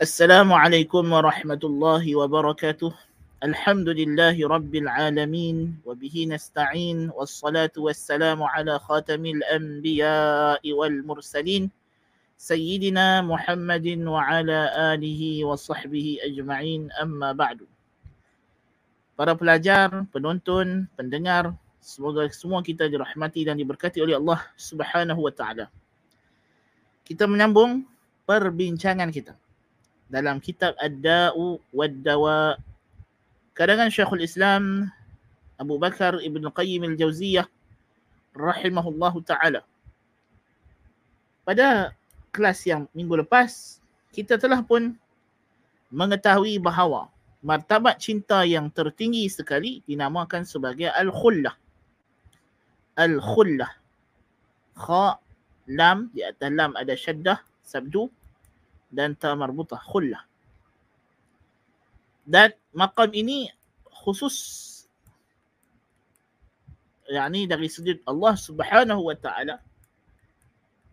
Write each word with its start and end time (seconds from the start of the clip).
السلام 0.00 0.48
عليكم 0.48 1.12
ورحمة 1.12 1.60
الله 1.60 2.04
وبركاته 2.16 2.92
الحمد 3.44 3.88
لله 4.00 4.36
رب 4.48 4.72
العالمين 4.72 5.84
وبه 5.84 6.14
نستعين 6.24 7.12
والصلاة 7.12 7.76
والسلام 7.76 8.40
على 8.40 8.80
خاتم 8.80 9.20
الأنبياء 9.20 10.64
والمرسلين 10.64 11.68
سيدنا 12.40 13.28
محمد 13.28 13.86
وعلى 14.08 14.58
آله 14.96 15.44
وصحبه 15.44 16.06
أجمعين 16.24 16.80
أما 16.96 17.36
بعد 17.36 17.68
Para 19.20 19.36
pelajar, 19.36 20.08
penonton, 20.16 20.88
pendengar, 20.96 21.52
semoga 21.76 22.24
semua 22.32 22.64
kita 22.64 22.88
dirahmati 22.88 23.44
dan 23.44 23.60
diberkati 23.60 24.00
oleh 24.00 24.16
Allah 24.16 24.48
Subhanahu 24.56 25.28
wa 25.28 25.32
taala. 25.36 25.68
Kita 27.04 27.28
menyambung 27.28 27.84
perbincangan 28.24 29.12
kita 29.12 29.36
dalam 30.10 30.42
kitab 30.42 30.74
Ad-Da'u 30.82 31.62
wad-Dawa 31.70 32.58
karangan 33.54 33.88
Syekhul 33.94 34.26
Islam 34.26 34.90
Abu 35.56 35.78
Bakar 35.78 36.18
Ibn 36.18 36.50
Qayyim 36.50 36.82
Al-Jauziyah 36.90 37.46
rahimahullahu 38.34 39.22
taala. 39.22 39.62
Pada 41.46 41.94
kelas 42.34 42.66
yang 42.66 42.90
minggu 42.90 43.22
lepas 43.22 43.78
kita 44.10 44.34
telah 44.34 44.66
pun 44.66 44.98
mengetahui 45.94 46.58
bahawa 46.58 47.10
martabat 47.42 48.02
cinta 48.02 48.42
yang 48.42 48.70
tertinggi 48.70 49.30
sekali 49.30 49.80
dinamakan 49.86 50.42
sebagai 50.42 50.90
al-khullah. 50.90 51.54
Al-khullah. 52.98 53.70
Kha 54.74 55.18
lam 55.70 56.10
di 56.10 56.26
atas 56.26 56.50
lam 56.50 56.74
ada 56.74 56.94
syaddah 56.98 57.38
sabdu 57.62 58.10
dan 58.90 59.14
ta 59.14 59.32
marbutah 59.38 59.80
khullah. 59.80 60.22
Dan 62.26 62.52
maqam 62.76 63.10
ini 63.14 63.50
khusus 63.90 64.66
yakni 67.10 67.50
dari 67.50 67.66
sudut 67.66 67.98
Allah 68.06 68.38
Subhanahu 68.38 69.10
wa 69.10 69.16
taala 69.18 69.58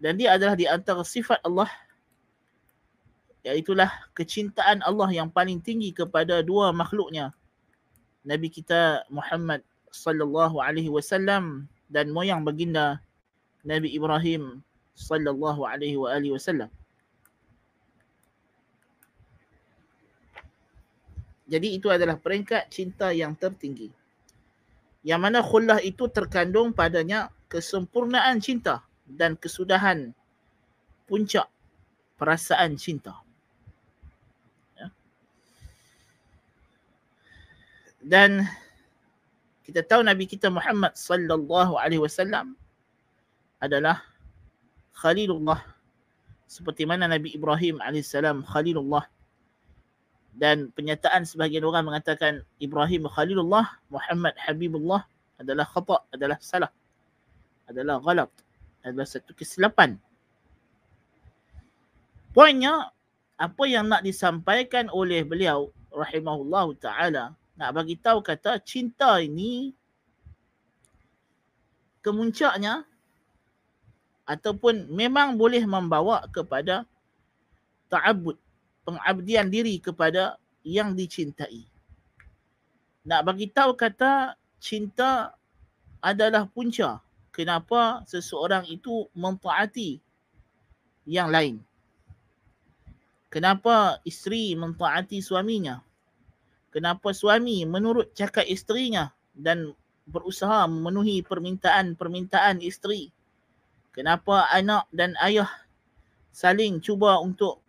dan 0.01 0.17
dia 0.17 0.33
adalah 0.33 0.57
di 0.57 0.65
antara 0.65 1.05
sifat 1.05 1.37
Allah 1.45 1.69
iaitulah 3.45 3.89
kecintaan 4.17 4.81
Allah 4.81 5.13
yang 5.13 5.29
paling 5.29 5.61
tinggi 5.61 5.93
kepada 5.93 6.41
dua 6.41 6.73
makhluknya 6.73 7.37
Nabi 8.25 8.49
kita 8.49 9.05
Muhammad 9.13 9.61
sallallahu 9.93 10.59
alaihi 10.59 10.91
wasallam 10.91 11.69
dan 11.87 12.11
moyang 12.11 12.43
baginda 12.43 12.99
Nabi 13.63 13.93
Ibrahim 13.95 14.59
sallallahu 14.99 15.63
alaihi 15.63 15.95
wa 15.95 16.11
alihi 16.11 16.35
wasallam. 16.35 16.67
Jadi 21.47 21.79
itu 21.79 21.87
adalah 21.87 22.19
peringkat 22.19 22.67
cinta 22.67 23.15
yang 23.15 23.33
tertinggi. 23.39 23.89
Yang 25.01 25.19
mana 25.23 25.39
khullah 25.39 25.79
itu 25.79 26.11
terkandung 26.11 26.75
padanya 26.75 27.31
kesempurnaan 27.47 28.43
cinta 28.43 28.83
dan 29.07 29.39
kesudahan 29.39 30.11
puncak 31.07 31.47
perasaan 32.19 32.75
cinta. 32.75 33.23
dan 38.07 38.47
kita 39.67 39.83
tahu 39.83 40.01
Nabi 40.07 40.23
kita 40.23 40.47
Muhammad 40.47 40.95
sallallahu 40.95 41.75
alaihi 41.75 41.99
wasallam 41.99 42.55
adalah 43.59 43.99
Khalilullah 44.95 45.59
seperti 46.47 46.87
mana 46.87 47.11
Nabi 47.11 47.35
Ibrahim 47.35 47.83
alaihissalam 47.83 48.47
Khalilullah 48.47 49.03
dan 50.37 50.69
penyataan 50.77 51.25
sebahagian 51.25 51.65
orang 51.65 51.89
mengatakan 51.89 52.45
Ibrahim 52.61 53.09
Khalilullah 53.09 53.81
Muhammad 53.89 54.37
Habibullah 54.37 55.01
adalah 55.41 55.65
khata 55.65 56.05
adalah 56.13 56.37
salah 56.37 56.69
adalah 57.65 57.97
galat 57.99 58.29
adalah 58.85 59.09
satu 59.09 59.33
kesilapan. 59.33 59.97
Poinnya 62.31 62.93
apa 63.35 63.63
yang 63.65 63.89
nak 63.89 64.05
disampaikan 64.05 64.93
oleh 64.93 65.25
beliau 65.25 65.73
rahimahullahu 65.89 66.77
taala 66.77 67.33
nak 67.57 67.69
bagi 67.73 67.97
tahu 67.97 68.21
kata 68.21 68.61
cinta 68.61 69.17
ini 69.17 69.73
kemuncaknya 72.05 72.85
ataupun 74.29 74.93
memang 74.93 75.33
boleh 75.33 75.65
membawa 75.65 76.21
kepada 76.29 76.85
ta'abbud 77.89 78.37
pengabdian 78.87 79.51
diri 79.51 79.83
kepada 79.83 80.39
yang 80.63 80.95
dicintai. 80.95 81.67
Nak 83.03 83.21
bagi 83.27 83.51
tahu 83.51 83.75
kata 83.75 84.39
cinta 84.63 85.35
adalah 85.99 86.47
punca 86.47 87.03
kenapa 87.35 88.07
seseorang 88.07 88.63
itu 88.71 89.11
mentaati 89.11 89.99
yang 91.03 91.27
lain. 91.27 91.59
Kenapa 93.27 93.99
isteri 94.07 94.55
mentaati 94.55 95.19
suaminya? 95.19 95.83
kenapa 96.77 97.09
suami 97.15 97.65
menurut 97.65 98.13
cakap 98.13 98.45
isterinya 98.45 99.09
dan 99.33 99.73
berusaha 100.05 100.69
memenuhi 100.69 101.25
permintaan-permintaan 101.25 102.61
isteri. 102.61 103.09
Kenapa 103.97 104.45
anak 104.53 104.85
dan 104.93 105.17
ayah 105.25 105.49
saling 106.29 106.77
cuba 106.77 107.17
untuk 107.17 107.65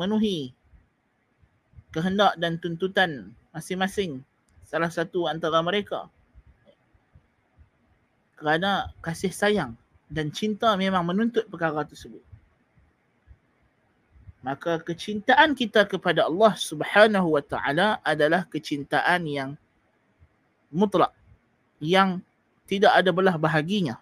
memenuhi 0.00 0.56
kehendak 1.92 2.40
dan 2.40 2.56
tuntutan 2.56 3.36
masing-masing 3.52 4.24
salah 4.64 4.88
satu 4.88 5.28
antara 5.28 5.60
mereka. 5.60 6.08
Kerana 8.40 8.88
kasih 9.04 9.28
sayang 9.28 9.76
dan 10.08 10.32
cinta 10.32 10.72
memang 10.80 11.04
menuntut 11.04 11.44
perkara 11.52 11.84
tersebut 11.84 12.24
maka 14.40 14.80
kecintaan 14.80 15.52
kita 15.52 15.84
kepada 15.84 16.24
Allah 16.24 16.56
Subhanahu 16.56 17.36
wa 17.36 17.44
taala 17.44 18.00
adalah 18.00 18.48
kecintaan 18.48 19.28
yang 19.28 19.50
mutlak 20.72 21.12
yang 21.76 22.24
tidak 22.64 22.96
ada 22.96 23.12
belah 23.12 23.36
bahaginya 23.36 24.00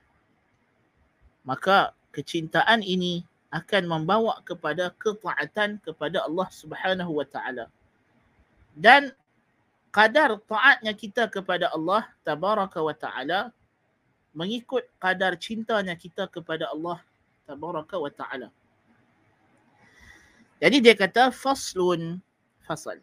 maka 1.43 1.91
kecintaan 2.15 2.87
ini 2.87 3.27
akan 3.54 3.84
membawa 3.86 4.42
kepada 4.42 4.90
ketaatan 4.98 5.78
kepada 5.86 6.26
Allah 6.26 6.48
Subhanahu 6.50 7.22
wa 7.22 7.28
taala 7.28 7.70
dan 8.74 9.14
kadar 9.94 10.42
taatnya 10.50 10.94
kita 10.98 11.30
kepada 11.30 11.70
Allah 11.70 12.10
tabaraka 12.26 12.82
wa 12.82 12.96
taala 12.98 13.54
mengikut 14.34 14.82
kadar 14.98 15.38
cintanya 15.38 15.94
kita 15.94 16.26
kepada 16.26 16.74
Allah 16.74 16.98
tabaraka 17.46 18.02
wa 18.02 18.10
taala 18.10 18.50
jadi 20.58 20.80
dia 20.80 20.96
kata 20.96 21.30
faslun 21.30 22.24
fasal. 22.64 22.98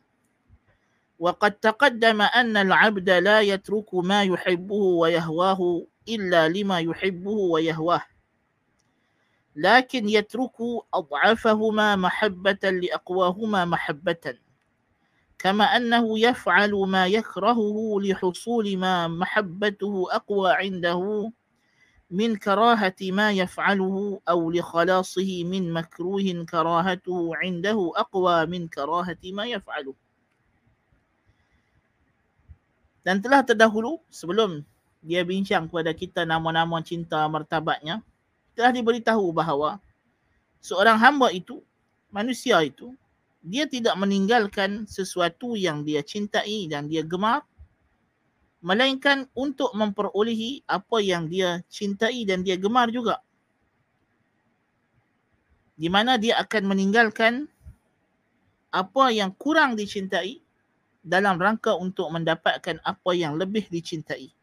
وقد 1.21 1.53
تقدم 1.61 2.21
أن 2.23 2.57
العبد 2.57 3.11
لا 3.11 3.41
يترك 3.41 3.95
ما 3.95 4.25
يحبه 4.25 4.75
ويهواه 5.05 5.61
إلا 6.09 6.49
لما 6.49 6.81
يحبه 6.81 7.31
ويهواه 7.31 8.03
لكن 9.56 10.10
يترك 10.10 10.58
أضعفهما 10.94 11.96
محبة 11.96 12.64
لأقواهما 12.64 13.66
محبة 13.66 14.26
كما 15.40 15.66
أنه 15.78 16.20
يفعل 16.20 16.72
ما 16.72 17.08
يكرهه 17.08 17.78
لحصول 18.02 18.78
ما 18.78 19.08
محبته 19.08 19.94
أقوى 20.12 20.52
عنده 20.52 21.32
من 22.12 22.36
كراهة 22.36 23.00
ما 23.02 23.32
يفعله 23.32 24.20
أو 24.30 24.52
لخلاصه 24.52 25.44
من 25.44 25.74
مكروه 25.74 26.46
كراهته 26.50 27.18
عنده 27.36 27.92
أقوى 27.96 28.46
من 28.46 28.68
كراهة 28.68 29.24
ما 29.32 29.46
يفعله. 29.46 29.96
Dan 33.06 33.22
telah 33.22 33.46
terdahulu 33.46 34.02
sebelum 34.10 34.66
dia 35.06 35.22
bincang 35.22 35.70
kepada 35.70 35.94
kita 35.94 36.26
nama-nama 36.26 36.82
cinta 36.82 37.22
martabatnya. 37.30 38.02
Telah 38.56 38.72
diberitahu 38.72 39.30
bahawa 39.36 39.78
seorang 40.64 40.98
hamba 40.98 41.30
itu 41.30 41.62
manusia 42.10 42.64
itu 42.64 42.96
dia 43.46 43.70
tidak 43.70 43.94
meninggalkan 44.00 44.90
sesuatu 44.90 45.54
yang 45.54 45.86
dia 45.86 46.02
cintai 46.02 46.66
dan 46.66 46.90
dia 46.90 47.06
gemar 47.06 47.46
melainkan 48.66 49.30
untuk 49.38 49.70
memperolehi 49.78 50.66
apa 50.66 50.98
yang 50.98 51.30
dia 51.30 51.62
cintai 51.70 52.26
dan 52.26 52.42
dia 52.42 52.58
gemar 52.58 52.90
juga. 52.90 53.22
Di 55.78 55.86
mana 55.86 56.18
dia 56.18 56.42
akan 56.42 56.74
meninggalkan 56.74 57.46
apa 58.74 59.14
yang 59.14 59.30
kurang 59.38 59.78
dicintai 59.78 60.42
dalam 61.06 61.38
rangka 61.38 61.78
untuk 61.78 62.10
mendapatkan 62.10 62.82
apa 62.82 63.12
yang 63.14 63.38
lebih 63.38 63.70
dicintai 63.70 64.35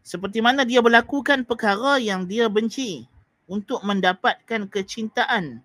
seperti 0.00 0.40
mana 0.40 0.64
dia 0.64 0.80
melakukan 0.80 1.44
perkara 1.44 2.00
yang 2.00 2.24
dia 2.24 2.48
benci 2.48 3.04
untuk 3.50 3.82
mendapatkan 3.84 4.66
kecintaan. 4.70 5.60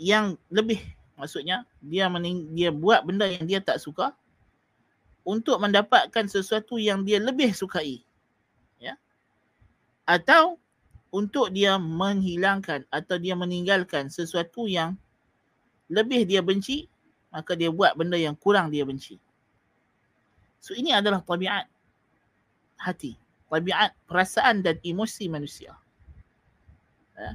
Yang 0.00 0.40
lebih 0.48 0.80
maksudnya 1.20 1.68
dia 1.84 2.08
mening, 2.08 2.56
dia 2.56 2.72
buat 2.72 3.04
benda 3.04 3.28
yang 3.28 3.44
dia 3.44 3.60
tak 3.60 3.76
suka 3.76 4.16
untuk 5.24 5.60
mendapatkan 5.60 6.24
sesuatu 6.24 6.80
yang 6.80 7.04
dia 7.04 7.20
lebih 7.20 7.52
sukai 7.52 8.00
ya. 8.80 8.96
Atau 10.08 10.56
untuk 11.12 11.52
dia 11.52 11.76
menghilangkan 11.76 12.88
atau 12.88 13.16
dia 13.20 13.36
meninggalkan 13.36 14.08
sesuatu 14.08 14.64
yang 14.64 14.96
lebih 15.90 16.24
dia 16.24 16.40
benci 16.40 16.86
maka 17.30 17.54
dia 17.54 17.70
buat 17.70 17.94
benda 17.94 18.18
yang 18.18 18.34
kurang 18.36 18.68
dia 18.68 18.84
benci 18.84 19.16
so 20.60 20.74
ini 20.74 20.90
adalah 20.94 21.22
tabiat 21.22 21.66
hati 22.76 23.14
tabiat 23.50 23.94
perasaan 24.06 24.62
dan 24.62 24.76
emosi 24.82 25.26
manusia 25.30 25.74
ya. 27.16 27.32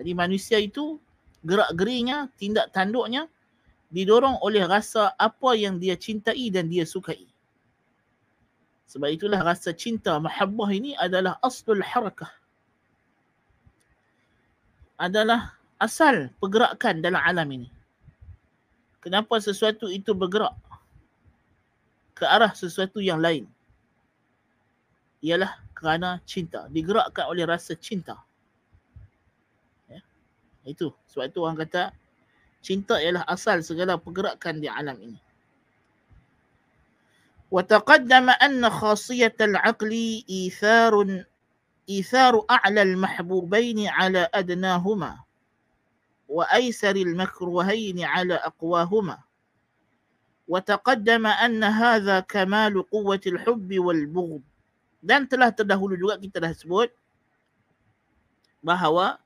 jadi 0.00 0.12
manusia 0.16 0.58
itu 0.60 1.00
gerak-gerinya, 1.44 2.28
tindak 2.36 2.72
tanduknya 2.72 3.28
didorong 3.90 4.38
oleh 4.44 4.64
rasa 4.68 5.12
apa 5.16 5.56
yang 5.56 5.80
dia 5.80 5.96
cintai 5.98 6.52
dan 6.52 6.70
dia 6.70 6.86
sukai. 6.86 7.26
Sebab 8.90 9.10
itulah 9.10 9.40
rasa 9.42 9.70
cinta 9.70 10.18
mahabbah 10.18 10.70
ini 10.74 10.98
adalah 10.98 11.38
aslul 11.42 11.82
harakah. 11.82 12.30
Adalah 15.00 15.56
asal 15.80 16.28
pergerakan 16.42 17.00
dalam 17.00 17.22
alam 17.22 17.48
ini 17.54 17.68
Kenapa 19.03 19.37
sesuatu 19.37 19.85
itu 19.91 20.11
bergerak 20.17 20.57
ke 22.17 22.25
arah 22.25 22.51
sesuatu 22.57 22.97
yang 22.97 23.21
lain? 23.21 23.45
Ialah 25.21 25.61
kerana 25.77 26.21
cinta. 26.25 26.65
Digerakkan 26.71 27.29
oleh 27.29 27.45
rasa 27.45 27.77
cinta. 27.77 28.17
Itu 30.65 30.97
sebab 31.13 31.29
itu 31.29 31.39
orang 31.45 31.61
kata 31.61 31.93
cinta 32.65 32.97
ialah 32.97 33.21
asal 33.29 33.61
segala 33.61 34.01
pergerakan 34.01 34.57
di 34.57 34.65
alam 34.65 34.97
ini. 34.97 35.21
وتقدم 37.51 38.29
أن 38.29 38.69
خاصية 38.69 39.37
العقل 39.41 39.93
إيثار 40.29 41.23
إيثار 41.89 42.33
أعلى 42.51 42.81
المحبوبين 42.81 43.87
على 43.87 44.29
أدناهما 44.33 45.11
وأيسر 46.29 46.95
المكروهين 46.95 48.03
على 48.03 48.33
أقواهما 48.33 49.17
وتقدم 50.47 51.25
أن 51.27 51.63
هذا 51.63 52.19
كمال 52.19 52.89
قوة 52.89 53.23
الحب 53.27 53.69
والبغض 53.79 54.43
dan 55.05 55.29
telah 55.29 55.53
terdahulu 55.53 55.93
juga 55.93 56.17
kita 56.17 56.41
dah 56.41 56.49
sebut 56.49 56.89
bahawa 58.65 59.21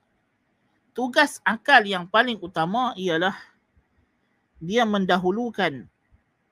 tugas 0.92 1.39
akal 1.48 1.80
yang 1.88 2.04
paling 2.04 2.36
utama 2.44 2.92
ialah 3.00 3.31
dia 4.60 4.83
mendahulukan 4.83 5.88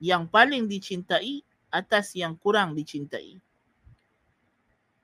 yang 0.00 0.24
paling 0.24 0.64
dicintai 0.64 1.44
atas 1.68 2.16
yang 2.16 2.32
kurang 2.40 2.72
dicintai. 2.72 3.36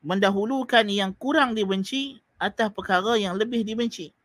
Mendahulukan 0.00 0.88
yang 0.88 1.12
kurang 1.12 1.52
dibenci 1.52 2.16
atas 2.40 2.72
perkara 2.72 3.20
yang 3.20 3.36
lebih 3.36 3.60
dibenci. 3.60 4.16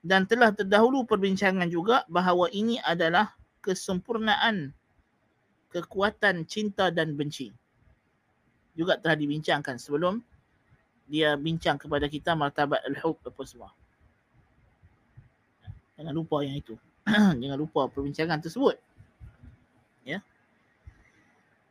Dan 0.00 0.24
telah 0.24 0.52
terdahulu 0.56 1.04
perbincangan 1.04 1.68
juga 1.68 2.08
bahawa 2.08 2.48
ini 2.52 2.80
adalah 2.80 3.36
kesempurnaan 3.60 4.72
kekuatan 5.70 6.48
cinta 6.48 6.88
dan 6.88 7.14
benci. 7.14 7.52
Juga 8.72 8.96
telah 8.96 9.14
dibincangkan 9.14 9.76
sebelum 9.76 10.24
dia 11.10 11.34
bincang 11.36 11.76
kepada 11.76 12.06
kita 12.06 12.32
martabat 12.32 12.80
al-hub 12.86 13.18
apa 13.26 13.42
semua. 13.44 13.70
Jangan 16.00 16.14
lupa 16.16 16.40
yang 16.40 16.56
itu. 16.56 16.78
Jangan 17.42 17.58
lupa 17.58 17.90
perbincangan 17.92 18.40
tersebut. 18.40 18.78
Ya. 20.06 20.24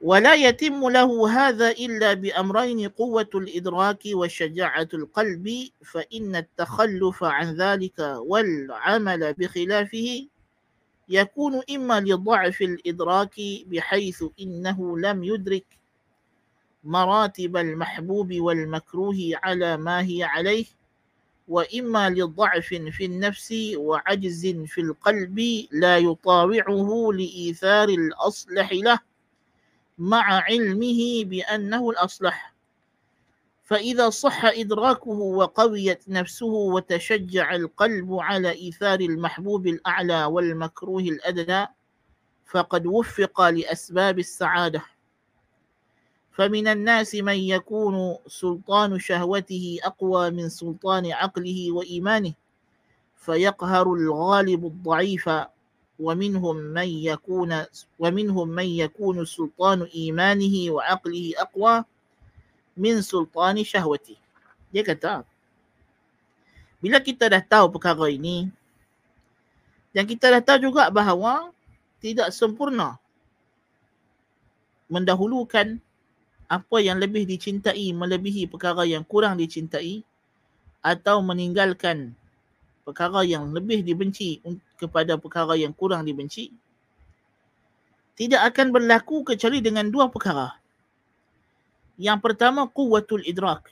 ولا 0.01 0.35
يتم 0.35 0.89
له 0.89 1.29
هذا 1.29 1.71
إلا 1.71 2.13
بأمرين 2.13 2.87
قوة 2.89 3.29
الإدراك 3.35 3.99
وشجاعة 4.13 4.87
القلب 4.93 5.69
فإن 5.85 6.35
التخلف 6.35 7.23
عن 7.23 7.55
ذلك 7.55 7.99
والعمل 7.99 9.33
بخلافه 9.33 10.27
يكون 11.09 11.61
إما 11.75 11.99
لضعف 11.99 12.61
الإدراك 12.61 13.35
بحيث 13.67 14.23
إنه 14.41 14.99
لم 14.99 15.23
يدرك 15.23 15.65
مراتب 16.83 17.57
المحبوب 17.57 18.33
والمكروه 18.33 19.17
على 19.33 19.77
ما 19.77 20.01
هي 20.01 20.23
عليه 20.23 20.65
وإما 21.47 22.09
لضعف 22.09 22.65
في 22.67 23.05
النفس 23.05 23.53
وعجز 23.75 24.47
في 24.47 24.81
القلب 24.81 25.39
لا 25.71 25.97
يطاوعه 25.97 27.09
لإيثار 27.13 27.89
الأصلح 27.89 28.71
له. 28.73 29.08
مع 29.99 30.23
علمه 30.23 31.23
بأنه 31.25 31.89
الأصلح. 31.89 32.53
فإذا 33.63 34.09
صح 34.09 34.45
إدراكه 34.45 35.09
وقويت 35.09 36.09
نفسه 36.09 36.45
وتشجع 36.45 37.55
القلب 37.55 38.13
على 38.13 38.51
إيثار 38.51 38.99
المحبوب 38.99 39.67
الأعلى 39.67 40.25
والمكروه 40.25 41.01
الأدنى 41.01 41.67
فقد 42.45 42.85
وفق 42.85 43.41
لأسباب 43.41 44.19
السعادة. 44.19 44.81
فمن 46.31 46.67
الناس 46.67 47.15
من 47.15 47.35
يكون 47.35 48.15
سلطان 48.27 48.99
شهوته 48.99 49.77
أقوى 49.83 50.29
من 50.31 50.49
سلطان 50.49 51.11
عقله 51.11 51.71
وإيمانه 51.71 52.33
فيقهر 53.15 53.93
الغالب 53.93 54.65
الضعيف 54.65 55.29
ومنهم 55.98 56.56
من 56.74 56.88
يكون 56.90 57.50
ومنهم 58.02 58.46
من 58.48 58.68
يكون 58.68 59.16
سلطان 59.24 59.86
إيمانه 59.94 60.54
وعقله 60.74 61.26
أقوى 61.38 61.74
من 62.74 62.94
سلطان 62.98 63.62
شهوته. 63.62 64.18
Dia 64.74 64.82
kata, 64.82 65.22
bila 66.82 66.98
kita 66.98 67.30
dah 67.30 67.38
tahu 67.38 67.78
perkara 67.78 68.10
ini, 68.10 68.50
dan 69.94 70.02
kita 70.02 70.34
dah 70.34 70.42
tahu 70.42 70.66
juga 70.66 70.90
bahawa 70.90 71.54
tidak 72.02 72.34
sempurna 72.34 72.98
mendahulukan 74.90 75.78
apa 76.50 76.76
yang 76.82 76.98
lebih 76.98 77.22
dicintai 77.22 77.94
melebihi 77.94 78.50
perkara 78.50 78.82
yang 78.82 79.06
kurang 79.06 79.38
dicintai 79.38 80.02
atau 80.82 81.22
meninggalkan 81.22 82.12
perkara 82.84 83.24
yang 83.24 83.48
lebih 83.54 83.80
dibenci 83.80 84.42
kepada 84.79 85.19
perkara 85.19 85.59
yang 85.59 85.75
kurang 85.75 86.07
dibenci 86.07 86.55
tidak 88.19 88.51
akan 88.51 88.75
berlaku 88.75 89.23
kecuali 89.23 89.63
dengan 89.63 89.87
dua 89.87 90.11
perkara. 90.11 90.51
Yang 91.95 92.19
pertama 92.19 92.67
quwwatul 92.67 93.23
idrak. 93.23 93.71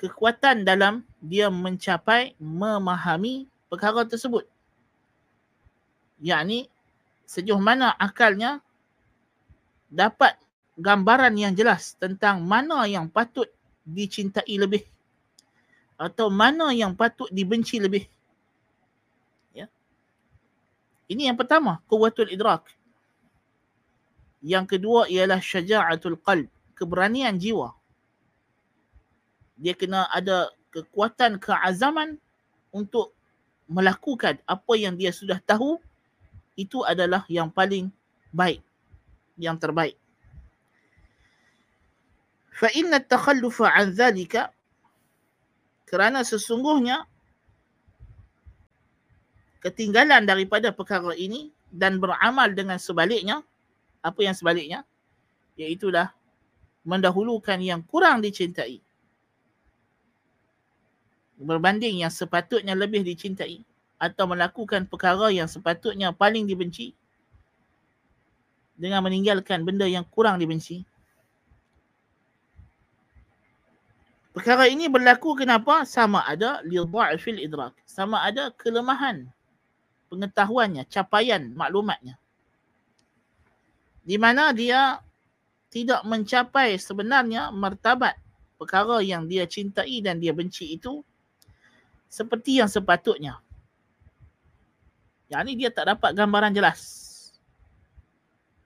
Kekuatan 0.00 0.64
dalam 0.64 1.04
dia 1.20 1.52
mencapai 1.52 2.32
memahami 2.40 3.44
perkara 3.68 4.08
tersebut. 4.08 4.48
Yakni 6.24 6.72
sejauh 7.28 7.60
mana 7.60 7.92
akalnya 8.00 8.64
dapat 9.92 10.40
gambaran 10.80 11.36
yang 11.36 11.52
jelas 11.52 12.00
tentang 12.00 12.40
mana 12.44 12.88
yang 12.88 13.12
patut 13.12 13.48
dicintai 13.84 14.56
lebih 14.56 14.84
atau 16.00 16.32
mana 16.32 16.72
yang 16.72 16.96
patut 16.96 17.28
dibenci 17.28 17.76
lebih. 17.76 18.08
Ya. 21.07 21.15
Ini 21.15 21.21
yang 21.31 21.37
pertama, 21.37 21.83
kuwatul 21.89 22.31
idrak. 22.31 22.69
Yang 24.41 24.77
kedua 24.77 25.05
ialah 25.05 25.37
syaja'atul 25.37 26.17
qalb, 26.23 26.49
keberanian 26.73 27.37
jiwa. 27.37 27.75
Dia 29.59 29.77
kena 29.77 30.09
ada 30.09 30.49
kekuatan 30.73 31.37
keazaman 31.37 32.17
untuk 32.73 33.13
melakukan 33.69 34.41
apa 34.47 34.73
yang 34.79 34.97
dia 34.97 35.13
sudah 35.13 35.37
tahu 35.43 35.77
itu 36.57 36.81
adalah 36.81 37.27
yang 37.29 37.51
paling 37.53 37.93
baik, 38.33 38.63
yang 39.37 39.59
terbaik. 39.59 40.01
فإن 42.61 42.93
التخلف 42.93 43.57
عن 43.57 43.97
ذلك 43.97 44.37
kerana 45.89 46.21
sesungguhnya 46.23 47.09
ketinggalan 49.66 50.22
daripada 50.22 50.70
perkara 50.70 51.10
ini 51.18 51.50
dan 51.74 51.98
beramal 51.98 52.46
dengan 52.54 52.78
sebaliknya 52.78 53.42
apa 53.98 54.22
yang 54.22 54.30
sebaliknya 54.30 54.86
iaitulah 55.58 56.14
mendahulukan 56.86 57.58
yang 57.58 57.82
kurang 57.82 58.22
dicintai 58.22 58.78
berbanding 61.42 62.06
yang 62.06 62.14
sepatutnya 62.14 62.78
lebih 62.78 63.02
dicintai 63.02 63.66
atau 63.98 64.30
melakukan 64.30 64.86
perkara 64.86 65.34
yang 65.34 65.50
sepatutnya 65.50 66.14
paling 66.14 66.46
dibenci 66.46 66.94
dengan 68.78 69.02
meninggalkan 69.02 69.66
benda 69.66 69.90
yang 69.90 70.06
kurang 70.06 70.38
dibenci 70.38 70.86
Perkara 74.36 74.68
ini 74.68 74.84
berlaku 74.84 75.32
kenapa? 75.32 75.88
Sama 75.88 76.20
ada 76.28 76.60
li 76.60 76.76
idrak. 76.76 77.72
Sama 77.88 78.20
ada 78.20 78.52
kelemahan 78.52 79.32
pengetahuannya, 80.08 80.86
capaian 80.88 81.42
maklumatnya. 81.54 82.18
Di 84.06 84.16
mana 84.16 84.54
dia 84.54 85.02
tidak 85.70 86.06
mencapai 86.06 86.78
sebenarnya 86.78 87.50
martabat 87.50 88.14
perkara 88.56 89.04
yang 89.04 89.28
dia 89.28 89.44
cintai 89.44 90.00
dan 90.00 90.16
dia 90.16 90.32
benci 90.32 90.78
itu 90.78 91.04
seperti 92.08 92.62
yang 92.62 92.70
sepatutnya. 92.70 93.42
Yang 95.26 95.42
ni 95.42 95.52
dia 95.58 95.70
tak 95.74 95.90
dapat 95.90 96.14
gambaran 96.14 96.54
jelas. 96.54 96.80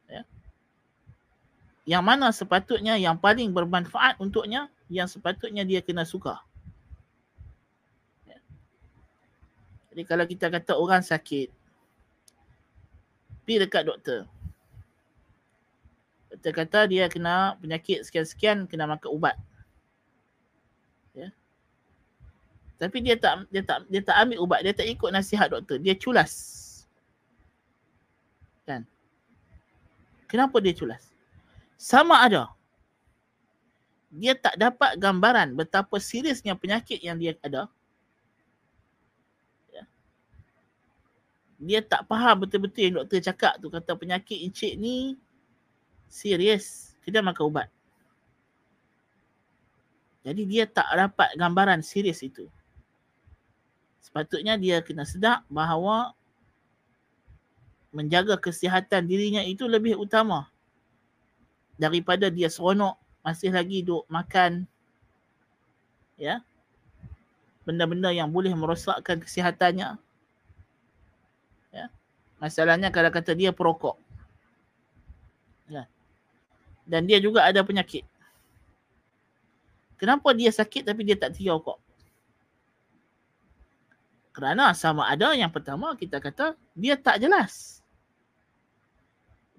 Ya. 0.06 0.22
Yang 1.88 2.02
mana 2.04 2.28
sepatutnya 2.30 3.00
yang 3.00 3.16
paling 3.16 3.50
bermanfaat 3.50 4.20
untuknya, 4.20 4.68
yang 4.92 5.08
sepatutnya 5.08 5.64
dia 5.64 5.80
kena 5.80 6.04
suka. 6.04 6.38
Ya. 8.28 8.38
Jadi 9.90 10.02
kalau 10.06 10.24
kita 10.26 10.46
kata 10.48 10.72
orang 10.78 11.02
sakit, 11.02 11.50
pergi 13.42 13.56
dekat 13.66 13.82
doktor. 13.86 14.30
Doktor 16.30 16.52
kata 16.54 16.80
dia 16.86 17.10
kena 17.10 17.58
penyakit 17.58 18.06
sekian-sekian, 18.06 18.70
kena 18.70 18.86
makan 18.86 19.10
ubat. 19.10 19.34
Tapi 22.80 22.96
dia 23.04 23.12
tak 23.20 23.44
dia 23.52 23.60
tak 23.60 23.84
dia 23.92 24.00
tak 24.00 24.16
ambil 24.24 24.40
ubat, 24.40 24.64
dia 24.64 24.72
tak 24.72 24.88
ikut 24.88 25.12
nasihat 25.12 25.52
doktor, 25.52 25.76
dia 25.76 25.92
culas. 25.92 26.32
Kan? 28.64 28.88
Kenapa 30.24 30.56
dia 30.64 30.72
culas? 30.72 31.12
Sama 31.76 32.24
ada. 32.24 32.48
Dia 34.08 34.32
tak 34.32 34.56
dapat 34.56 34.96
gambaran 34.96 35.52
betapa 35.52 36.00
seriusnya 36.00 36.56
penyakit 36.56 37.04
yang 37.04 37.20
dia 37.20 37.36
ada. 37.44 37.68
Ya. 39.68 39.84
Dia 41.60 41.84
tak 41.84 42.08
faham 42.08 42.48
betul-betul 42.48 42.80
yang 42.88 42.94
doktor 43.04 43.20
cakap 43.20 43.60
tu 43.60 43.68
kata 43.68 43.92
penyakit 43.92 44.40
encik 44.48 44.80
ni 44.80 45.20
serius. 46.08 46.96
Kita 47.04 47.20
makan 47.20 47.44
ubat. 47.46 47.68
Jadi 50.24 50.42
dia 50.48 50.64
tak 50.64 50.88
dapat 50.88 51.36
gambaran 51.36 51.84
serius 51.84 52.24
itu 52.24 52.48
sepatutnya 54.10 54.58
dia 54.58 54.82
kena 54.82 55.06
sedar 55.06 55.46
bahawa 55.46 56.16
menjaga 57.94 58.34
kesihatan 58.42 59.06
dirinya 59.06 59.38
itu 59.46 59.70
lebih 59.70 59.94
utama 59.94 60.50
daripada 61.78 62.26
dia 62.26 62.50
seronok 62.50 62.98
masih 63.22 63.54
lagi 63.54 63.86
duk 63.86 64.02
makan 64.10 64.66
ya 66.18 66.42
benda-benda 67.62 68.10
yang 68.10 68.34
boleh 68.34 68.50
merosakkan 68.50 69.22
kesihatannya 69.22 69.94
ya 69.94 70.09
masalahnya 72.40 72.88
kalau 72.88 73.12
kata 73.12 73.36
dia 73.36 73.52
perokok 73.52 74.00
ya 75.68 75.84
dan 76.88 77.04
dia 77.06 77.20
juga 77.20 77.44
ada 77.44 77.60
penyakit 77.62 78.02
kenapa 80.00 80.32
dia 80.32 80.48
sakit 80.50 80.88
tapi 80.88 81.04
dia 81.04 81.14
tak 81.14 81.36
tinggal 81.36 81.60
rokok 81.60 81.78
kerana 84.30 84.72
sama 84.72 85.10
ada 85.10 85.34
yang 85.34 85.50
pertama 85.50 85.92
kita 85.98 86.22
kata 86.22 86.54
dia 86.72 86.94
tak 86.94 87.20
jelas. 87.20 87.82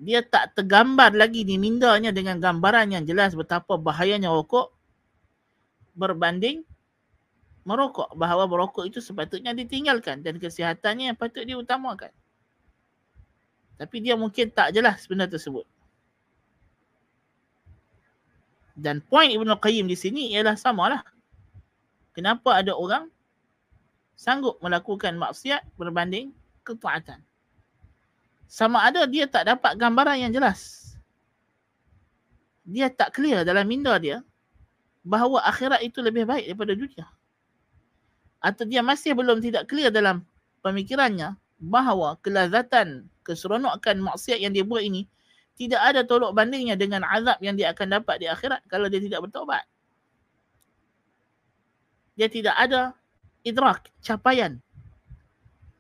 Dia 0.02 0.26
tak 0.26 0.58
tergambar 0.58 1.14
lagi 1.14 1.46
di 1.46 1.62
mindanya 1.62 2.10
dengan 2.10 2.42
gambaran 2.42 2.90
yang 2.90 3.04
jelas 3.06 3.38
betapa 3.38 3.78
bahayanya 3.78 4.34
rokok 4.34 4.74
berbanding 5.94 6.66
merokok. 7.68 8.10
Bahawa 8.18 8.50
merokok 8.50 8.90
itu 8.90 8.98
sepatutnya 9.04 9.54
ditinggalkan 9.54 10.26
dan 10.26 10.42
kesihatannya 10.42 11.14
yang 11.14 11.18
patut 11.20 11.46
diutamakan. 11.46 12.10
Tapi 13.78 13.98
dia 14.04 14.16
mungkin 14.20 14.50
tak 14.50 14.74
jelas 14.76 15.06
benda 15.06 15.30
tersebut. 15.30 15.68
Dan 18.76 19.04
poin 19.04 19.30
Ibn 19.30 19.60
Qayyim 19.60 19.86
di 19.86 19.98
sini 20.00 20.34
ialah 20.34 20.58
samalah. 20.58 21.04
Kenapa 22.12 22.58
ada 22.58 22.74
orang 22.74 23.08
sanggup 24.22 24.62
melakukan 24.62 25.18
maksiat 25.18 25.66
berbanding 25.82 26.30
ketaatan. 26.62 27.26
Sama 28.46 28.86
ada 28.86 29.10
dia 29.10 29.26
tak 29.26 29.50
dapat 29.50 29.74
gambaran 29.82 30.28
yang 30.28 30.32
jelas. 30.36 30.94
Dia 32.62 32.94
tak 32.94 33.18
clear 33.18 33.42
dalam 33.42 33.66
minda 33.66 33.98
dia 33.98 34.22
bahawa 35.02 35.42
akhirat 35.50 35.82
itu 35.82 36.06
lebih 36.06 36.30
baik 36.30 36.54
daripada 36.54 36.78
dunia. 36.78 37.06
Atau 38.38 38.70
dia 38.70 38.86
masih 38.86 39.18
belum 39.18 39.42
tidak 39.42 39.66
clear 39.66 39.90
dalam 39.90 40.22
pemikirannya 40.62 41.34
bahawa 41.58 42.22
kelazatan, 42.22 43.10
keseronokan 43.32 44.04
maksiat 44.04 44.44
yang 44.44 44.52
dia 44.52 44.68
buat 44.68 44.84
ini 44.84 45.08
tidak 45.56 45.82
ada 45.84 46.02
tolok 46.04 46.36
bandingnya 46.36 46.76
dengan 46.76 47.08
azab 47.08 47.38
yang 47.40 47.56
dia 47.56 47.72
akan 47.72 48.02
dapat 48.02 48.24
di 48.24 48.28
akhirat 48.28 48.66
kalau 48.68 48.92
dia 48.92 48.98
tidak 48.98 49.24
bertaubat. 49.30 49.64
Dia 52.20 52.28
tidak 52.28 52.56
ada 52.60 52.98
idrak, 53.46 53.90
capaian 54.04 54.58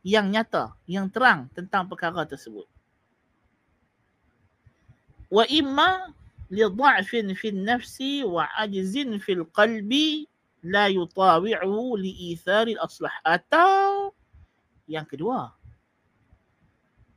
yang 0.01 0.29
nyata, 0.29 0.73
yang 0.89 1.09
terang 1.09 1.49
tentang 1.53 1.85
perkara 1.85 2.25
tersebut. 2.25 2.65
Wa 5.31 5.47
imma 5.47 6.11
li 6.51 6.61
dha'fin 6.61 7.31
fi 7.37 7.49
nafsi 7.55 8.21
wa 8.27 8.45
ajzin 8.59 9.17
fi 9.17 9.39
qalbi 9.55 10.27
la 10.61 10.91
yutawi'u 10.91 11.97
li 11.97 12.35
ithari 12.35 12.75
al-aslah. 12.77 13.13
Atau 13.25 14.11
yang 14.89 15.07
kedua, 15.07 15.53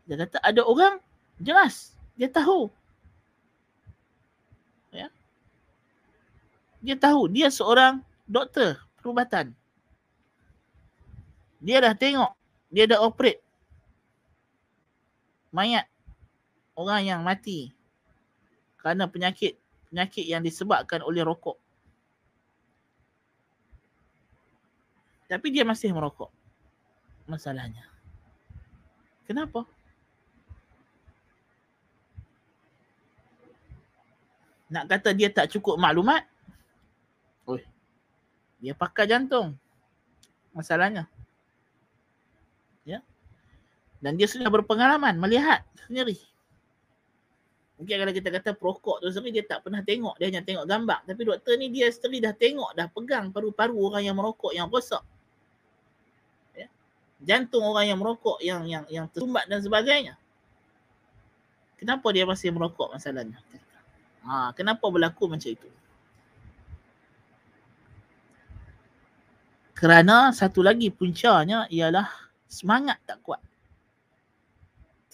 dia 0.04 0.16
kata 0.20 0.36
ada 0.44 0.60
orang 0.64 1.00
jelas, 1.40 1.96
dia 2.14 2.28
tahu. 2.28 2.68
Ya. 4.92 5.08
Dia 6.84 6.96
tahu, 7.00 7.32
dia 7.32 7.48
seorang 7.48 8.04
doktor 8.28 8.76
perubatan. 9.00 9.56
Dia 11.64 11.80
dah 11.80 11.96
tengok. 11.96 12.32
Dia 12.68 12.84
dah 12.84 13.00
operate. 13.00 13.40
Mayat. 15.48 15.88
Orang 16.76 17.08
yang 17.08 17.20
mati. 17.24 17.72
Kerana 18.76 19.08
penyakit. 19.08 19.56
Penyakit 19.88 20.28
yang 20.28 20.44
disebabkan 20.44 21.00
oleh 21.00 21.24
rokok. 21.24 21.56
Tapi 25.24 25.46
dia 25.48 25.64
masih 25.64 25.96
merokok. 25.96 26.28
Masalahnya. 27.24 27.88
Kenapa? 29.24 29.64
Nak 34.74 34.90
kata 34.90 35.14
dia 35.14 35.30
tak 35.30 35.54
cukup 35.54 35.78
maklumat? 35.78 36.26
Oi. 37.46 37.62
Dia 38.58 38.74
pakai 38.74 39.06
jantung. 39.06 39.54
Masalahnya. 40.50 41.06
Dan 44.04 44.20
dia 44.20 44.28
sudah 44.28 44.52
berpengalaman 44.52 45.16
melihat 45.16 45.64
sendiri. 45.88 46.20
Mungkin 47.80 48.04
kalau 48.04 48.12
kita 48.12 48.28
kata 48.28 48.50
perokok 48.52 49.00
tu 49.00 49.08
sendiri 49.08 49.40
dia 49.40 49.44
tak 49.48 49.64
pernah 49.64 49.80
tengok. 49.80 50.20
Dia 50.20 50.28
hanya 50.28 50.44
tengok 50.44 50.68
gambar. 50.68 51.08
Tapi 51.08 51.20
doktor 51.24 51.56
ni 51.56 51.72
dia 51.72 51.88
sendiri 51.88 52.28
dah 52.28 52.36
tengok. 52.36 52.76
Dah 52.76 52.92
pegang 52.92 53.32
paru-paru 53.32 53.80
orang 53.80 54.04
yang 54.04 54.12
merokok 54.20 54.52
yang 54.52 54.68
rosak. 54.68 55.00
Ya? 56.52 56.68
Jantung 57.24 57.64
orang 57.64 57.88
yang 57.88 57.96
merokok 57.96 58.44
yang 58.44 58.68
yang 58.68 58.84
yang 58.92 59.08
tersumbat 59.08 59.48
dan 59.48 59.64
sebagainya. 59.64 60.20
Kenapa 61.80 62.04
dia 62.12 62.28
masih 62.28 62.52
merokok 62.52 62.92
masalahnya? 62.92 63.40
Ha, 64.24 64.56
kenapa 64.56 64.88
berlaku 64.88 65.28
macam 65.28 65.52
itu? 65.52 65.68
Kerana 69.76 70.32
satu 70.32 70.64
lagi 70.64 70.88
puncanya 70.88 71.68
ialah 71.68 72.08
semangat 72.48 72.96
tak 73.04 73.20
kuat 73.20 73.42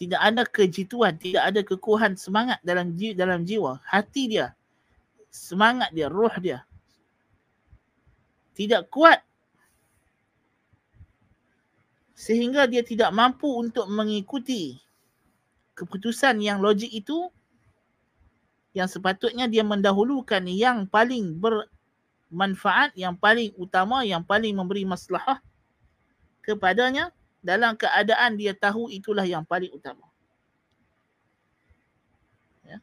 tidak 0.01 0.21
ada 0.25 0.43
kejituan, 0.49 1.13
tidak 1.21 1.45
ada 1.45 1.61
kekuatan 1.61 2.17
semangat 2.17 2.57
dalam 2.65 2.97
jiwa, 2.97 3.13
dalam 3.13 3.45
jiwa, 3.45 3.85
hati 3.85 4.33
dia, 4.33 4.57
semangat 5.29 5.93
dia, 5.93 6.09
roh 6.09 6.33
dia. 6.41 6.65
Tidak 8.57 8.89
kuat 8.89 9.21
sehingga 12.17 12.65
dia 12.65 12.81
tidak 12.81 13.13
mampu 13.13 13.49
untuk 13.49 13.93
mengikuti 13.93 14.81
keputusan 15.77 16.41
yang 16.41 16.65
logik 16.65 16.89
itu 16.89 17.29
yang 18.71 18.87
sepatutnya 18.87 19.51
dia 19.51 19.67
mendahulukan 19.67 20.43
yang 20.47 20.87
paling 20.87 21.39
bermanfaat, 21.43 22.95
yang 22.95 23.19
paling 23.19 23.51
utama, 23.59 24.07
yang 24.07 24.23
paling 24.23 24.55
memberi 24.55 24.87
masalah 24.87 25.43
kepadanya 26.47 27.11
dalam 27.43 27.75
keadaan 27.75 28.37
dia 28.39 28.55
tahu 28.55 28.93
itulah 28.93 29.27
yang 29.27 29.43
paling 29.43 29.73
utama. 29.75 30.07
Ya. 32.63 32.79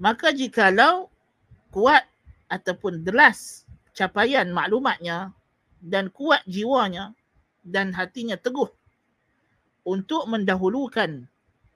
Maka 0.00 0.34
jikalau 0.34 1.06
kuat 1.70 2.02
ataupun 2.50 3.06
delas 3.06 3.62
capaian 3.94 4.50
maklumatnya 4.50 5.30
dan 5.78 6.10
kuat 6.10 6.42
jiwanya 6.50 7.14
dan 7.62 7.94
hatinya 7.94 8.34
teguh 8.34 8.68
untuk 9.84 10.24
mendahulukan 10.26 11.28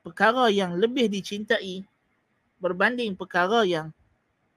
perkara 0.05 0.47
yang 0.49 0.77
lebih 0.77 1.11
dicintai 1.11 1.83
berbanding 2.59 3.15
perkara 3.15 3.63
yang 3.63 3.91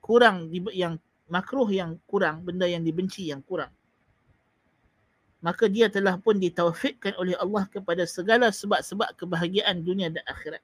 kurang 0.02 0.50
yang 0.74 0.98
makruh 1.30 1.68
yang 1.70 1.98
kurang 2.06 2.42
benda 2.42 2.66
yang 2.66 2.82
dibenci 2.82 3.30
yang 3.30 3.42
kurang 3.42 3.70
maka 5.42 5.66
dia 5.66 5.90
telah 5.90 6.14
pun 6.18 6.38
ditaufikkan 6.38 7.18
oleh 7.18 7.34
Allah 7.34 7.66
kepada 7.66 8.06
segala 8.06 8.54
sebab-sebab 8.54 9.18
kebahagiaan 9.18 9.82
dunia 9.82 10.10
dan 10.10 10.22
akhirat 10.26 10.62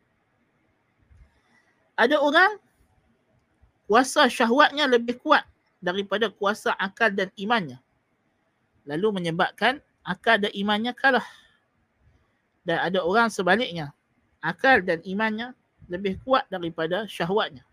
ada 1.98 2.22
orang 2.22 2.62
kuasa 3.90 4.30
syahwatnya 4.30 4.86
lebih 4.86 5.18
kuat 5.18 5.42
daripada 5.82 6.30
kuasa 6.30 6.76
akal 6.78 7.10
dan 7.10 7.32
imannya. 7.34 7.82
Lalu 8.86 9.22
menyebabkan 9.22 9.82
akal 10.06 10.38
dan 10.38 10.52
imannya 10.54 10.94
kalah. 10.94 11.26
Dan 12.62 12.78
ada 12.78 13.02
orang 13.02 13.32
sebaliknya. 13.32 13.90
Akal 14.44 14.86
dan 14.86 15.02
imannya 15.02 15.54
lebih 15.88 16.20
kuat 16.22 16.46
daripada 16.50 17.08
syahwatnya. 17.08 17.68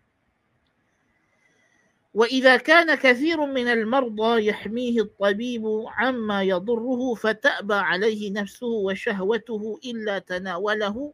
وإذا 2.16 2.56
كان 2.56 2.94
كثير 2.94 3.46
من 3.46 3.68
المرضى 3.68 4.46
يحميه 4.46 5.00
الطبيب 5.00 5.64
عما 5.86 6.42
يضره 6.42 7.14
فتأبى 7.14 7.74
عليه 7.74 8.32
نفسه 8.32 8.66
وشهوته 8.66 9.80
إلا 9.84 10.18
تناوله 10.18 11.12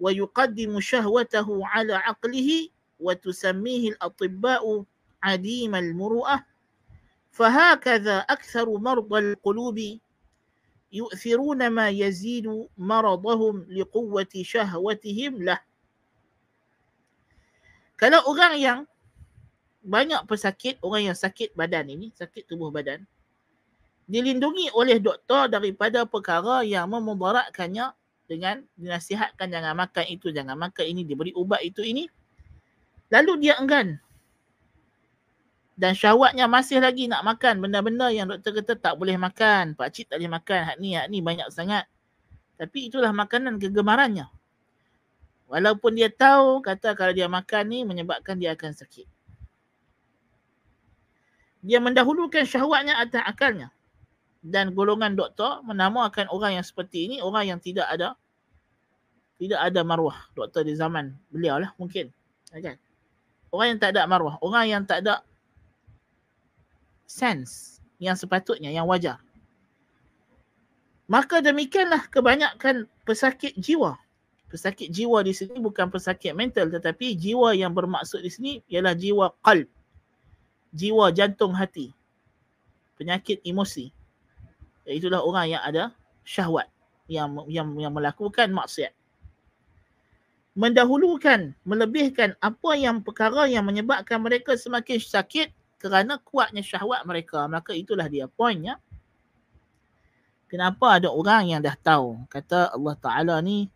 ويقدم 0.00 0.80
شهوته 0.80 1.66
على 1.66 1.94
عقله 1.94 2.68
وتسميه 3.00 3.88
الأطباء 3.90 4.84
عديم 5.22 5.74
المروءة 5.74 6.44
فهكذا 7.32 8.16
أكثر 8.18 8.78
مرضى 8.78 9.18
القلوب 9.18 9.80
يؤثرون 10.91 11.67
ما 11.71 11.87
يزيد 11.89 12.67
مرضهم 12.77 13.55
لقوة 13.71 14.33
شهوتهم 14.35 15.33
له 15.43 15.59
Kalau 18.01 18.17
orang 18.25 18.57
yang 18.57 18.79
banyak 19.85 20.25
pesakit, 20.25 20.81
orang 20.81 21.13
yang 21.13 21.17
sakit 21.17 21.53
badan 21.53 21.85
ini, 21.85 22.09
sakit 22.17 22.49
tubuh 22.49 22.73
badan, 22.73 23.05
dilindungi 24.09 24.73
oleh 24.73 24.97
doktor 24.97 25.45
daripada 25.45 26.01
perkara 26.09 26.65
yang 26.65 26.89
memudaratkannya 26.89 27.93
dengan 28.25 28.65
dinasihatkan 28.73 29.53
jangan 29.53 29.77
makan 29.77 30.05
itu, 30.09 30.33
jangan 30.33 30.57
makan 30.57 30.81
ini, 30.81 31.05
diberi 31.05 31.29
ubat 31.37 31.61
itu 31.61 31.85
ini. 31.85 32.09
Lalu 33.13 33.45
dia 33.45 33.61
enggan 33.61 34.01
dan 35.76 35.92
syahwatnya 35.92 36.48
masih 36.48 36.80
lagi 36.80 37.04
nak 37.04 37.20
makan 37.20 37.60
benda-benda 37.60 38.08
yang 38.08 38.32
doktor 38.32 38.56
kata 38.56 38.80
tak 38.80 38.96
boleh 38.96 39.20
makan. 39.20 39.76
Pak 39.76 39.92
cik 39.92 40.08
tak 40.08 40.16
boleh 40.24 40.32
makan. 40.32 40.60
Hak 40.72 40.76
ni, 40.80 40.96
hak 40.96 41.06
ni 41.12 41.20
banyak 41.20 41.52
sangat. 41.52 41.84
Tapi 42.56 42.88
itulah 42.88 43.12
makanan 43.12 43.60
kegemarannya. 43.60 44.24
Walaupun 45.52 46.00
dia 46.00 46.08
tahu 46.08 46.64
kata 46.64 46.96
kalau 46.96 47.12
dia 47.12 47.28
makan 47.28 47.68
ni 47.68 47.84
menyebabkan 47.84 48.40
dia 48.40 48.56
akan 48.56 48.72
sakit. 48.72 49.04
Dia 51.60 51.76
mendahulukan 51.84 52.48
syahwatnya 52.48 52.96
atas 52.96 53.20
akalnya. 53.28 53.68
Dan 54.40 54.72
golongan 54.72 55.12
doktor 55.12 55.60
menamakan 55.60 56.32
orang 56.32 56.56
yang 56.56 56.64
seperti 56.64 57.04
ini 57.04 57.16
orang 57.20 57.52
yang 57.52 57.60
tidak 57.60 57.84
ada 57.92 58.16
tidak 59.36 59.60
ada 59.60 59.84
maruah. 59.84 60.24
Doktor 60.32 60.64
di 60.64 60.72
zaman 60.72 61.12
beliau 61.28 61.60
lah 61.60 61.76
mungkin. 61.76 62.08
Kan? 62.48 62.80
Orang 63.52 63.76
yang 63.76 63.80
tak 63.84 63.92
ada 63.92 64.08
maruah. 64.08 64.40
Orang 64.40 64.64
yang 64.64 64.80
tak 64.88 65.04
ada 65.04 65.20
sense 67.06 67.80
yang 67.96 68.18
sepatutnya, 68.18 68.68
yang 68.68 68.84
wajar. 68.84 69.22
Maka 71.06 71.38
demikianlah 71.38 72.10
kebanyakan 72.10 72.90
pesakit 73.06 73.54
jiwa. 73.54 73.94
Pesakit 74.50 74.90
jiwa 74.90 75.22
di 75.22 75.34
sini 75.34 75.58
bukan 75.58 75.90
pesakit 75.90 76.34
mental 76.34 76.70
tetapi 76.70 77.14
jiwa 77.14 77.54
yang 77.54 77.74
bermaksud 77.74 78.22
di 78.22 78.30
sini 78.30 78.52
ialah 78.66 78.94
jiwa 78.94 79.30
qalb. 79.42 79.70
Jiwa 80.74 81.14
jantung 81.14 81.54
hati. 81.54 81.94
Penyakit 82.98 83.42
emosi. 83.46 83.94
Itulah 84.86 85.22
orang 85.22 85.50
yang 85.50 85.62
ada 85.62 85.84
syahwat 86.26 86.70
yang 87.06 87.46
yang 87.46 87.70
yang 87.78 87.94
melakukan 87.94 88.50
maksiat. 88.50 88.90
Mendahulukan, 90.56 91.52
melebihkan 91.68 92.34
apa 92.40 92.70
yang 92.74 93.04
perkara 93.04 93.46
yang 93.46 93.62
menyebabkan 93.62 94.18
mereka 94.18 94.56
semakin 94.56 94.98
sakit 94.98 95.52
kerana 95.76 96.18
kuatnya 96.20 96.64
syahwat 96.64 97.04
mereka. 97.04 97.44
Maka 97.46 97.76
itulah 97.76 98.08
dia 98.08 98.26
poinnya. 98.28 98.80
Kenapa 100.46 101.02
ada 101.02 101.10
orang 101.10 101.50
yang 101.50 101.60
dah 101.60 101.74
tahu 101.74 102.22
kata 102.30 102.70
Allah 102.70 102.94
Ta'ala 103.02 103.36
ni 103.42 103.66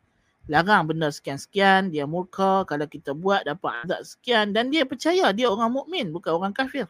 larang 0.47 0.87
benda 0.87 1.11
sekian-sekian, 1.11 1.91
dia 1.91 2.07
murka 2.07 2.63
kalau 2.67 2.87
kita 2.87 3.11
buat 3.11 3.43
dapat 3.43 3.87
azab 3.87 4.03
sekian 4.07 4.55
dan 4.55 4.71
dia 4.71 4.87
percaya 4.87 5.31
dia 5.35 5.51
orang 5.51 5.71
mukmin 5.71 6.15
bukan 6.15 6.31
orang 6.31 6.55
kafir. 6.55 6.87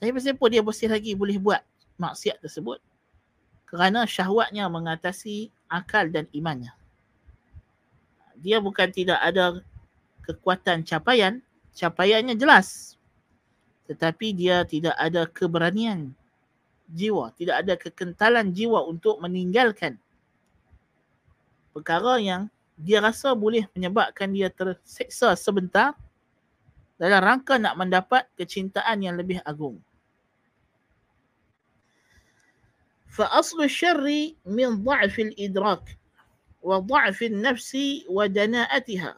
Tapi 0.00 0.10
pasal 0.10 0.34
apa 0.34 0.44
dia 0.50 0.60
masih 0.64 0.88
lagi 0.90 1.12
boleh 1.14 1.36
buat 1.38 1.60
maksiat 2.00 2.42
tersebut? 2.42 2.80
Kerana 3.68 4.04
syahwatnya 4.08 4.66
mengatasi 4.68 5.52
akal 5.68 6.08
dan 6.08 6.28
imannya. 6.34 6.72
Dia 8.40 8.58
bukan 8.58 8.90
tidak 8.90 9.22
ada 9.22 9.62
kekuatan 10.26 10.82
capaian, 10.82 11.38
capaiannya 11.76 12.34
jelas 12.34 12.98
tetapi 13.87 14.35
dia 14.35 14.67
tidak 14.67 14.95
ada 14.99 15.23
keberanian 15.25 16.11
jiwa, 16.91 17.31
tidak 17.35 17.55
ada 17.63 17.73
kekentalan 17.79 18.51
jiwa 18.51 18.83
untuk 18.83 19.19
meninggalkan 19.23 19.95
perkara 21.71 22.17
yang 22.17 22.49
dia 22.77 23.01
rasa 23.01 23.33
boleh 23.33 23.65
menyebabkan 23.73 24.29
dia 24.33 24.53
terseksa 24.53 25.33
sebentar 25.33 25.97
dalam 26.97 27.21
rangka 27.21 27.57
nak 27.57 27.77
mendapat 27.77 28.25
kecintaan 28.37 29.01
yang 29.05 29.17
lebih 29.17 29.41
agung. 29.45 29.81
فأصل 33.17 33.63
الشر 33.65 34.05
من 34.45 34.85
ضعف 34.85 35.19
الإدراك 35.19 35.97
وضعف 36.61 37.21
النفس 37.23 37.77
ودناءتها 38.09 39.13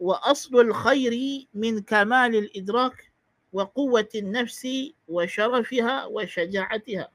وأصل 0.00 0.60
الخير 0.60 1.14
من 1.54 1.82
كمال 1.82 2.36
الإدراك 2.36 3.11
وقوة 3.52 4.12
النفس 4.14 4.62
وشرفها 5.08 5.96
وشجاعتها 6.06 7.08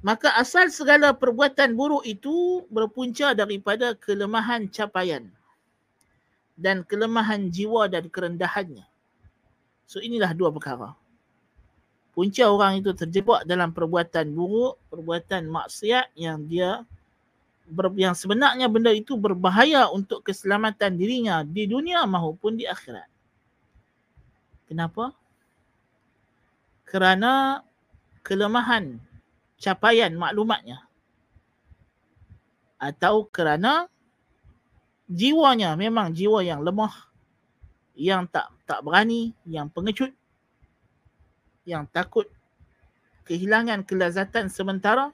Maka 0.00 0.32
asal 0.40 0.72
segala 0.72 1.12
perbuatan 1.12 1.76
buruk 1.76 2.00
itu 2.08 2.64
berpunca 2.72 3.36
daripada 3.36 3.92
kelemahan 3.92 4.64
capaian 4.72 5.28
dan 6.56 6.80
kelemahan 6.88 7.52
jiwa 7.52 7.84
dan 7.84 8.08
kerendahannya. 8.08 8.88
So 9.84 10.00
inilah 10.00 10.32
dua 10.32 10.48
perkara. 10.48 10.96
Punca 12.16 12.48
orang 12.48 12.80
itu 12.80 12.96
terjebak 12.96 13.44
dalam 13.44 13.76
perbuatan 13.76 14.32
buruk, 14.32 14.80
perbuatan 14.88 15.44
maksiat 15.52 16.08
yang 16.16 16.48
dia 16.48 16.80
yang 18.00 18.16
sebenarnya 18.16 18.72
benda 18.72 18.90
itu 18.96 19.20
berbahaya 19.20 19.84
untuk 19.92 20.24
keselamatan 20.24 20.96
dirinya 20.96 21.44
di 21.44 21.68
dunia 21.68 22.08
maupun 22.08 22.56
di 22.56 22.64
akhirat. 22.64 23.13
Kenapa? 24.65 25.13
Kerana 26.85 27.61
kelemahan 28.25 29.01
capaian 29.57 30.13
maklumatnya. 30.13 30.85
Atau 32.81 33.29
kerana 33.31 33.87
jiwanya 35.09 35.73
memang 35.77 36.13
jiwa 36.13 36.43
yang 36.43 36.61
lemah, 36.61 36.93
yang 37.95 38.27
tak 38.29 38.51
tak 38.65 38.81
berani, 38.81 39.31
yang 39.45 39.69
pengecut, 39.69 40.11
yang 41.65 41.89
takut 41.89 42.29
kehilangan 43.25 43.81
kelazatan 43.85 44.53
sementara 44.53 45.09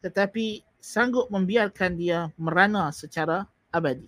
tetapi 0.00 0.64
sanggup 0.80 1.28
membiarkan 1.28 1.98
dia 1.98 2.30
merana 2.38 2.88
secara 2.94 3.44
abadi. 3.74 4.06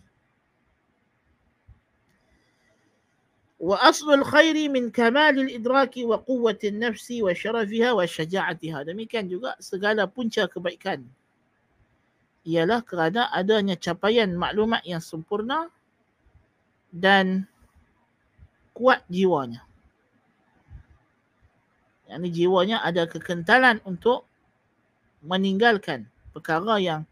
وأصل 3.63 4.13
الخير 4.13 4.69
من 4.69 4.91
كمال 4.91 5.39
الإدراك 5.39 5.95
وقوة 6.03 6.61
النفس 6.63 7.07
وشرفها 7.23 7.89
وشجاعتها 7.95 8.77
demikian 8.83 9.31
juga 9.31 9.55
segala 9.63 10.03
punca 10.03 10.51
kebaikan 10.51 11.07
ialah 12.43 12.83
kerana 12.83 13.31
adanya 13.31 13.79
capaian 13.79 14.35
maklumat 14.35 14.83
yang 14.83 14.99
sempurna 14.99 15.71
dan 16.91 17.47
kuat 18.75 18.99
jiwanya 19.07 19.63
yang 22.11 22.19
ini 22.19 22.35
jiwanya 22.35 22.83
ada 22.83 23.07
kekentalan 23.07 23.79
untuk 23.87 24.27
meninggalkan 25.23 26.03
perkara 26.35 26.83
yang 26.83 27.07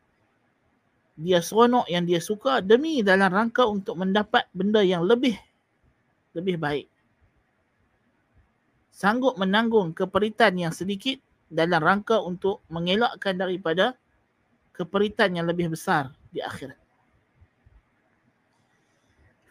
dia 1.15 1.39
seronok 1.39 1.87
yang 1.87 2.03
dia 2.03 2.19
suka 2.19 2.59
demi 2.59 2.99
dalam 2.99 3.31
rangka 3.31 3.63
untuk 3.63 3.95
mendapat 3.95 4.43
benda 4.51 4.83
yang 4.83 5.07
lebih 5.07 5.39
lebih 6.35 6.57
baik. 6.57 6.87
Sanggup 8.91 9.39
menanggung 9.39 9.95
keperitan 9.95 10.55
yang 10.59 10.73
sedikit 10.75 11.17
dalam 11.51 11.81
rangka 11.81 12.21
untuk 12.21 12.63
mengelakkan 12.71 13.35
daripada 13.35 13.97
keperitan 14.71 15.35
yang 15.35 15.47
lebih 15.49 15.73
besar 15.73 16.13
di 16.31 16.39
akhirat. 16.39 16.81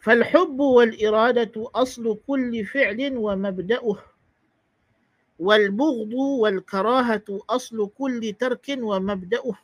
فالحب 0.01 0.59
والإرادة 0.59 1.69
أصل 1.75 2.17
كل 2.27 2.65
فعل 2.65 3.17
ومبدأه 3.17 3.97
والبغض 5.39 6.13
والكراهة 6.13 7.27
أصل 7.49 7.89
كل 7.97 8.33
ترك 8.39 8.65
ومبدأه 8.81 9.57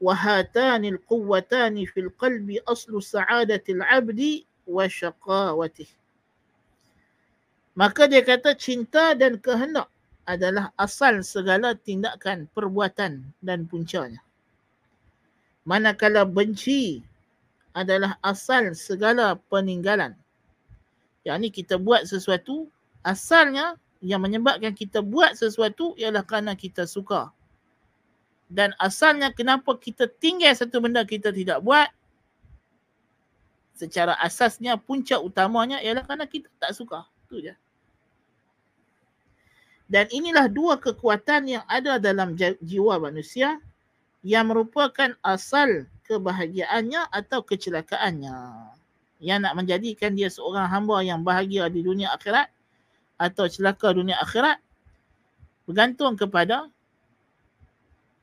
وهاتان 0.00 0.84
القوتان 0.84 1.84
في 1.84 2.00
القلب 2.00 2.50
أصل 2.68 3.02
سعادة 3.02 3.64
العبد 3.68 4.42
وشقاوته 4.66 5.86
Maka 7.73 8.05
dia 8.05 8.21
kata 8.21 8.53
cinta 8.53 9.17
dan 9.17 9.41
kehendak 9.41 9.89
adalah 10.23 10.69
asal 10.77 11.19
segala 11.25 11.73
tindakan, 11.73 12.45
perbuatan 12.53 13.25
dan 13.41 13.65
puncanya. 13.65 14.21
Manakala 15.65 16.23
benci 16.23 17.01
adalah 17.73 18.15
asal 18.21 18.77
segala 18.77 19.35
peninggalan. 19.49 20.13
Yang 21.25 21.37
ni 21.39 21.49
kita 21.49 21.75
buat 21.81 22.05
sesuatu, 22.05 22.69
asalnya 23.01 23.79
yang 24.03 24.19
menyebabkan 24.19 24.75
kita 24.75 24.99
buat 24.99 25.33
sesuatu 25.39 25.95
ialah 25.95 26.27
kerana 26.27 26.59
kita 26.59 26.83
suka 26.83 27.31
dan 28.51 28.75
asalnya 28.77 29.31
kenapa 29.31 29.79
kita 29.79 30.05
tinggal 30.19 30.51
satu 30.51 30.83
benda 30.83 31.01
kita 31.07 31.31
tidak 31.31 31.63
buat 31.63 31.87
secara 33.73 34.13
asasnya 34.19 34.75
punca 34.75 35.17
utamanya 35.17 35.79
ialah 35.79 36.03
kerana 36.03 36.27
kita 36.27 36.51
tak 36.59 36.75
suka 36.75 37.07
itu 37.33 37.49
je 37.49 37.53
dan 39.89 40.05
inilah 40.13 40.45
dua 40.45 40.77
kekuatan 40.77 41.49
yang 41.49 41.65
ada 41.65 41.97
dalam 41.97 42.37
jiwa 42.61 43.01
manusia 43.01 43.57
yang 44.21 44.53
merupakan 44.53 45.17
asal 45.25 45.89
kebahagiaannya 46.05 47.09
atau 47.09 47.41
kecelakaannya 47.41 48.37
yang 49.23 49.39
nak 49.41 49.57
menjadikan 49.57 50.13
dia 50.13 50.29
seorang 50.29 50.69
hamba 50.69 51.01
yang 51.01 51.25
bahagia 51.25 51.67
di 51.67 51.81
dunia 51.81 52.13
akhirat 52.13 52.47
atau 53.17 53.47
celaka 53.47 53.95
dunia 53.95 54.19
akhirat 54.19 54.59
bergantung 55.63 56.19
kepada 56.19 56.67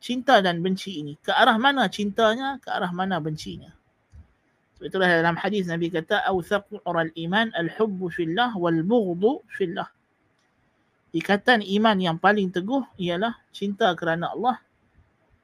cinta 0.01 0.41
dan 0.45 0.61
benci 0.61 1.01
ini. 1.01 1.17
Ke 1.21 1.33
arah 1.33 1.57
mana 1.57 1.89
cintanya, 1.89 2.61
ke 2.61 2.69
arah 2.69 2.93
mana 2.93 3.17
bencinya. 3.17 3.73
Itulah 4.81 5.21
dalam 5.21 5.37
hadis 5.37 5.69
Nabi 5.69 5.93
kata, 5.93 6.25
Awthaqu 6.25 6.81
ural 6.89 7.13
iman 7.13 7.53
al-hubbu 7.53 8.09
fillah 8.09 8.57
wal-bughdu 8.57 9.45
fillah. 9.53 9.93
Ikatan 11.13 11.61
iman 11.61 12.01
yang 12.01 12.17
paling 12.17 12.49
teguh 12.49 12.81
ialah 12.97 13.37
cinta 13.53 13.93
kerana 13.93 14.33
Allah 14.33 14.57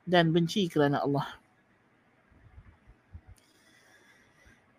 dan 0.08 0.32
benci 0.32 0.72
kerana 0.72 1.04
Allah. 1.04 1.28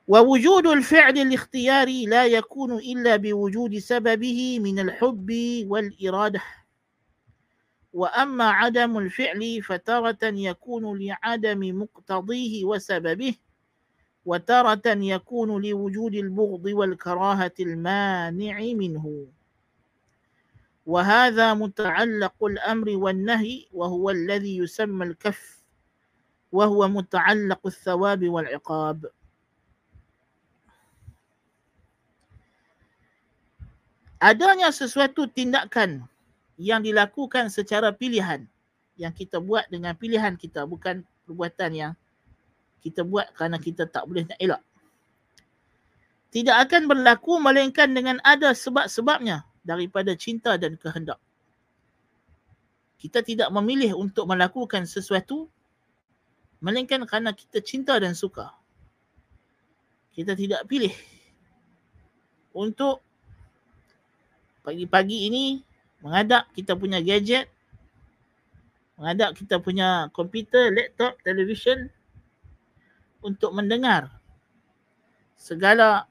ووجود 0.07 0.67
الفعل 0.67 1.17
الاختياري 1.17 2.05
لا 2.05 2.25
يكون 2.25 2.79
إلا 2.79 3.15
بوجود 3.15 3.77
سببه 3.77 4.59
من 4.59 4.79
الحب 4.79 5.29
والإرادة 5.67 6.41
واما 7.93 8.47
عدم 8.49 8.97
الفعل 8.97 9.61
فتره 9.63 10.23
يكون 10.23 10.83
لعدم 10.99 11.61
مقتضيه 11.81 12.65
وسببه 12.65 13.35
وتره 14.26 14.82
يكون 14.86 15.62
لوجود 15.62 16.14
البغض 16.14 16.64
والكراهه 16.64 17.54
المانع 17.60 18.56
منه 18.60 19.26
وهذا 20.86 21.54
متعلق 21.54 22.44
الامر 22.44 22.88
والنهي 22.96 23.66
وهو 23.72 24.10
الذي 24.10 24.56
يسمى 24.56 25.04
الكف 25.06 25.62
وهو 26.52 26.88
متعلق 26.88 27.62
الثواب 27.66 28.28
والعقاب 28.28 28.98
adanya 34.22 34.70
sesuatu 34.70 35.26
tindakan 35.26 36.06
yang 36.54 36.78
dilakukan 36.78 37.50
secara 37.50 37.90
pilihan 37.90 38.46
yang 38.94 39.10
kita 39.10 39.42
buat 39.42 39.66
dengan 39.66 39.98
pilihan 39.98 40.38
kita 40.38 40.62
bukan 40.62 41.02
perbuatan 41.26 41.70
yang 41.74 41.92
kita 42.87 43.03
buat 43.03 43.27
kerana 43.35 43.59
kita 43.59 43.83
tak 43.91 44.07
boleh 44.07 44.23
nak 44.23 44.39
elak. 44.39 44.63
Tidak 46.31 46.55
akan 46.55 46.87
berlaku 46.87 47.39
melainkan 47.39 47.91
dengan 47.91 48.23
ada 48.23 48.55
sebab-sebabnya 48.55 49.43
daripada 49.67 50.15
cinta 50.15 50.55
dan 50.55 50.79
kehendak. 50.79 51.19
Kita 52.97 53.19
tidak 53.21 53.51
memilih 53.51 53.99
untuk 53.99 54.25
melakukan 54.25 54.87
sesuatu 54.87 55.51
melainkan 56.63 57.05
kerana 57.05 57.35
kita 57.35 57.61
cinta 57.61 57.99
dan 58.01 58.17
suka. 58.17 58.49
Kita 60.17 60.33
tidak 60.33 60.65
pilih 60.65 60.93
untuk 62.57 63.05
pagi-pagi 64.65 65.29
ini 65.29 65.61
mengadap 66.01 66.49
kita 66.57 66.73
punya 66.73 66.97
gadget, 66.99 67.45
mengadap 68.97 69.37
kita 69.37 69.61
punya 69.61 70.09
komputer, 70.09 70.73
laptop, 70.73 71.21
televisyen 71.21 71.93
untuk 73.21 73.53
mendengar 73.53 74.09
segala 75.37 76.09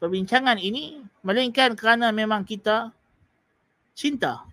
perbincangan 0.00 0.60
ini 0.60 1.00
melainkan 1.24 1.72
kerana 1.72 2.12
memang 2.12 2.44
kita 2.44 2.92
cinta 3.96 4.44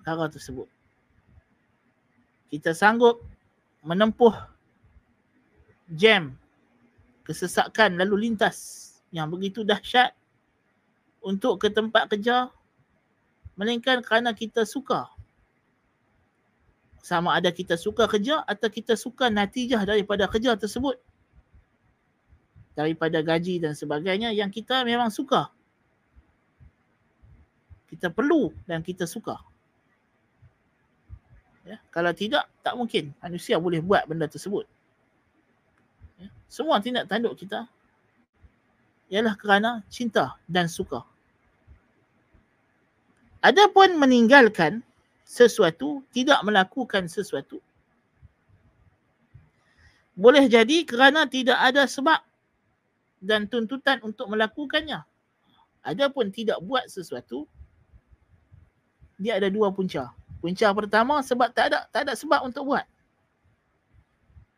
perkara 0.00 0.26
tersebut. 0.26 0.66
Kita 2.50 2.74
sanggup 2.74 3.22
menempuh 3.86 4.34
jam 5.94 6.34
kesesakan 7.22 7.94
lalu 7.94 8.26
lintas 8.26 8.90
yang 9.14 9.30
begitu 9.30 9.62
dahsyat 9.62 10.10
untuk 11.22 11.60
ke 11.62 11.68
tempat 11.70 12.10
kerja 12.10 12.50
melainkan 13.54 14.00
kerana 14.00 14.32
kita 14.34 14.64
suka. 14.64 15.06
Sama 17.00 17.32
ada 17.32 17.48
kita 17.48 17.80
suka 17.80 18.04
kerja 18.04 18.44
atau 18.44 18.68
kita 18.68 18.94
suka 18.94 19.32
natijah 19.32 19.82
daripada 19.88 20.28
kerja 20.28 20.56
tersebut. 20.56 21.00
Daripada 22.76 23.24
gaji 23.24 23.60
dan 23.60 23.72
sebagainya 23.72 24.30
yang 24.36 24.52
kita 24.52 24.84
memang 24.84 25.08
suka. 25.08 25.48
Kita 27.88 28.12
perlu 28.12 28.54
dan 28.68 28.84
kita 28.84 29.08
suka. 29.08 29.40
Ya, 31.66 31.76
kalau 31.92 32.12
tidak, 32.16 32.48
tak 32.64 32.74
mungkin 32.76 33.12
manusia 33.20 33.60
boleh 33.60 33.82
buat 33.84 34.06
benda 34.08 34.30
tersebut. 34.30 34.64
Ya, 36.16 36.28
semua 36.48 36.78
tindak 36.78 37.08
tanduk 37.10 37.36
kita 37.36 37.68
ialah 39.10 39.34
kerana 39.34 39.82
cinta 39.90 40.38
dan 40.46 40.70
suka. 40.70 41.02
Adapun 43.42 43.96
meninggalkan 43.98 44.84
sesuatu, 45.30 46.02
tidak 46.10 46.42
melakukan 46.42 47.06
sesuatu. 47.06 47.62
Boleh 50.18 50.50
jadi 50.50 50.82
kerana 50.82 51.30
tidak 51.30 51.54
ada 51.54 51.86
sebab 51.86 52.18
dan 53.22 53.46
tuntutan 53.46 54.02
untuk 54.02 54.26
melakukannya. 54.26 55.06
Adapun 55.86 56.34
tidak 56.34 56.58
buat 56.66 56.90
sesuatu, 56.90 57.46
dia 59.22 59.38
ada 59.38 59.46
dua 59.46 59.70
punca. 59.70 60.10
Punca 60.42 60.66
pertama 60.74 61.22
sebab 61.22 61.54
tak 61.54 61.70
ada 61.70 61.86
tak 61.94 62.10
ada 62.10 62.18
sebab 62.18 62.50
untuk 62.50 62.74
buat. 62.74 62.84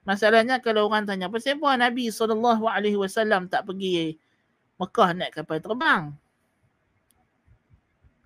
Masalahnya 0.03 0.59
kalau 0.59 0.89
orang 0.91 1.07
tanya, 1.07 1.31
kenapa 1.31 1.79
Nabi 1.79 2.11
SAW 2.11 3.47
tak 3.47 3.63
pergi 3.69 4.19
Mekah 4.81 5.11
naik 5.15 5.31
kapal 5.37 5.63
terbang. 5.63 6.11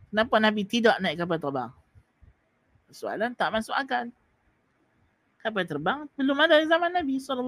Kenapa 0.08 0.34
Nabi 0.40 0.62
tidak 0.64 0.96
naik 1.04 1.20
kapal 1.20 1.36
terbang? 1.36 1.70
Soalan 2.96 3.36
tak 3.36 3.52
masuk 3.52 3.76
akal. 3.76 4.08
Kapal 5.44 5.68
terbang 5.68 6.08
belum 6.16 6.40
ada 6.40 6.56
di 6.56 6.64
zaman 6.64 6.96
Nabi 6.96 7.20
SAW. 7.20 7.44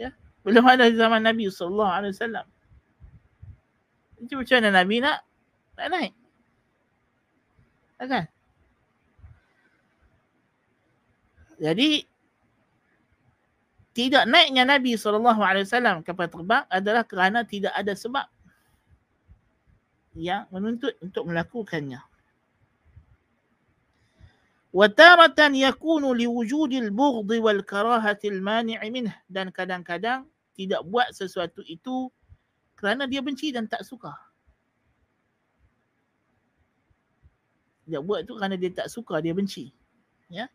Ya, 0.00 0.10
belum 0.40 0.64
ada 0.64 0.88
di 0.88 0.96
zaman 0.96 1.20
Nabi 1.20 1.52
SAW. 1.52 2.48
Jadi 4.16 4.32
macam 4.32 4.56
mana 4.56 4.70
Nabi 4.72 4.96
nak, 5.04 5.18
nak 5.76 5.86
naik? 5.92 6.12
Kan? 8.00 8.24
Jadi 11.60 11.88
tidak 13.96 14.24
naiknya 14.28 14.64
Nabi 14.64 14.96
SAW 14.96 16.04
kapal 16.04 16.28
terbang 16.28 16.64
adalah 16.72 17.04
kerana 17.04 17.44
tidak 17.44 17.72
ada 17.76 17.92
sebab 17.92 18.24
yang 20.16 20.48
menuntut 20.48 20.96
untuk 21.04 21.28
melakukannya. 21.28 22.00
وتارة 24.75 25.39
يكون 25.51 26.03
لوجود 26.17 26.71
البغض 26.73 27.29
والكراهة 27.31 28.21
المانع 28.23 28.79
منه 28.87 29.13
dan 29.27 29.51
kadang-kadang 29.51 30.23
tidak 30.55 30.81
buat 30.87 31.11
sesuatu 31.11 31.59
itu 31.67 32.07
kerana 32.79 33.05
dia 33.05 33.19
benci 33.19 33.51
dan 33.51 33.67
tak 33.67 33.83
suka. 33.83 34.15
Dia 37.85 37.99
buat 37.99 38.23
itu 38.23 38.33
kerana 38.39 38.55
dia 38.55 38.71
tak 38.71 38.87
suka, 38.87 39.19
dia 39.19 39.35
benci. 39.35 39.75
Ya. 40.31 40.47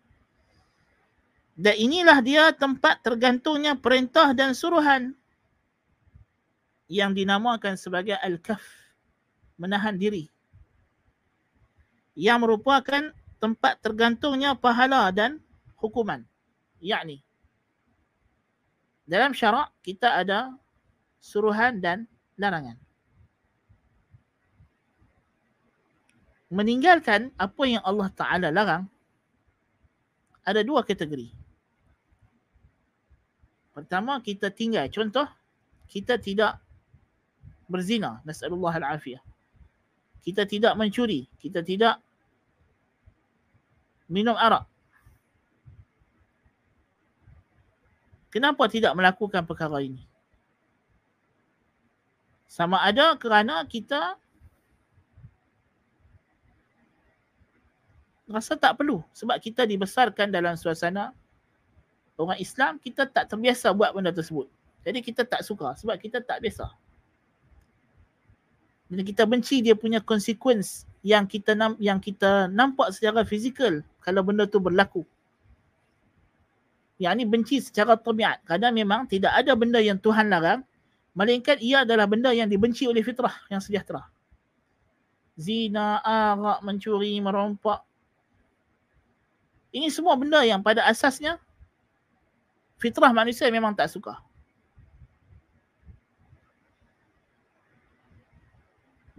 Dan 1.56 1.76
inilah 1.76 2.18
dia 2.24 2.52
tempat 2.56 3.04
tergantungnya 3.04 3.76
perintah 3.76 4.32
dan 4.32 4.56
suruhan 4.56 5.12
yang 6.88 7.12
dinamakan 7.12 7.76
sebagai 7.76 8.16
al-kaf, 8.18 8.62
menahan 9.60 9.96
diri. 10.00 10.28
Yang 12.16 12.38
merupakan 12.48 13.12
tempat 13.41 13.81
tergantungnya 13.81 14.53
pahala 14.53 15.09
dan 15.09 15.41
hukuman. 15.81 16.21
Yakni 16.77 17.25
dalam 19.11 19.35
syarak 19.35 19.75
kita 19.83 20.23
ada 20.23 20.55
suruhan 21.19 21.83
dan 21.83 22.07
larangan. 22.39 22.79
Meninggalkan 26.47 27.35
apa 27.35 27.63
yang 27.67 27.83
Allah 27.83 28.07
Ta'ala 28.15 28.47
larang 28.55 28.87
ada 30.47 30.63
dua 30.63 30.87
kategori. 30.87 31.27
Pertama 33.75 34.19
kita 34.23 34.47
tinggal. 34.47 34.87
Contoh, 34.91 35.27
kita 35.91 36.15
tidak 36.15 36.59
berzina. 37.67 38.23
Nas'alullah 38.23 38.79
al-afiyah. 38.79 39.23
Kita 40.23 40.43
tidak 40.47 40.75
mencuri. 40.75 41.27
Kita 41.39 41.63
tidak 41.63 41.99
minum 44.11 44.35
arak. 44.35 44.67
Kenapa 48.27 48.67
tidak 48.67 48.91
melakukan 48.95 49.47
perkara 49.47 49.79
ini? 49.79 50.03
Sama 52.51 52.83
ada 52.83 53.15
kerana 53.15 53.63
kita 53.63 54.19
rasa 58.27 58.55
tak 58.55 58.79
perlu 58.79 59.03
sebab 59.11 59.35
kita 59.39 59.67
dibesarkan 59.67 60.31
dalam 60.31 60.55
suasana 60.55 61.11
orang 62.15 62.39
Islam 62.39 62.79
kita 62.79 63.03
tak 63.07 63.27
terbiasa 63.27 63.75
buat 63.75 63.91
benda 63.91 64.15
tersebut. 64.15 64.47
Jadi 64.87 64.99
kita 65.03 65.27
tak 65.27 65.43
suka 65.43 65.75
sebab 65.75 65.99
kita 65.99 66.23
tak 66.23 66.39
biasa. 66.39 66.71
Bila 68.87 69.03
kita 69.03 69.23
benci 69.27 69.59
dia 69.59 69.75
punya 69.75 69.99
konsekuens 69.99 70.87
yang 71.03 71.27
kita 71.27 71.55
yang 71.79 71.99
kita 71.99 72.47
nampak 72.47 72.95
secara 72.95 73.23
fizikal 73.27 73.83
kalau 74.01 74.25
benda 74.25 74.49
tu 74.49 74.57
berlaku. 74.57 75.05
Yang 77.01 77.13
ni 77.17 77.25
benci 77.25 77.57
secara 77.61 77.97
tabiat. 77.97 78.45
Kadang 78.45 78.77
memang 78.77 79.09
tidak 79.09 79.33
ada 79.33 79.57
benda 79.57 79.81
yang 79.81 79.97
Tuhan 79.97 80.29
larang 80.29 80.61
Melainkan 81.11 81.59
ia 81.59 81.83
adalah 81.83 82.07
benda 82.07 82.31
yang 82.31 82.47
dibenci 82.47 82.87
oleh 82.87 83.03
fitrah 83.03 83.35
yang 83.51 83.59
sejahtera. 83.59 84.07
Zina, 85.35 85.99
arak, 85.99 86.63
mencuri, 86.63 87.19
merompak. 87.19 87.83
Ini 89.75 89.91
semua 89.91 90.15
benda 90.15 90.39
yang 90.43 90.63
pada 90.63 90.87
asasnya 90.87 91.39
fitrah 92.79 93.11
manusia 93.11 93.47
memang 93.51 93.75
tak 93.75 93.91
suka. 93.91 94.19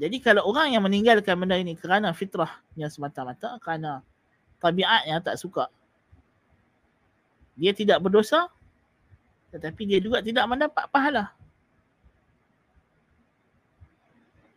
Jadi 0.01 0.19
kalau 0.19 0.49
orang 0.49 0.73
yang 0.73 0.83
meninggalkan 0.83 1.37
benda 1.37 1.61
ini 1.61 1.77
kerana 1.77 2.17
fitrah 2.17 2.65
yang 2.73 2.89
semata-mata, 2.89 3.61
kerana 3.61 4.01
tabiatnya 4.63 5.19
tak 5.19 5.35
suka, 5.35 5.67
dia 7.59 7.75
tidak 7.75 7.99
berdosa, 7.99 8.47
tetapi 9.51 9.83
dia 9.91 9.99
juga 9.99 10.23
tidak 10.23 10.47
mendapat 10.47 10.87
pahala. 10.89 11.35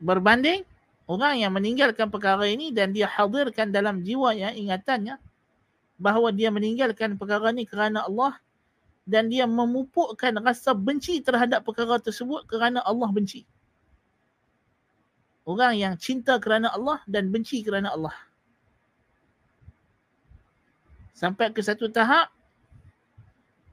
berbanding 0.05 0.61
orang 1.09 1.41
yang 1.41 1.51
meninggalkan 1.53 2.13
perkara 2.13 2.45
ini 2.45 2.69
dan 2.69 2.91
dia 2.91 3.09
hadirkan 3.09 3.73
dalam 3.73 4.05
jiwa 4.05 4.37
yang 4.37 4.53
ingatannya 4.53 5.17
bahawa 5.97 6.29
dia 6.29 6.53
meninggalkan 6.53 7.15
perkara 7.15 7.49
ini 7.49 7.63
kerana 7.63 8.03
Allah 8.03 8.37
dan 9.05 9.29
dia 9.29 9.49
memupukkan 9.49 10.41
rasa 10.41 10.73
benci 10.73 11.21
terhadap 11.21 11.65
perkara 11.65 12.01
tersebut 12.01 12.45
kerana 12.49 12.81
Allah 12.85 13.09
benci. 13.09 13.45
Orang 15.45 15.77
yang 15.77 15.93
cinta 16.01 16.41
kerana 16.41 16.73
Allah 16.73 17.01
dan 17.05 17.29
benci 17.29 17.61
kerana 17.61 17.93
Allah. 17.93 18.17
Sampai 21.15 21.47
ke 21.56 21.63
satu 21.63 21.88
tahap 21.88 22.28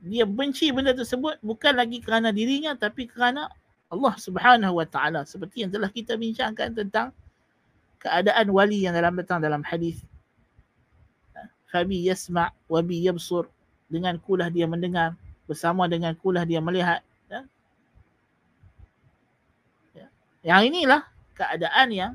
dia 0.02 0.22
benci 0.22 0.70
benda 0.70 0.94
tersebut 0.94 1.42
bukan 1.42 1.74
lagi 1.74 1.98
kerana 1.98 2.30
dirinya 2.30 2.74
tapi 2.78 3.10
kerana 3.10 3.50
Allah 3.90 4.14
Subhanahu 4.14 4.78
wa 4.78 4.86
taala. 4.86 5.26
Seperti 5.26 5.66
yang 5.66 5.74
telah 5.74 5.90
kita 5.90 6.14
bincangkan 6.14 6.70
tentang 6.70 7.10
keadaan 7.98 8.46
wali 8.54 8.86
yang 8.86 8.94
dalam 8.94 9.18
datang 9.18 9.42
dalam 9.42 9.66
hadis. 9.66 10.06
Fabi 11.66 12.06
yasma 12.06 12.54
wa 12.70 12.80
bi 12.80 13.02
yabsur. 13.02 13.50
Dengan 13.90 14.16
kulah 14.22 14.46
dia 14.46 14.70
mendengar 14.70 15.18
bersama 15.50 15.90
dengan 15.90 16.14
kulah 16.14 16.46
dia 16.46 16.62
melihat. 16.62 17.02
Ya. 17.26 17.42
ya. 19.98 20.06
yang 20.46 20.70
inilah 20.70 21.02
keadaan 21.34 21.88
yang 21.90 22.12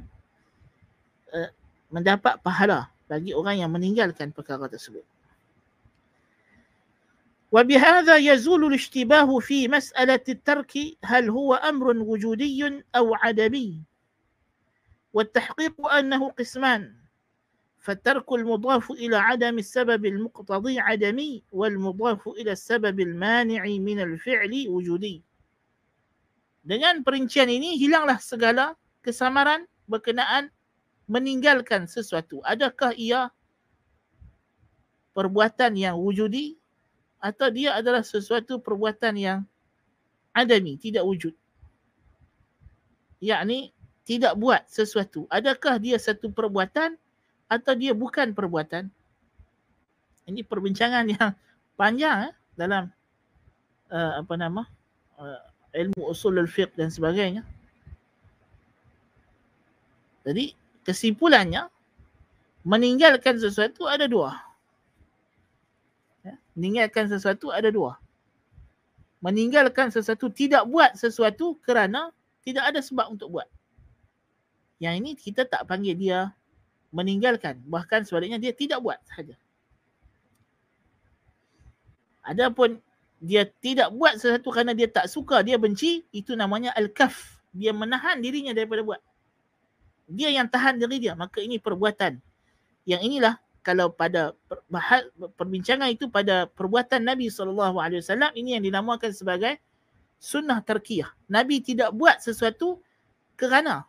uh, 1.35 1.51
mendapat 1.91 2.39
pahala 2.39 2.87
bagi 3.11 3.35
orang 3.35 3.59
yang 3.59 3.71
meninggalkan 3.71 4.31
perkara 4.31 4.71
tersebut 4.71 5.03
وبهذا 7.57 8.17
يزول 8.17 8.65
الاشتباه 8.69 9.39
في 9.39 9.67
مسألة 9.67 10.21
الترك 10.29 10.73
هل 11.03 11.29
هو 11.29 11.53
أمر 11.57 11.97
وجودي 11.97 12.85
أو 12.95 13.15
عدمي. 13.15 13.81
والتحقيق 15.13 15.87
أنه 15.87 16.29
قسمان 16.29 16.93
فالترك 17.81 18.29
المضاف 18.33 18.91
إلى 18.91 19.17
عدم 19.17 19.57
السبب 19.57 20.05
المقتضي 20.05 20.79
عدمي 20.79 21.43
والمضاف 21.51 22.27
إلى 22.27 22.51
السبب 22.51 22.99
المانع 22.99 23.65
من 23.65 23.97
الفعل 24.05 24.53
وجودي. 24.69 25.25
Dengan 26.61 27.01
perincian 27.01 27.49
ini 27.49 27.73
hilanglah 27.81 28.21
segala 28.21 28.77
kesamaran 29.01 29.65
berkenaan 29.89 30.53
meninggalkan 31.09 31.89
sesuatu. 31.89 32.37
Adakah 32.45 32.93
ia 32.93 33.33
perbuatan 35.17 35.73
yang 35.73 35.97
wujudi? 35.97 36.61
Atau 37.17 37.47
dia 37.49 37.77
adalah 37.77 38.05
sesuatu 38.05 38.61
perbuatan 38.61 39.13
yang 39.17 39.39
adami, 40.33 40.77
tidak 40.77 41.03
wujud. 41.03 41.33
Yakni 43.17 43.73
tidak 44.05 44.37
buat 44.37 44.63
sesuatu. 44.69 45.25
Adakah 45.27 45.81
dia 45.81 45.97
satu 45.97 46.29
perbuatan 46.29 46.95
atau 47.49 47.73
dia 47.73 47.97
bukan 47.97 48.31
perbuatan? 48.31 48.87
Ini 50.29 50.45
perbincangan 50.45 51.05
yang 51.17 51.33
panjang 51.73 52.29
eh, 52.29 52.33
dalam 52.53 52.89
uh, 53.89 54.13
apa 54.21 54.33
nama 54.37 54.63
uh, 55.17 55.41
ilmu 55.73 56.13
usul 56.13 56.37
al-fiqh 56.37 56.71
dan 56.77 56.93
sebagainya. 56.93 57.41
Jadi 60.23 60.53
kesimpulannya 60.85 61.67
meninggalkan 62.67 63.39
sesuatu 63.39 63.87
ada 63.87 64.07
dua 64.11 64.46
meninggalkan 66.57 67.05
sesuatu 67.05 67.53
ada 67.53 67.69
dua. 67.69 68.01
Meninggalkan 69.21 69.93
sesuatu 69.93 70.33
tidak 70.33 70.65
buat 70.65 70.97
sesuatu 70.97 71.61
kerana 71.61 72.09
tidak 72.41 72.73
ada 72.73 72.81
sebab 72.81 73.13
untuk 73.13 73.37
buat. 73.37 73.47
Yang 74.81 74.93
ini 74.97 75.11
kita 75.13 75.45
tak 75.45 75.69
panggil 75.69 75.93
dia 75.93 76.33
meninggalkan. 76.89 77.61
Bahkan 77.65 78.09
sebaliknya 78.09 78.41
dia 78.41 78.53
tidak 78.57 78.81
buat 78.81 78.97
sahaja. 79.05 79.37
Adapun 82.25 82.81
dia 83.17 83.49
tidak 83.61 83.89
buat 83.93 84.17
sesuatu 84.17 84.49
kerana 84.53 84.77
dia 84.77 84.89
tak 84.89 85.09
suka, 85.09 85.41
dia 85.41 85.57
benci, 85.57 86.05
itu 86.13 86.37
namanya 86.37 86.73
al-kaf. 86.77 87.41
Dia 87.53 87.73
menahan 87.73 88.21
dirinya 88.21 88.53
daripada 88.53 88.85
buat. 88.85 89.01
Dia 90.05 90.29
yang 90.29 90.45
tahan 90.45 90.77
diri 90.77 91.01
dia, 91.01 91.17
maka 91.17 91.41
ini 91.41 91.57
perbuatan. 91.57 92.21
Yang 92.85 93.01
inilah 93.03 93.35
kalau 93.67 93.91
pada 93.91 94.31
bahas 94.71 95.03
perbincangan 95.35 95.91
itu 95.91 96.07
pada 96.07 96.47
perbuatan 96.47 97.03
Nabi 97.03 97.27
SAW 97.27 97.75
ini 98.31 98.55
yang 98.55 98.63
dinamakan 98.63 99.11
sebagai 99.11 99.59
sunnah 100.23 100.63
terkiyah. 100.63 101.11
Nabi 101.27 101.59
tidak 101.59 101.91
buat 101.91 102.23
sesuatu 102.23 102.79
kerana 103.35 103.83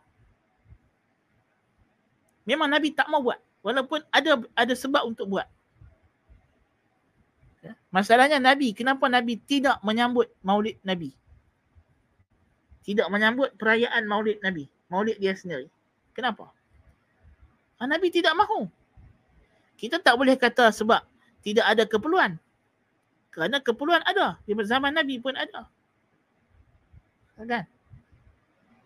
memang 2.43 2.67
Nabi 2.67 2.91
tak 2.91 3.07
mau 3.07 3.23
buat 3.23 3.39
walaupun 3.63 4.03
ada 4.11 4.43
ada 4.51 4.73
sebab 4.75 5.07
untuk 5.07 5.31
buat. 5.31 5.47
Ya. 7.63 7.79
Masalahnya 7.87 8.43
Nabi, 8.43 8.75
kenapa 8.75 9.07
Nabi 9.07 9.39
tidak 9.39 9.79
menyambut 9.79 10.27
maulid 10.43 10.75
Nabi? 10.83 11.15
Tidak 12.83 13.07
menyambut 13.07 13.55
perayaan 13.55 14.03
maulid 14.03 14.43
Nabi, 14.43 14.67
maulid 14.91 15.15
dia 15.23 15.31
sendiri. 15.39 15.71
Kenapa? 16.11 16.51
Ah, 17.79 17.87
Nabi 17.87 18.11
tidak 18.11 18.35
mahu 18.35 18.67
Kita 19.79 20.03
tak 20.03 20.19
boleh 20.19 20.35
kata 20.35 20.75
sebab 20.75 20.99
tidak 21.39 21.63
ada 21.63 21.87
keperluan. 21.87 22.35
Kerana 23.31 23.63
keperluan 23.63 24.03
ada. 24.03 24.35
Di 24.43 24.51
zaman 24.67 24.91
Nabi 24.91 25.23
pun 25.23 25.31
ada. 25.39 25.71
Kan? 27.39 27.63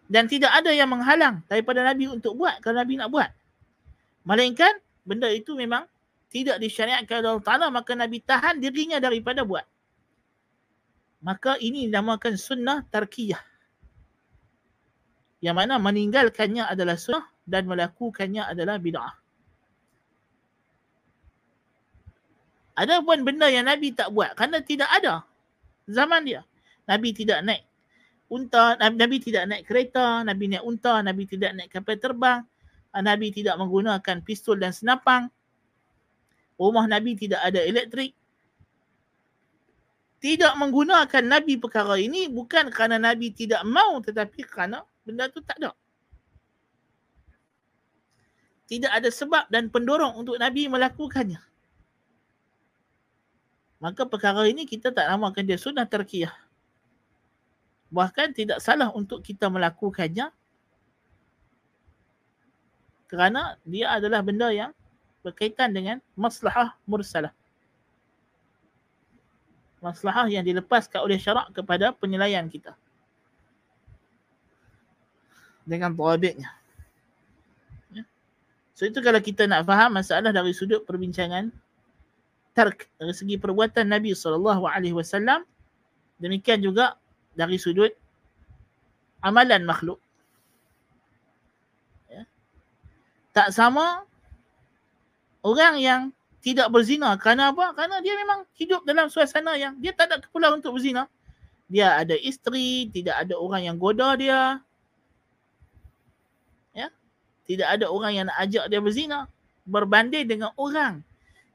Dan 0.05 0.29
tidak 0.29 0.53
ada 0.53 0.69
yang 0.69 0.93
menghalang 0.93 1.41
daripada 1.49 1.81
Nabi 1.81 2.05
untuk 2.05 2.37
buat 2.37 2.61
kalau 2.61 2.77
Nabi 2.77 3.01
nak 3.01 3.09
buat. 3.09 3.33
Melainkan 4.29 4.77
benda 5.01 5.25
itu 5.33 5.57
memang 5.57 5.89
tidak 6.29 6.61
disyariatkan 6.61 7.25
oleh 7.25 7.29
Allah 7.33 7.47
Ta'ala 7.49 7.67
maka 7.73 7.97
Nabi 7.97 8.21
tahan 8.21 8.61
dirinya 8.61 9.01
daripada 9.01 9.41
buat. 9.41 9.65
Maka 11.25 11.57
ini 11.57 11.89
dinamakan 11.89 12.37
sunnah 12.37 12.85
tarkiyah. 12.93 13.41
Yang 15.41 15.55
mana 15.55 15.81
meninggalkannya 15.81 16.69
adalah 16.69 16.99
sunnah 16.99 17.25
dan 17.49 17.65
melakukannya 17.65 18.43
adalah 18.45 18.77
bid'ah. 18.77 19.22
Ada 22.73 23.05
pun 23.05 23.21
benda 23.21 23.45
yang 23.53 23.69
Nabi 23.69 23.93
tak 23.93 24.09
buat 24.09 24.33
kerana 24.33 24.61
tidak 24.65 24.89
ada 24.89 25.21
zaman 25.85 26.25
dia. 26.25 26.41
Nabi 26.89 27.13
tidak 27.13 27.45
naik 27.45 27.63
unta, 28.33 28.75
Nabi 28.81 29.17
tidak 29.21 29.45
naik 29.45 29.63
kereta, 29.69 30.25
Nabi 30.25 30.57
naik 30.57 30.65
unta, 30.65 30.99
Nabi 31.05 31.23
tidak 31.29 31.53
naik 31.53 31.69
kapal 31.69 31.95
terbang, 32.01 32.41
Nabi 32.97 33.29
tidak 33.29 33.55
menggunakan 33.61 34.25
pistol 34.25 34.57
dan 34.57 34.73
senapang. 34.73 35.29
Rumah 36.57 36.85
Nabi 36.85 37.17
tidak 37.17 37.41
ada 37.41 37.61
elektrik. 37.61 38.13
Tidak 40.23 40.55
menggunakan 40.55 41.23
Nabi 41.25 41.59
perkara 41.59 41.99
ini 41.99 42.31
bukan 42.31 42.71
kerana 42.71 42.95
Nabi 42.95 43.35
tidak 43.35 43.61
mau 43.67 43.99
tetapi 43.99 44.47
kerana 44.47 44.81
benda 45.03 45.27
tu 45.27 45.43
tak 45.43 45.59
ada. 45.59 45.75
Tidak 48.71 48.87
ada 48.87 49.11
sebab 49.11 49.51
dan 49.51 49.67
pendorong 49.67 50.15
untuk 50.15 50.39
Nabi 50.39 50.71
melakukannya. 50.71 51.52
Maka 53.83 54.07
perkara 54.07 54.47
ini 54.47 54.63
kita 54.63 54.95
tak 54.95 55.11
namakan 55.11 55.43
dia 55.43 55.59
sunnah 55.59 55.83
terkiyah. 55.83 56.31
Bahkan 57.91 58.31
tidak 58.31 58.63
salah 58.63 58.87
untuk 58.95 59.19
kita 59.19 59.51
melakukannya 59.51 60.31
kerana 63.11 63.59
dia 63.67 63.91
adalah 63.91 64.23
benda 64.23 64.47
yang 64.55 64.71
berkaitan 65.19 65.75
dengan 65.75 65.99
maslahah 66.15 66.79
mursalah. 66.87 67.35
Maslahah 69.83 70.31
yang 70.31 70.47
dilepaskan 70.47 71.03
oleh 71.03 71.19
syarak 71.19 71.51
kepada 71.51 71.91
penilaian 71.91 72.47
kita. 72.47 72.79
Dengan 75.67 75.91
tawabiknya. 75.91 76.55
Ya. 77.91 78.07
So 78.71 78.87
itu 78.87 79.03
kalau 79.03 79.19
kita 79.19 79.43
nak 79.43 79.67
faham 79.67 79.99
masalah 79.99 80.31
dari 80.31 80.55
sudut 80.55 80.87
perbincangan 80.87 81.51
tark 82.53 82.85
dari 83.01 83.13
segi 83.13 83.35
perbuatan 83.41 83.89
Nabi 83.89 84.13
SAW 84.13 85.43
demikian 86.21 86.61
juga 86.61 86.95
dari 87.33 87.57
sudut 87.57 87.89
amalan 89.25 89.65
makhluk. 89.65 89.97
Ya. 92.11 92.23
tak 93.33 93.49
sama 93.55 94.05
orang 95.41 95.81
yang 95.81 96.01
tidak 96.43 96.69
berzina. 96.69 97.15
Kerana 97.15 97.55
apa? 97.55 97.73
kerana 97.73 98.03
dia 98.03 98.13
memang 98.19 98.45
hidup 98.59 98.83
dalam 98.83 99.07
suasana 99.07 99.55
yang 99.55 99.79
dia 99.79 99.95
tak 99.95 100.11
ada 100.11 100.17
keperluan 100.21 100.59
untuk 100.61 100.75
berzina. 100.77 101.07
Dia 101.71 102.03
ada 102.03 102.13
isteri, 102.19 102.91
tidak 102.91 103.23
ada 103.25 103.39
orang 103.39 103.65
yang 103.65 103.75
goda 103.79 104.13
dia. 104.19 104.59
Ya. 106.75 106.91
Tidak 107.47 107.65
ada 107.65 107.87
orang 107.87 108.11
yang 108.13 108.25
nak 108.27 108.37
ajak 108.43 108.67
dia 108.67 108.79
berzina. 108.83 109.25
Berbanding 109.63 110.27
dengan 110.27 110.51
orang 110.59 110.99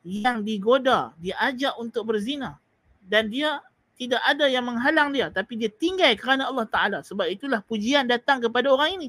yang 0.09 0.41
digoda, 0.41 1.13
diajak 1.21 1.77
untuk 1.77 2.09
berzina 2.09 2.57
dan 3.05 3.29
dia 3.29 3.61
tidak 4.01 4.25
ada 4.25 4.49
yang 4.49 4.65
menghalang 4.65 5.13
dia 5.13 5.29
tapi 5.29 5.61
dia 5.61 5.69
tinggal 5.69 6.09
kerana 6.17 6.49
Allah 6.49 6.65
Taala 6.65 6.99
sebab 7.05 7.29
itulah 7.29 7.61
pujian 7.61 8.09
datang 8.09 8.41
kepada 8.41 8.73
orang 8.73 8.97
ini. 8.97 9.09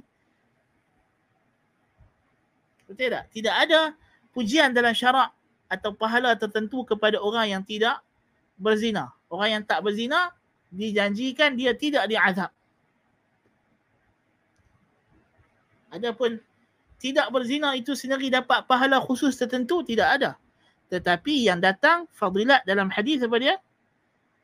Betul 2.89 3.15
tak? 3.15 3.31
Tidak 3.31 3.53
ada 3.55 3.95
pujian 4.35 4.75
dalam 4.75 4.91
syarak 4.91 5.31
atau 5.69 5.93
pahala 5.93 6.33
tertentu 6.35 6.81
kepada 6.83 7.21
orang 7.21 7.47
yang 7.47 7.63
tidak 7.63 8.01
berzina. 8.57 9.13
Orang 9.29 9.62
yang 9.62 9.63
tak 9.63 9.85
berzina 9.85 10.33
dijanjikan 10.73 11.53
dia 11.53 11.77
tidak 11.77 12.09
diazab. 12.09 12.51
Adapun 15.93 16.41
tidak 16.97 17.29
berzina 17.29 17.77
itu 17.77 17.93
sendiri 17.93 18.33
dapat 18.33 18.65
pahala 18.65 18.97
khusus 18.99 19.38
tertentu 19.38 19.85
tidak 19.85 20.09
ada. 20.17 20.31
Tetapi 20.89 21.45
yang 21.45 21.62
datang 21.62 22.10
fadilat 22.17 22.65
dalam 22.65 22.89
hadis 22.89 23.21
apa 23.21 23.38
dia? 23.38 23.56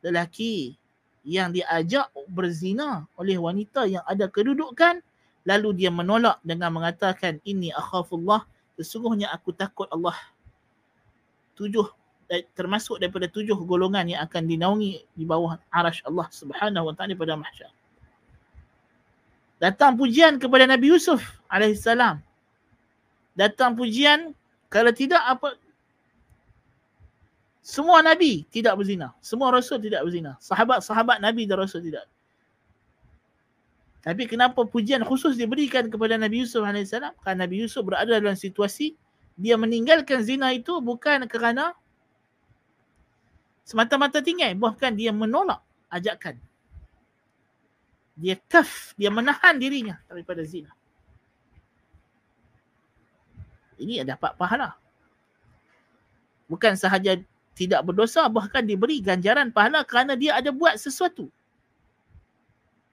Lelaki 0.06 0.78
yang 1.26 1.50
diajak 1.50 2.14
berzina 2.30 3.10
oleh 3.18 3.42
wanita 3.42 3.90
yang 3.90 4.06
ada 4.06 4.30
kedudukan 4.30 5.02
lalu 5.46 5.70
dia 5.74 5.90
menolak 5.90 6.38
dengan 6.46 6.70
mengatakan 6.70 7.42
ini 7.46 7.74
akhafullah 7.74 8.46
sesungguhnya 8.78 9.34
aku 9.34 9.50
takut 9.58 9.90
Allah. 9.90 10.14
Tujuh 11.58 11.90
eh, 12.30 12.46
termasuk 12.54 13.02
daripada 13.02 13.26
tujuh 13.26 13.58
golongan 13.66 14.06
yang 14.06 14.22
akan 14.22 14.46
dinaungi 14.46 15.02
di 15.18 15.26
bawah 15.26 15.58
arash 15.74 16.06
Allah 16.06 16.30
Subhanahu 16.30 16.90
wa 16.90 16.94
taala 16.94 17.18
pada 17.18 17.34
mahsyar. 17.34 17.74
Datang 19.58 19.98
pujian 19.98 20.38
kepada 20.38 20.70
Nabi 20.70 20.94
Yusuf 20.94 21.26
alaihissalam. 21.50 22.22
Datang 23.34 23.74
pujian 23.74 24.36
kalau 24.70 24.92
tidak 24.92 25.24
apa 25.26 25.58
semua 27.65 28.06
Nabi 28.06 28.45
tidak 28.54 28.78
berzina. 28.78 29.17
Semua 29.25 29.49
Rasul 29.49 29.82
tidak 29.82 30.06
berzina. 30.06 30.38
Sahabat-sahabat 30.38 31.17
Nabi 31.17 31.49
dan 31.49 31.65
Rasul 31.65 31.82
tidak. 31.82 32.06
Tapi 34.06 34.30
kenapa 34.30 34.69
pujian 34.69 35.01
khusus 35.01 35.34
diberikan 35.34 35.89
kepada 35.89 36.13
Nabi 36.13 36.45
Yusuf 36.45 36.62
AS? 36.62 36.93
Kerana 36.93 37.49
Nabi 37.49 37.65
Yusuf 37.65 37.82
berada 37.82 38.21
dalam 38.21 38.38
situasi 38.38 38.93
dia 39.34 39.58
meninggalkan 39.58 40.21
zina 40.21 40.54
itu 40.54 40.78
bukan 40.78 41.25
kerana 41.25 41.73
semata-mata 43.65 44.21
tinggal. 44.21 44.54
Bahkan 44.54 44.93
dia 44.93 45.10
menolak 45.10 45.65
ajakan. 45.89 46.38
Dia 48.13 48.38
kaf, 48.45 48.93
dia 48.93 49.10
menahan 49.10 49.58
dirinya 49.58 49.97
daripada 50.06 50.45
zina. 50.45 50.69
Ini 53.82 54.06
dapat 54.06 54.38
pahala. 54.38 54.78
Bukan 56.45 56.78
sahaja 56.78 57.17
tidak 57.56 57.88
berdosa 57.88 58.28
bahkan 58.28 58.68
diberi 58.68 59.00
ganjaran 59.00 59.48
pahala 59.50 59.88
kerana 59.88 60.20
dia 60.20 60.36
ada 60.36 60.52
buat 60.52 60.76
sesuatu. 60.76 61.32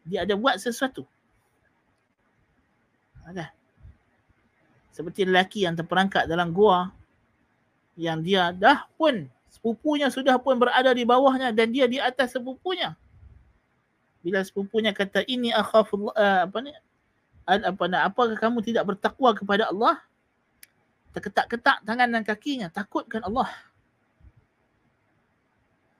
Dia 0.07 0.22
ada 0.22 0.38
buat 0.38 0.55
sesuatu. 0.59 1.03
Ada. 3.27 3.51
Seperti 4.94 5.27
lelaki 5.27 5.66
yang 5.66 5.75
terperangkap 5.75 6.31
dalam 6.31 6.55
gua 6.55 6.94
yang 7.98 8.22
dia 8.22 8.55
dah 8.55 8.87
pun 8.96 9.27
sepupunya 9.53 10.09
sudah 10.09 10.40
pun 10.40 10.57
berada 10.57 10.94
di 10.94 11.05
bawahnya 11.05 11.51
dan 11.51 11.75
dia 11.75 11.90
di 11.90 11.98
atas 11.98 12.38
sepupunya. 12.38 12.94
Bila 14.22 14.38
sepupunya 14.46 14.94
kata 14.94 15.27
ini 15.27 15.51
akhafullah 15.51 16.14
uh, 16.14 16.40
apa 16.46 16.59
ni? 16.62 16.72
Apa 17.42 17.90
nak 17.90 18.14
apakah 18.14 18.38
kamu 18.38 18.62
tidak 18.62 18.94
bertakwa 18.94 19.35
kepada 19.35 19.66
Allah? 19.75 19.98
Terketak-ketak 21.11 21.83
tangan 21.83 22.09
dan 22.09 22.22
kakinya 22.22 22.70
takutkan 22.70 23.27
Allah. 23.27 23.51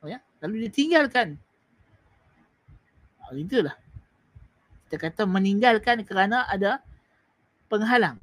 Ya 0.03 0.19
lalu 0.43 0.67
dia 0.67 0.73
tinggalkan. 0.75 1.39
Oh, 3.23 3.39
itulah. 3.39 3.79
Kita 4.87 4.99
kata 4.99 5.23
meninggalkan 5.25 6.03
kerana 6.05 6.45
ada 6.51 6.83
penghalang. 7.71 8.19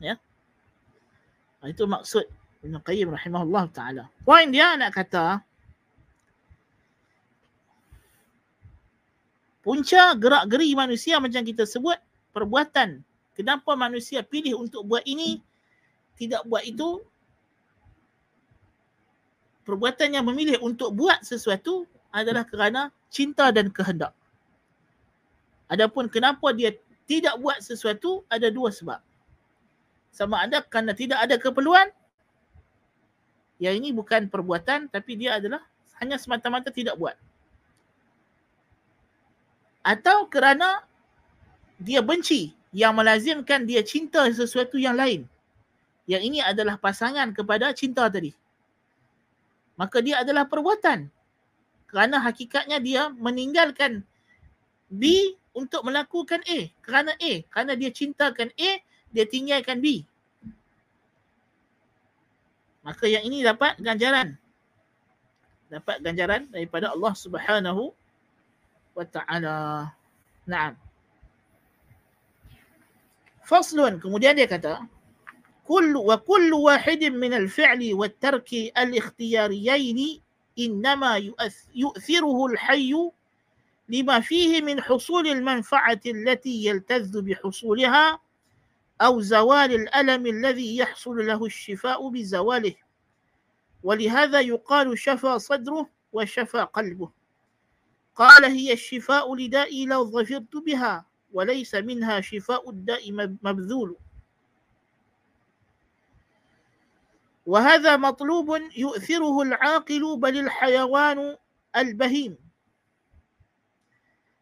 Ya. 0.00 0.16
Oh, 1.60 1.68
itu 1.68 1.84
maksud 1.84 2.24
Ibn 2.62 2.78
Qayyim 2.80 3.10
rahimahullah 3.10 3.66
ta'ala. 3.74 4.04
Poin 4.22 4.48
dia 4.48 4.78
nak 4.78 4.94
kata 4.94 5.42
punca 9.62 10.14
gerak 10.18 10.50
geri 10.50 10.74
manusia 10.74 11.22
macam 11.22 11.42
kita 11.46 11.62
sebut 11.62 11.94
perbuatan 12.34 12.98
kenapa 13.38 13.78
manusia 13.78 14.26
pilih 14.26 14.58
untuk 14.58 14.82
buat 14.90 15.06
ini 15.06 15.38
tidak 16.18 16.42
buat 16.50 16.66
itu 16.66 16.98
perbuatan 19.62 20.18
yang 20.18 20.24
memilih 20.26 20.58
untuk 20.62 20.94
buat 20.94 21.22
sesuatu 21.22 21.86
adalah 22.12 22.44
kerana 22.44 22.92
cinta 23.08 23.48
dan 23.54 23.72
kehendak. 23.72 24.12
Adapun 25.72 26.10
kenapa 26.12 26.52
dia 26.52 26.76
tidak 27.08 27.40
buat 27.40 27.58
sesuatu 27.64 28.22
ada 28.28 28.52
dua 28.52 28.68
sebab. 28.68 29.00
Sama 30.12 30.44
ada 30.44 30.60
kerana 30.60 30.92
tidak 30.92 31.24
ada 31.24 31.40
keperluan. 31.40 31.88
Yang 33.56 33.74
ini 33.80 33.88
bukan 33.96 34.28
perbuatan 34.28 34.92
tapi 34.92 35.16
dia 35.16 35.40
adalah 35.40 35.64
hanya 36.02 36.20
semata-mata 36.20 36.68
tidak 36.68 36.98
buat. 37.00 37.16
Atau 39.82 40.28
kerana 40.28 40.84
dia 41.80 42.04
benci 42.04 42.54
yang 42.70 42.94
melazimkan 42.94 43.64
dia 43.66 43.80
cinta 43.82 44.28
sesuatu 44.30 44.76
yang 44.76 44.96
lain. 44.96 45.28
yang 46.02 46.18
ini 46.18 46.42
adalah 46.42 46.74
pasangan 46.74 47.30
kepada 47.30 47.70
cinta 47.70 48.10
tadi. 48.10 48.34
Maka 49.76 50.04
dia 50.04 50.20
adalah 50.20 50.44
perbuatan. 50.44 51.08
Kerana 51.88 52.16
hakikatnya 52.24 52.80
dia 52.80 53.12
meninggalkan 53.12 54.04
B 54.88 55.34
untuk 55.52 55.84
melakukan 55.84 56.40
A. 56.48 56.68
Kerana 56.80 57.12
A. 57.16 57.32
Kerana 57.48 57.72
dia 57.76 57.92
cintakan 57.92 58.48
A, 58.56 58.70
dia 59.12 59.24
tinggalkan 59.28 59.80
B. 59.80 60.04
Maka 62.82 63.06
yang 63.06 63.22
ini 63.28 63.44
dapat 63.44 63.78
ganjaran. 63.78 64.34
Dapat 65.70 65.96
ganjaran 66.04 66.42
daripada 66.50 66.92
Allah 66.92 67.14
Subhanahu 67.16 67.92
wa 68.92 69.04
ta'ala. 69.06 69.92
Naam. 70.44 70.74
Faslun. 73.46 74.02
Kemudian 74.02 74.34
dia 74.34 74.48
kata, 74.48 74.82
كل 75.68 75.96
وكل 75.96 76.52
واحد 76.52 77.04
من 77.04 77.34
الفعل 77.34 77.94
والترك 77.94 78.54
الاختياريين 78.54 80.20
إنما 80.58 81.32
يؤثره 81.74 82.46
الحي 82.46 82.94
لما 83.88 84.20
فيه 84.20 84.62
من 84.62 84.80
حصول 84.80 85.26
المنفعة 85.26 86.00
التي 86.06 86.64
يلتذ 86.64 87.22
بحصولها 87.22 88.20
أو 89.00 89.20
زوال 89.20 89.74
الألم 89.74 90.26
الذي 90.26 90.76
يحصل 90.76 91.26
له 91.26 91.46
الشفاء 91.46 92.08
بزواله. 92.08 92.74
ولهذا 93.82 94.40
يقال 94.40 94.98
شفى 94.98 95.38
صدره 95.38 95.88
وشفى 96.12 96.58
قلبه. 96.58 97.10
قال 98.14 98.44
هي 98.44 98.72
الشفاء 98.72 99.34
لدائي 99.34 99.86
لو 99.86 100.04
ظفرت 100.04 100.56
بها 100.56 101.06
وليس 101.32 101.74
منها 101.74 102.20
شفاء 102.20 102.70
الداء 102.70 103.12
مبذول. 103.42 103.96
وهذا 107.47 107.95
مطلوب 107.97 108.75
يؤثره 108.75 109.37
العاقل 109.41 110.03
بل 110.19 110.35
الحيوان 110.45 111.19
البهيم 111.75 112.33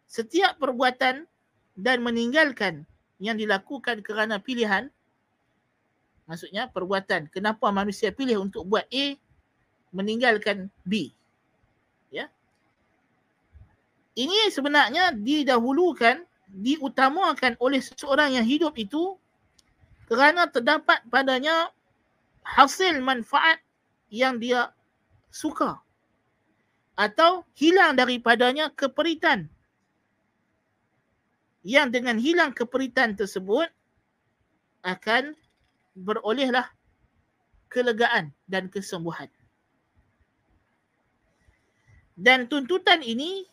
setiap 0.09 0.57
perbuatan 0.57 1.27
dan 1.75 1.97
meninggalkan 2.01 2.87
yang 3.19 3.35
dilakukan 3.35 3.99
kerana 4.01 4.39
pilihan 4.39 4.89
maksudnya 6.25 6.71
perbuatan 6.71 7.29
kenapa 7.29 7.69
manusia 7.69 8.09
pilih 8.09 8.41
untuk 8.41 8.65
buat 8.65 8.87
A 8.89 9.05
meninggalkan 9.93 10.73
B 10.81 11.13
ya 12.09 12.31
ini 14.17 14.49
sebenarnya 14.49 15.13
didahulukan 15.13 16.23
diutamakan 16.49 17.59
oleh 17.59 17.83
seseorang 17.83 18.39
yang 18.39 18.47
hidup 18.47 18.73
itu 18.79 19.19
kerana 20.07 20.47
terdapat 20.47 21.03
padanya 21.11 21.69
hasil 22.56 22.98
manfaat 22.98 23.62
yang 24.10 24.42
dia 24.42 24.74
suka 25.30 25.78
atau 26.98 27.46
hilang 27.54 27.94
daripadanya 27.94 28.74
keperitan 28.74 29.46
yang 31.62 31.92
dengan 31.92 32.18
hilang 32.18 32.50
keperitan 32.50 33.14
tersebut 33.14 33.70
akan 34.82 35.36
berolehlah 35.92 36.66
kelegaan 37.70 38.32
dan 38.48 38.66
kesembuhan. 38.72 39.28
Dan 42.20 42.48
tuntutan 42.48 43.00
ini 43.00 43.48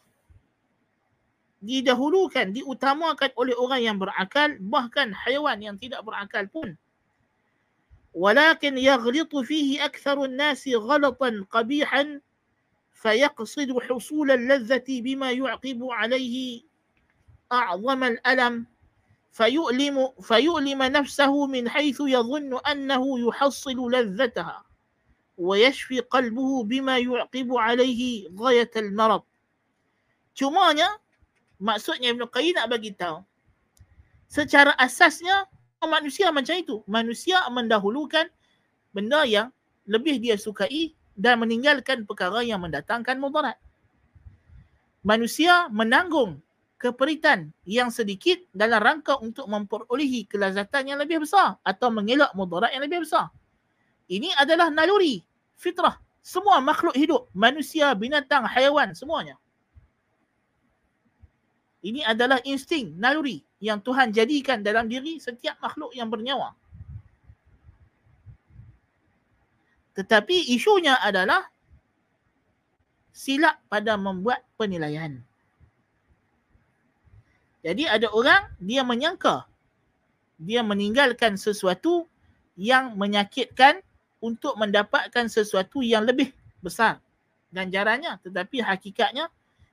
didahulukan, 1.64 2.52
diutamakan 2.52 3.32
oleh 3.40 3.56
orang 3.56 3.82
yang 3.84 3.98
berakal, 4.00 4.56
bahkan 4.60 5.12
haiwan 5.12 5.60
yang 5.60 5.76
tidak 5.80 6.04
berakal 6.04 6.44
pun 6.52 6.76
ولكن 8.18 8.78
يغلط 8.78 9.36
فيه 9.36 9.86
أكثر 9.86 10.24
الناس 10.24 10.68
غلطا 10.68 11.46
قبيحا 11.52 12.22
فيقصد 12.94 13.80
حصول 13.80 14.32
اللذة 14.32 14.86
بما 14.90 15.32
يعقب 15.32 15.80
عليه 15.84 16.62
أعظم 17.52 18.04
الألم 18.04 18.66
فيؤلم, 19.32 20.14
فيؤلم 20.22 20.84
نفسه 20.84 21.46
من 21.46 21.70
حيث 21.70 22.02
يظن 22.02 22.58
أنه 22.58 23.28
يحصل 23.28 23.92
لذتها 23.92 24.66
ويشفي 25.38 26.00
قلبه 26.00 26.64
بما 26.64 26.98
يعقب 26.98 27.54
عليه 27.54 28.30
غاية 28.38 28.72
المرض. 28.76 29.22
Cumanya 30.38 30.90
maksudnya 31.62 32.14
Ibn 32.14 32.30
Qayyim 32.30 32.58
nak 32.58 32.70
bagi 32.70 32.94
tahu 32.94 33.26
secara 34.30 34.74
asasnya 34.78 35.50
manusia 35.86 36.34
macam 36.34 36.58
itu. 36.58 36.82
Manusia 36.90 37.46
mendahulukan 37.54 38.26
benda 38.90 39.22
yang 39.30 39.54
lebih 39.86 40.18
dia 40.18 40.34
sukai 40.34 40.98
dan 41.14 41.38
meninggalkan 41.38 42.06
perkara 42.10 42.42
yang 42.42 42.66
mendatangkan 42.66 43.22
mudarat. 43.22 43.58
Manusia 45.06 45.70
menanggung 45.70 46.42
keperitan 46.78 47.54
yang 47.66 47.90
sedikit 47.90 48.38
dalam 48.54 48.82
rangka 48.82 49.18
untuk 49.22 49.50
memperolehi 49.50 50.26
kelazatan 50.30 50.94
yang 50.94 51.00
lebih 51.02 51.26
besar 51.26 51.58
atau 51.62 51.90
mengelak 51.90 52.34
mudarat 52.34 52.74
yang 52.74 52.86
lebih 52.86 53.06
besar. 53.06 53.30
Ini 54.08 54.34
adalah 54.38 54.74
naluri, 54.74 55.22
fitrah. 55.58 55.98
Semua 56.22 56.60
makhluk 56.60 56.92
hidup, 56.92 57.32
manusia, 57.32 57.96
binatang, 57.96 58.44
haiwan, 58.44 58.92
semuanya. 58.92 59.40
Ini 61.86 62.02
adalah 62.04 62.42
insting, 62.44 62.98
naluri 62.98 63.46
yang 63.62 63.80
Tuhan 63.82 64.10
jadikan 64.10 64.66
dalam 64.66 64.90
diri 64.90 65.22
setiap 65.22 65.62
makhluk 65.62 65.94
yang 65.94 66.10
bernyawa. 66.10 66.58
Tetapi 69.94 70.54
isunya 70.54 70.98
adalah 71.02 71.50
silap 73.14 73.62
pada 73.70 73.98
membuat 73.98 74.46
penilaian. 74.58 75.22
Jadi 77.66 77.90
ada 77.90 78.10
orang 78.14 78.46
dia 78.62 78.86
menyangka 78.86 79.50
dia 80.38 80.62
meninggalkan 80.62 81.34
sesuatu 81.34 82.06
yang 82.54 82.94
menyakitkan 82.94 83.82
untuk 84.22 84.54
mendapatkan 84.58 85.26
sesuatu 85.30 85.82
yang 85.82 86.06
lebih 86.06 86.30
besar 86.62 87.02
ganjarannya 87.50 88.22
tetapi 88.22 88.62
hakikatnya 88.62 89.30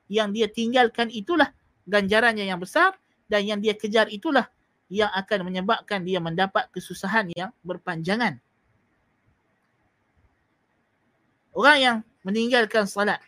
yang 0.08 0.32
dia 0.32 0.48
tinggalkan 0.48 1.08
itulah 1.12 1.52
ganjarannya 1.84 2.48
yang 2.48 2.60
besar 2.60 2.96
dan 3.28 3.44
yang 3.44 3.60
dia 3.60 3.76
kejar 3.76 4.08
itulah 4.08 4.48
yang 4.92 5.08
akan 5.12 5.48
menyebabkan 5.48 6.04
dia 6.04 6.20
mendapat 6.20 6.68
kesusahan 6.72 7.32
yang 7.32 7.50
berpanjangan. 7.64 8.40
Orang 11.54 11.78
yang 11.78 11.96
meninggalkan 12.26 12.84
salat 12.84 13.22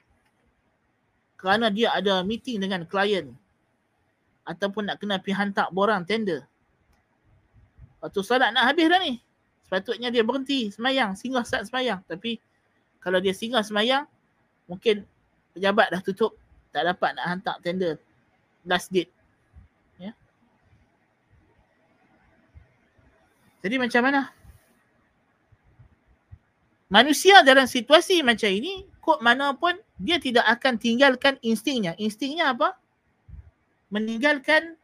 kerana 1.39 1.71
dia 1.71 1.95
ada 1.95 2.27
meeting 2.27 2.59
dengan 2.59 2.83
klien 2.85 3.31
ataupun 4.43 4.89
nak 4.89 4.99
kena 4.99 5.21
pergi 5.23 5.37
hantar 5.37 5.69
borang 5.71 6.03
tender. 6.03 6.43
Waktu 8.03 8.21
salat 8.25 8.51
nak 8.53 8.73
habis 8.73 8.87
dah 8.89 9.01
ni. 9.01 9.23
Sepatutnya 9.67 10.15
dia 10.15 10.23
berhenti 10.23 10.71
semayang, 10.71 11.19
singgah 11.19 11.43
saat 11.43 11.67
semayang. 11.67 11.99
Tapi 12.07 12.39
kalau 13.03 13.19
dia 13.19 13.35
singgah 13.35 13.67
semayang, 13.67 14.07
mungkin 14.71 15.03
pejabat 15.59 15.91
dah 15.91 16.03
tutup. 16.07 16.39
Tak 16.71 16.87
dapat 16.87 17.19
nak 17.19 17.27
hantar 17.27 17.57
tender 17.59 17.99
last 18.67 18.91
date. 18.91 19.17
Jadi 23.67 23.83
macam 23.83 23.99
mana? 23.99 24.31
Manusia 26.87 27.43
dalam 27.43 27.67
situasi 27.67 28.23
macam 28.23 28.47
ini, 28.47 28.87
kod 29.03 29.19
mana 29.19 29.59
pun 29.59 29.75
dia 29.99 30.23
tidak 30.23 30.47
akan 30.47 30.79
tinggalkan 30.79 31.35
instingnya. 31.43 31.99
Instingnya 31.99 32.55
apa? 32.55 32.79
Meninggalkan 33.91 34.79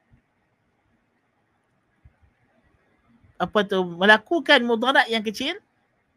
apa 3.39 3.59
tu 3.63 3.87
melakukan 3.87 4.67
mudarat 4.67 5.07
yang 5.07 5.23
kecil 5.23 5.63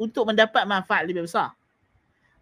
untuk 0.01 0.26
mendapat 0.26 0.66
manfaat 0.66 1.05
lebih 1.05 1.30
besar. 1.30 1.53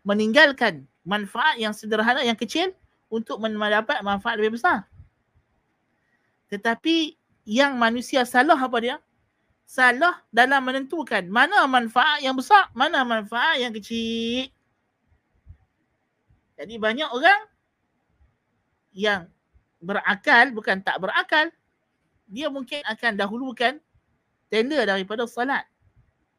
Meninggalkan 0.07 0.88
manfaat 1.03 1.59
yang 1.59 1.76
sederhana 1.76 2.24
yang 2.24 2.39
kecil 2.39 2.71
untuk 3.11 3.43
mendapat 3.43 3.99
manfaat 4.07 4.39
lebih 4.39 4.55
besar. 4.55 4.88
Tetapi 6.54 7.18
yang 7.49 7.74
manusia 7.82 8.22
salah 8.30 8.56
apa 8.62 8.78
dia? 8.78 8.97
salah 9.64 10.22
dalam 10.30 10.62
menentukan 10.64 11.26
mana 11.26 11.66
manfaat 11.66 12.22
yang 12.22 12.36
besar, 12.38 12.70
mana 12.78 13.01
manfaat 13.01 13.58
yang 13.58 13.72
kecil. 13.74 14.51
Jadi 16.54 16.78
banyak 16.78 17.10
orang 17.10 17.41
yang 18.93 19.26
berakal 19.82 20.54
bukan 20.54 20.78
tak 20.86 21.01
berakal, 21.01 21.49
dia 22.30 22.47
mungkin 22.54 22.86
akan 22.86 23.18
dahulukan 23.18 23.82
tender 24.54 24.86
daripada 24.86 25.26
salat. 25.26 25.66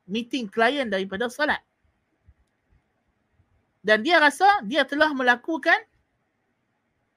Meeting 0.07 0.47
klien 0.47 0.87
daripada 0.87 1.27
salat. 1.27 1.59
Dan 3.85 4.01
dia 4.07 4.23
rasa 4.23 4.63
dia 4.65 4.87
telah 4.87 5.11
melakukan 5.13 5.77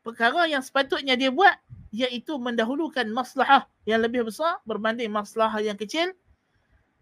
perkara 0.02 0.50
yang 0.50 0.66
sepatutnya 0.66 1.16
dia 1.16 1.32
buat 1.32 1.54
iaitu 1.93 2.41
mendahulukan 2.41 3.05
maslahah 3.12 3.68
yang 3.85 4.01
lebih 4.01 4.25
besar 4.25 4.59
berbanding 4.64 5.12
maslahah 5.12 5.61
yang 5.61 5.77
kecil 5.77 6.12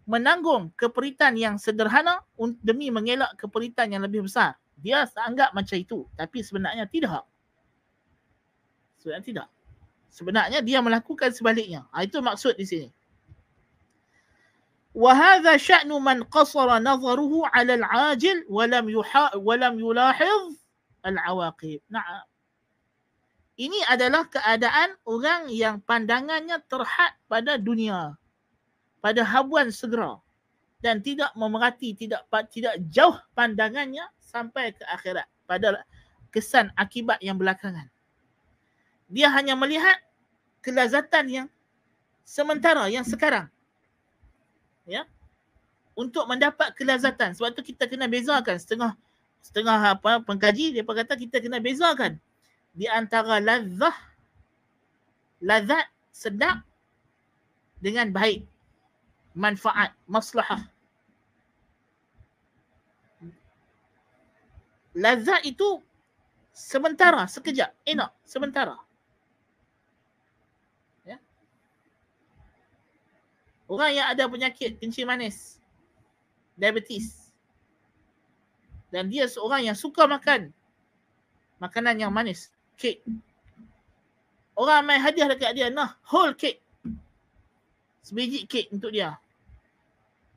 menanggung 0.09 0.73
keperitan 0.75 1.37
yang 1.37 1.55
sederhana 1.55 2.19
demi 2.59 2.91
mengelak 2.91 3.31
keperitan 3.37 3.93
yang 3.93 4.03
lebih 4.03 4.25
besar. 4.27 4.57
Dia 4.81 5.05
anggap 5.05 5.53
macam 5.53 5.77
itu. 5.77 6.09
Tapi 6.17 6.41
sebenarnya 6.41 6.89
tidak. 6.89 7.23
Sebenarnya 8.97 9.25
tidak. 9.25 9.47
Sebenarnya 10.11 10.59
dia 10.59 10.83
melakukan 10.83 11.31
sebaliknya. 11.31 11.87
Ha, 11.93 12.03
itu 12.03 12.19
maksud 12.19 12.57
di 12.57 12.65
sini. 12.67 12.89
وهذا 14.91 15.55
شأن 15.55 15.87
من 15.87 16.27
قصر 16.27 16.67
نظره 16.67 17.33
على 17.55 17.73
العاجل 17.79 18.51
ولم 18.51 18.85
يحا 18.89 19.39
ولم 19.39 19.73
يلاحظ 19.79 20.43
العواقب. 21.07 21.79
نعم. 21.87 22.27
ini 23.56 23.88
adalah 23.88 24.28
keadaan 24.28 25.00
orang 25.08 25.48
yang 25.48 25.80
pandangannya 25.80 26.60
terhad 26.68 27.16
pada 27.24 27.56
dunia 27.56 28.20
pada 29.00 29.22
habuan 29.22 29.72
segera 29.72 30.20
dan 30.84 31.00
tidak 31.00 31.32
memerhati 31.38 31.96
tidak 31.96 32.26
tidak 32.52 32.76
jauh 32.92 33.16
pandangannya 33.32 34.04
sampai 34.20 34.76
ke 34.76 34.84
akhirat 34.90 35.24
pada 35.48 35.86
kesan 36.34 36.68
akibat 36.76 37.16
yang 37.24 37.40
belakangan. 37.40 37.88
Dia 39.08 39.30
hanya 39.32 39.54
melihat 39.54 39.96
kelazatan 40.60 41.24
yang 41.30 41.46
sementara 42.26 42.90
yang 42.90 43.06
sekarang. 43.06 43.46
Ya. 44.84 45.06
Untuk 45.96 46.28
mendapat 46.28 46.76
kelazatan. 46.76 47.32
Sebab 47.32 47.56
tu 47.56 47.64
kita 47.64 47.88
kena 47.88 48.04
bezakan 48.04 48.60
setengah 48.60 48.92
setengah 49.40 49.94
apa 49.96 50.18
pengkaji 50.26 50.74
dia 50.74 50.82
kata 50.82 51.14
kita 51.14 51.38
kena 51.38 51.62
bezakan 51.62 52.18
di 52.76 52.84
antara 52.84 53.40
lazah 53.40 53.96
lazat 55.40 55.88
sedap 56.12 56.60
dengan 57.80 58.12
baik 58.12 58.44
manfaat, 59.36 59.92
maslahah. 60.08 60.64
Lazat 64.96 65.44
itu 65.44 65.84
sementara, 66.56 67.28
sekejap, 67.28 67.68
enak, 67.84 68.16
sementara. 68.24 68.80
Ya. 71.04 71.20
Orang 73.68 73.92
yang 73.92 74.08
ada 74.08 74.24
penyakit 74.24 74.80
kencing 74.80 75.04
manis, 75.04 75.60
diabetes, 76.56 77.28
dan 78.88 79.12
dia 79.12 79.28
seorang 79.28 79.68
yang 79.68 79.76
suka 79.76 80.08
makan 80.08 80.48
makanan 81.60 82.00
yang 82.00 82.08
manis, 82.08 82.55
kek. 82.76 83.02
Orang 84.56 84.88
main 84.88 85.00
hadiah 85.00 85.28
dekat 85.28 85.52
dia, 85.52 85.68
nah, 85.68 85.96
whole 86.08 86.32
cake. 86.32 86.60
Sebiji 88.00 88.46
kek 88.46 88.72
untuk 88.72 88.94
dia 88.94 89.18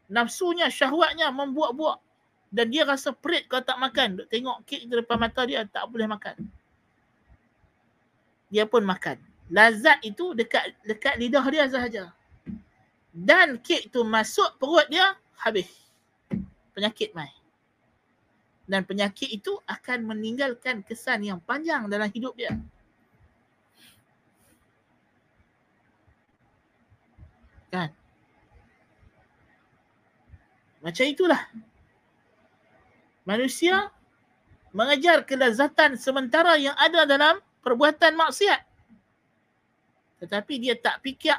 nafsunya, 0.09 0.67
syahwatnya 0.67 1.29
membuat-buat 1.29 2.01
dan 2.49 2.73
dia 2.73 2.83
rasa 2.83 3.13
perit 3.13 3.45
kalau 3.45 3.61
tak 3.61 3.77
makan. 3.77 4.17
Duk 4.19 4.27
tengok 4.27 4.65
kek 4.65 4.89
di 4.89 4.93
depan 4.97 5.21
mata 5.21 5.45
dia 5.45 5.61
tak 5.69 5.85
boleh 5.87 6.09
makan. 6.09 6.35
Dia 8.49 8.65
pun 8.65 8.81
makan. 8.81 9.21
Lazat 9.53 10.01
itu 10.01 10.33
dekat 10.33 10.73
dekat 10.81 11.15
lidah 11.21 11.45
dia 11.53 11.69
sahaja. 11.69 12.03
Dan 13.13 13.61
kek 13.61 13.93
tu 13.93 14.01
masuk 14.01 14.57
perut 14.57 14.89
dia 14.89 15.13
habis. 15.37 15.69
Penyakit 16.73 17.13
mai. 17.13 17.29
Dan 18.69 18.85
penyakit 18.85 19.33
itu 19.33 19.57
akan 19.65 20.05
meninggalkan 20.05 20.85
kesan 20.85 21.25
yang 21.25 21.41
panjang 21.41 21.89
dalam 21.89 22.05
hidup 22.13 22.37
dia. 22.37 22.53
Kan? 27.73 27.89
Macam 30.85 31.05
itulah. 31.05 31.41
Manusia 33.25 33.89
mengejar 34.69 35.25
kelazatan 35.25 35.97
sementara 35.97 36.53
yang 36.61 36.77
ada 36.77 37.09
dalam 37.09 37.41
perbuatan 37.65 38.13
maksiat. 38.13 38.61
Tetapi 40.21 40.53
dia 40.61 40.75
tak 40.77 41.01
fikir 41.01 41.37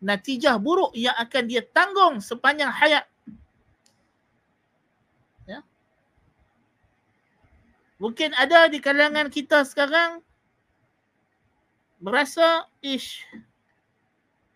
natijah 0.00 0.56
buruk 0.56 0.96
yang 0.96 1.12
akan 1.16 1.44
dia 1.44 1.60
tanggung 1.60 2.18
sepanjang 2.24 2.72
hayat. 2.72 3.04
Ya. 5.44 5.60
Mungkin 8.00 8.32
ada 8.32 8.64
di 8.72 8.80
kalangan 8.80 9.28
kita 9.28 9.60
sekarang 9.68 10.24
berasa 12.00 12.64
ish 12.80 13.28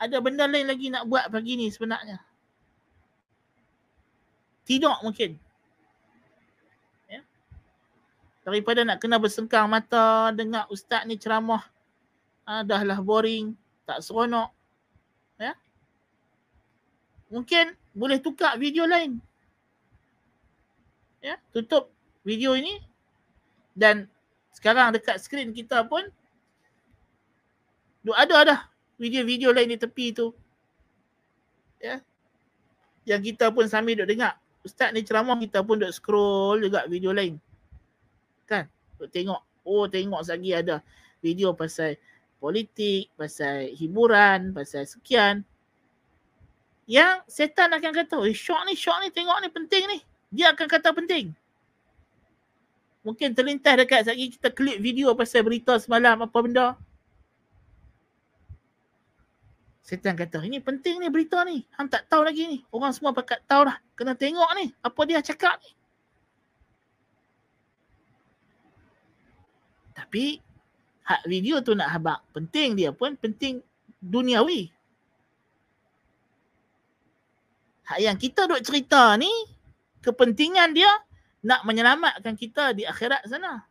ada 0.01 0.17
benda 0.25 0.49
lain 0.49 0.65
lagi 0.65 0.89
nak 0.89 1.05
buat 1.05 1.29
pagi 1.29 1.61
ni 1.61 1.69
sebenarnya. 1.69 2.25
Tidur 4.65 4.97
mungkin. 5.05 5.37
Ya. 7.09 7.21
Daripada 8.49 8.81
nak 8.85 9.01
kena 9.01 9.21
bersengkang 9.21 9.69
mata 9.69 10.33
dengar 10.33 10.65
ustaz 10.73 11.05
ni 11.05 11.21
ceramah. 11.21 11.69
Ah, 12.49 12.65
dah 12.65 12.81
lah 12.81 13.01
boring. 13.01 13.53
Tak 13.85 14.01
seronok. 14.01 14.49
Ya. 15.37 15.53
Mungkin 17.29 17.77
boleh 17.93 18.21
tukar 18.21 18.57
video 18.57 18.89
lain. 18.89 19.21
Ya, 21.25 21.41
tutup 21.53 21.89
video 22.25 22.53
ini 22.57 22.81
dan 23.75 24.07
sekarang 24.55 24.95
dekat 24.95 25.19
skrin 25.19 25.51
kita 25.51 25.83
pun 25.85 26.07
ada 28.15 28.37
dah 28.47 28.61
video-video 28.97 29.51
lain 29.51 29.75
di 29.75 29.79
tepi 29.81 30.15
tu. 30.15 30.31
Ya. 31.83 32.01
Yang 33.05 33.35
kita 33.35 33.51
pun 33.51 33.67
sambil 33.67 33.99
duk 33.99 34.09
dengar 34.09 34.39
ustaz 34.65 34.95
ni 34.97 35.05
ceramah 35.05 35.37
kita 35.37 35.61
pun 35.61 35.83
duk 35.83 35.93
scroll 35.93 36.65
juga 36.65 36.87
video 36.87 37.13
lain. 37.13 37.37
Kan? 38.49 38.71
Duk 38.97 39.11
tengok. 39.13 39.43
Oh 39.65 39.89
tengok 39.89 40.23
lagi 40.25 40.51
ada 40.55 40.81
video 41.25 41.57
pasal 41.57 41.97
politik, 42.39 43.09
pasal 43.17 43.73
hiburan, 43.73 44.53
pasal 44.53 44.85
sekian. 44.85 45.45
Yang 46.85 47.25
setan 47.33 47.73
akan 47.73 47.93
kata, 47.97 48.21
syok 48.37 48.69
ni, 48.69 48.77
syok 48.77 48.99
ni, 49.01 49.09
tengok 49.09 49.41
ni 49.41 49.49
penting 49.49 49.85
ni. 49.89 49.99
Dia 50.29 50.53
akan 50.53 50.69
kata 50.69 50.93
penting. 50.93 51.33
Mungkin 53.05 53.37
terlintas 53.37 53.77
dekat 53.77 54.09
lagi 54.09 54.33
kita 54.33 54.49
klik 54.49 54.81
video 54.81 55.13
pasal 55.13 55.45
berita 55.45 55.77
semalam 55.77 56.25
apa 56.25 56.39
benda. 56.41 56.73
Setan 59.85 60.17
kata, 60.17 60.41
ini 60.41 60.65
penting 60.65 60.97
ni 60.97 61.13
berita 61.13 61.45
ni. 61.45 61.61
Hang 61.77 61.93
tak 61.93 62.09
tahu 62.09 62.25
lagi 62.25 62.49
ni. 62.49 62.59
Orang 62.73 62.97
semua 62.97 63.13
pakat 63.13 63.45
tahu 63.45 63.69
dah. 63.69 63.77
Kena 63.93 64.17
tengok 64.17 64.49
ni. 64.57 64.73
Apa 64.81 65.01
dia 65.05 65.21
cakap 65.21 65.61
ni. 65.61 65.71
Tapi, 69.93 70.41
hak 71.05 71.29
video 71.29 71.61
tu 71.61 71.77
nak 71.77 71.93
habak. 71.93 72.25
Penting 72.33 72.73
dia 72.81 72.97
pun 72.97 73.13
penting 73.21 73.61
duniawi. 74.01 74.73
Hak 77.85 78.01
yang 78.01 78.17
kita 78.17 78.49
duk 78.49 78.65
cerita 78.65 79.13
ni, 79.21 79.29
kepentingan 80.01 80.73
dia 80.73 80.89
nak 81.45 81.61
menyelamatkan 81.69 82.35
kita 82.35 82.73
di 82.73 82.89
akhirat 82.89 83.29
sana. 83.29 83.69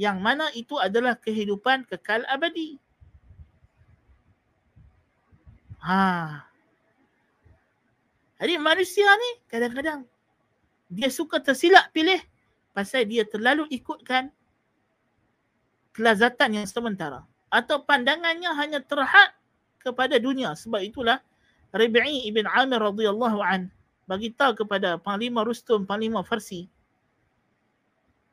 Yang 0.00 0.18
mana 0.18 0.46
itu 0.56 0.80
adalah 0.80 1.14
kehidupan 1.20 1.84
kekal 1.84 2.24
abadi. 2.24 2.80
Ha. 5.84 6.42
Jadi 8.38 8.54
manusia 8.56 9.06
ni 9.06 9.30
kadang-kadang 9.50 10.06
dia 10.88 11.12
suka 11.12 11.42
tersilap 11.42 11.92
pilih 11.92 12.18
pasal 12.72 13.04
dia 13.04 13.26
terlalu 13.26 13.68
ikutkan 13.68 14.32
kelazatan 15.92 16.62
yang 16.62 16.66
sementara 16.70 17.26
atau 17.50 17.82
pandangannya 17.82 18.54
hanya 18.54 18.78
terhad 18.80 19.34
kepada 19.82 20.16
dunia 20.22 20.54
sebab 20.54 20.80
itulah 20.80 21.18
Rabi'i 21.74 22.30
ibn 22.30 22.46
Amir 22.46 22.80
radhiyallahu 22.80 23.42
an 23.42 23.68
bagi 24.08 24.32
tahu 24.32 24.64
kepada 24.64 24.96
panglima 24.96 25.44
Rustum 25.44 25.84
panglima 25.84 26.24
Farsi 26.24 26.64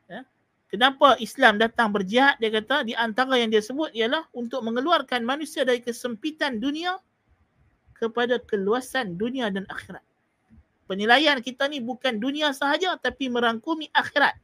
ya, 0.08 0.24
kenapa 0.72 1.20
Islam 1.20 1.60
datang 1.60 1.92
berjihad 1.92 2.40
dia 2.40 2.48
kata 2.48 2.88
di 2.88 2.96
antara 2.96 3.36
yang 3.36 3.52
dia 3.52 3.60
sebut 3.60 3.92
ialah 3.92 4.24
untuk 4.32 4.64
mengeluarkan 4.64 5.20
manusia 5.20 5.68
dari 5.68 5.84
kesempitan 5.84 6.56
dunia 6.56 6.96
kepada 7.96 8.36
keluasan 8.40 9.16
dunia 9.16 9.48
dan 9.48 9.64
akhirat. 9.72 10.04
Penilaian 10.86 11.40
kita 11.42 11.66
ni 11.66 11.82
bukan 11.82 12.20
dunia 12.20 12.52
sahaja 12.52 12.94
tapi 13.00 13.26
merangkumi 13.26 13.90
akhirat. 13.90 14.36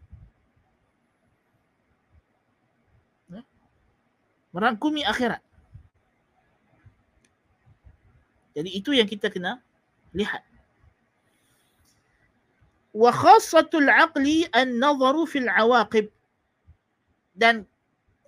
Ya? 3.30 3.43
Merangkumi 4.51 5.07
akhirat. 5.07 5.39
Jadi 8.53 8.70
itu 8.74 8.91
yang 8.93 9.09
kita 9.09 9.30
kena 9.30 9.62
lihat. 10.12 10.43
Wa 12.93 13.09
khassatul 13.09 13.88
aqli 13.88 14.45
an-nazaru 14.53 15.24
fil 15.24 15.49
awaqib. 15.49 16.12
Dan 17.32 17.64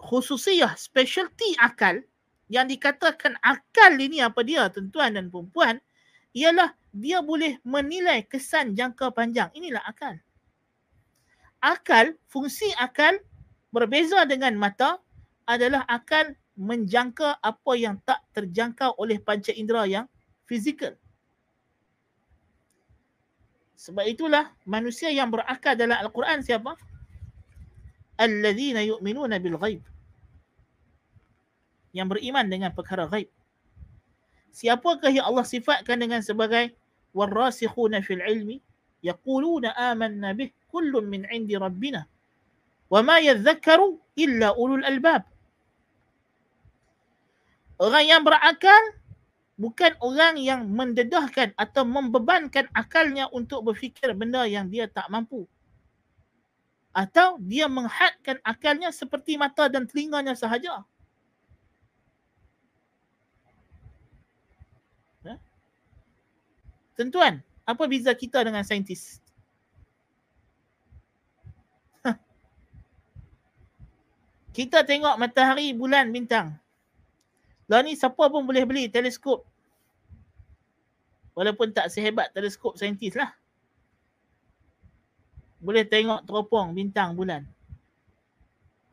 khususiyah 0.00 0.72
specialty 0.76 1.56
akal 1.60 2.00
yang 2.48 2.68
dikatakan 2.68 3.36
akal 3.44 3.92
ini 3.96 4.20
apa 4.20 4.40
dia 4.44 4.68
tuan-tuan 4.68 5.16
dan 5.16 5.28
perempuan 5.28 5.80
ialah 6.36 6.72
dia 6.92 7.20
boleh 7.20 7.60
menilai 7.64 8.24
kesan 8.24 8.72
jangka 8.72 9.12
panjang. 9.12 9.48
Inilah 9.52 9.84
akal. 9.84 10.16
Akal, 11.64 12.16
fungsi 12.28 12.68
akal 12.76 13.16
berbeza 13.72 14.28
dengan 14.28 14.54
mata 14.56 15.00
adalah 15.48 15.84
akal 15.88 16.36
menjangka 16.54 17.40
apa 17.42 17.72
yang 17.74 17.98
tak 18.06 18.22
terjangkau 18.36 18.94
oleh 19.00 19.18
panca 19.18 19.50
indera 19.50 19.88
yang 19.88 20.06
fizikal. 20.46 20.94
Sebab 23.84 24.08
itulah 24.08 24.48
manusia 24.64 25.12
yang 25.12 25.28
berakal 25.28 25.76
dalam 25.76 26.00
Al-Quran 26.00 26.40
siapa? 26.40 26.72
Alladzina 28.16 28.80
yu'minuna 28.80 29.36
bil 29.36 29.60
ghaib. 29.60 29.84
Yang 31.92 32.06
beriman 32.16 32.48
dengan 32.48 32.72
perkara 32.72 33.04
ghaib. 33.04 33.28
Siapakah 34.56 35.12
yang 35.12 35.28
Allah 35.28 35.44
sifatkan 35.44 36.00
dengan 36.00 36.24
sebagai 36.24 36.72
warasikhuna 37.12 38.00
fil 38.00 38.24
ilmi 38.24 38.64
yaquluna 39.04 39.76
amanna 39.76 40.32
bih 40.32 40.48
kullun 40.72 41.04
min 41.04 41.28
indi 41.28 41.52
rabbina 41.52 42.08
wa 42.88 43.04
ma 43.04 43.20
yadhakkaru 43.20 44.00
illa 44.16 44.56
ulul 44.56 44.80
albab. 44.80 45.28
Orang 47.76 48.08
yang 48.08 48.24
berakal 48.24 48.96
bukan 49.54 49.94
orang 50.02 50.34
yang 50.38 50.66
mendedahkan 50.66 51.54
atau 51.54 51.86
membebankan 51.86 52.66
akalnya 52.74 53.30
untuk 53.30 53.62
berfikir 53.62 54.10
benda 54.14 54.46
yang 54.46 54.66
dia 54.66 54.90
tak 54.90 55.06
mampu. 55.10 55.46
Atau 56.94 57.42
dia 57.42 57.66
menghadkan 57.66 58.38
akalnya 58.46 58.94
seperti 58.94 59.34
mata 59.34 59.66
dan 59.66 59.86
telinganya 59.86 60.38
sahaja. 60.38 60.86
Ya? 65.26 65.36
Tentuan, 66.94 67.42
apa 67.66 67.82
beza 67.90 68.14
kita 68.14 68.46
dengan 68.46 68.62
saintis? 68.62 69.18
Kita 74.54 74.86
tengok 74.86 75.18
matahari, 75.18 75.74
bulan, 75.74 76.14
bintang. 76.14 76.54
Lah 77.68 77.80
ni 77.80 77.96
siapa 77.96 78.28
pun 78.28 78.44
boleh 78.44 78.64
beli 78.68 78.92
teleskop. 78.92 79.44
Walaupun 81.34 81.74
tak 81.74 81.90
sehebat 81.90 82.30
teleskop 82.30 82.76
saintis 82.76 83.16
lah. 83.16 83.32
Boleh 85.64 85.82
tengok 85.88 86.28
teropong, 86.28 86.76
bintang, 86.76 87.16
bulan. 87.16 87.48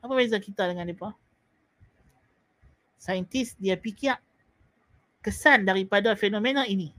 Apa 0.01 0.15
beza 0.17 0.39
kita 0.39 0.65
dengan 0.72 0.88
mereka? 0.88 1.13
Saintis 2.97 3.53
dia 3.59 3.76
fikir 3.76 4.15
kesan 5.22 5.67
daripada 5.67 6.15
fenomena 6.17 6.65
ini. 6.65 6.89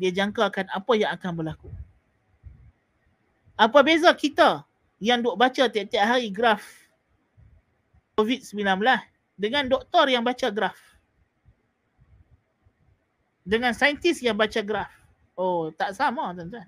Dia 0.00 0.10
jangkakan 0.14 0.70
apa 0.70 0.92
yang 0.96 1.10
akan 1.14 1.32
berlaku. 1.34 1.70
Apa 3.58 3.82
beza 3.82 4.10
kita 4.14 4.62
yang 4.98 5.22
duk 5.22 5.38
baca 5.38 5.66
tiap-tiap 5.66 6.06
hari 6.06 6.30
graf 6.30 6.62
COVID-19 8.18 8.82
dengan 9.38 9.70
doktor 9.70 10.10
yang 10.10 10.26
baca 10.26 10.50
graf. 10.50 10.74
Dengan 13.46 13.72
saintis 13.72 14.18
yang 14.20 14.34
baca 14.34 14.60
graf. 14.60 14.90
Oh, 15.38 15.70
tak 15.70 15.94
sama 15.94 16.34
tuan-tuan. 16.34 16.66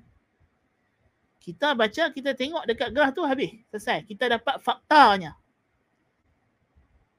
Kita 1.42 1.74
baca, 1.74 2.14
kita 2.14 2.30
tengok 2.38 2.64
dekat 2.70 2.94
graf 2.94 3.10
tu 3.10 3.26
habis. 3.26 3.50
Selesai. 3.74 4.06
Kita 4.06 4.30
dapat 4.30 4.62
faktanya. 4.62 5.34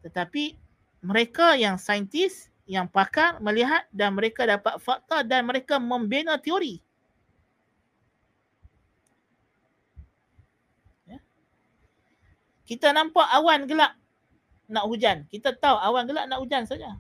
Tetapi 0.02 0.56
mereka 1.04 1.60
yang 1.60 1.76
saintis, 1.76 2.47
yang 2.66 2.88
pakar 2.88 3.38
melihat 3.43 3.84
dan 3.91 4.16
mereka 4.16 4.47
dapat 4.47 4.80
fakta 4.80 5.28
dan 5.28 5.43
mereka 5.43 5.78
membina 5.78 6.39
teori. 6.39 6.80
Ya. 11.06 11.20
Kita 12.66 12.95
nampak 12.95 13.28
awan 13.36 13.68
gelap 13.68 14.01
nak 14.72 14.88
hujan. 14.88 15.28
Kita 15.28 15.52
tahu 15.52 15.76
awan 15.76 16.08
gelap 16.08 16.26
nak 16.32 16.40
hujan 16.40 16.64
saja. 16.64 16.96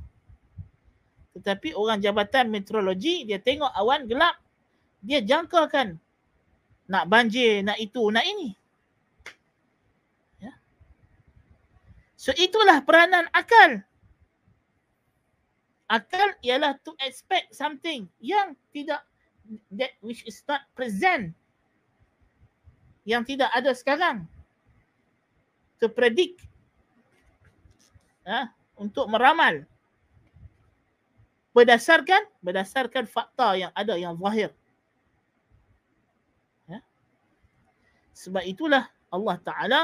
Tetapi 1.31 1.71
orang 1.71 2.03
jabatan 2.03 2.51
meteorologi 2.51 3.23
dia 3.23 3.39
tengok 3.39 3.71
awan 3.71 4.03
gelap, 4.03 4.35
dia 4.99 5.23
jangkakan 5.23 5.95
nak 6.91 7.07
banjir, 7.07 7.63
nak 7.63 7.79
itu, 7.79 8.03
nak 8.11 8.27
ini. 8.27 8.51
Ya. 10.43 10.51
So 12.19 12.35
itulah 12.35 12.83
peranan 12.83 13.31
akal. 13.31 13.79
Akal 15.87 16.35
ialah 16.43 16.75
to 16.83 16.91
expect 16.99 17.55
something 17.55 18.11
yang 18.19 18.55
tidak 18.75 19.03
that 19.71 19.95
which 20.03 20.27
is 20.27 20.43
not 20.43 20.67
present. 20.75 21.31
Yang 23.07 23.35
tidak 23.35 23.49
ada 23.55 23.71
sekarang. 23.71 24.27
To 25.79 25.89
predict 25.89 26.50
ha, 28.25 28.51
untuk 28.77 29.07
meramal 29.09 29.65
berdasarkan 31.51 32.23
berdasarkan 32.39 33.05
fakta 33.07 33.59
yang 33.59 33.71
ada 33.75 33.99
yang 33.99 34.15
zahir. 34.15 34.55
Ya. 36.67 36.79
Sebab 38.15 38.43
itulah 38.47 38.87
Allah 39.11 39.37
Taala 39.43 39.81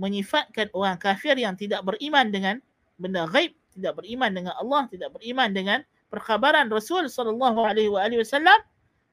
menyifatkan 0.00 0.72
orang 0.72 0.96
kafir 0.96 1.36
yang 1.36 1.52
tidak 1.60 1.84
beriman 1.84 2.32
dengan 2.32 2.56
benda 2.96 3.28
gaib, 3.28 3.52
tidak 3.76 4.00
beriman 4.00 4.32
dengan 4.32 4.56
Allah, 4.56 4.88
tidak 4.88 5.12
beriman 5.12 5.52
dengan 5.52 5.78
perkhabaran 6.08 6.72
Rasul 6.72 7.06
sallallahu 7.12 7.60
alaihi 7.60 7.92
wasallam 7.92 8.56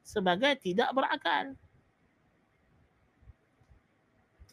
sebagai 0.07 0.55
tidak 0.63 0.87
berakal. 0.95 1.51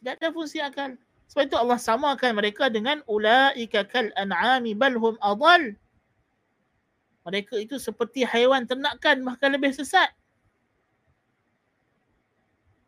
Tidak 0.03 0.21
ada 0.21 0.29
fungsi 0.35 0.59
akal. 0.59 0.99
Sebab 1.29 1.51
itu 1.51 1.57
Allah 1.57 1.81
samakan 1.81 2.37
mereka 2.37 2.69
dengan 2.69 3.01
ulaika 3.09 3.87
kal 3.89 4.13
an'ami 4.15 4.77
bal 4.77 4.95
hum 4.95 5.17
adall. 5.19 5.75
Mereka 7.25 7.57
itu 7.57 7.81
seperti 7.81 8.29
haiwan 8.29 8.69
ternakan 8.69 9.25
bahkan 9.25 9.49
lebih 9.49 9.73
sesat. 9.73 10.13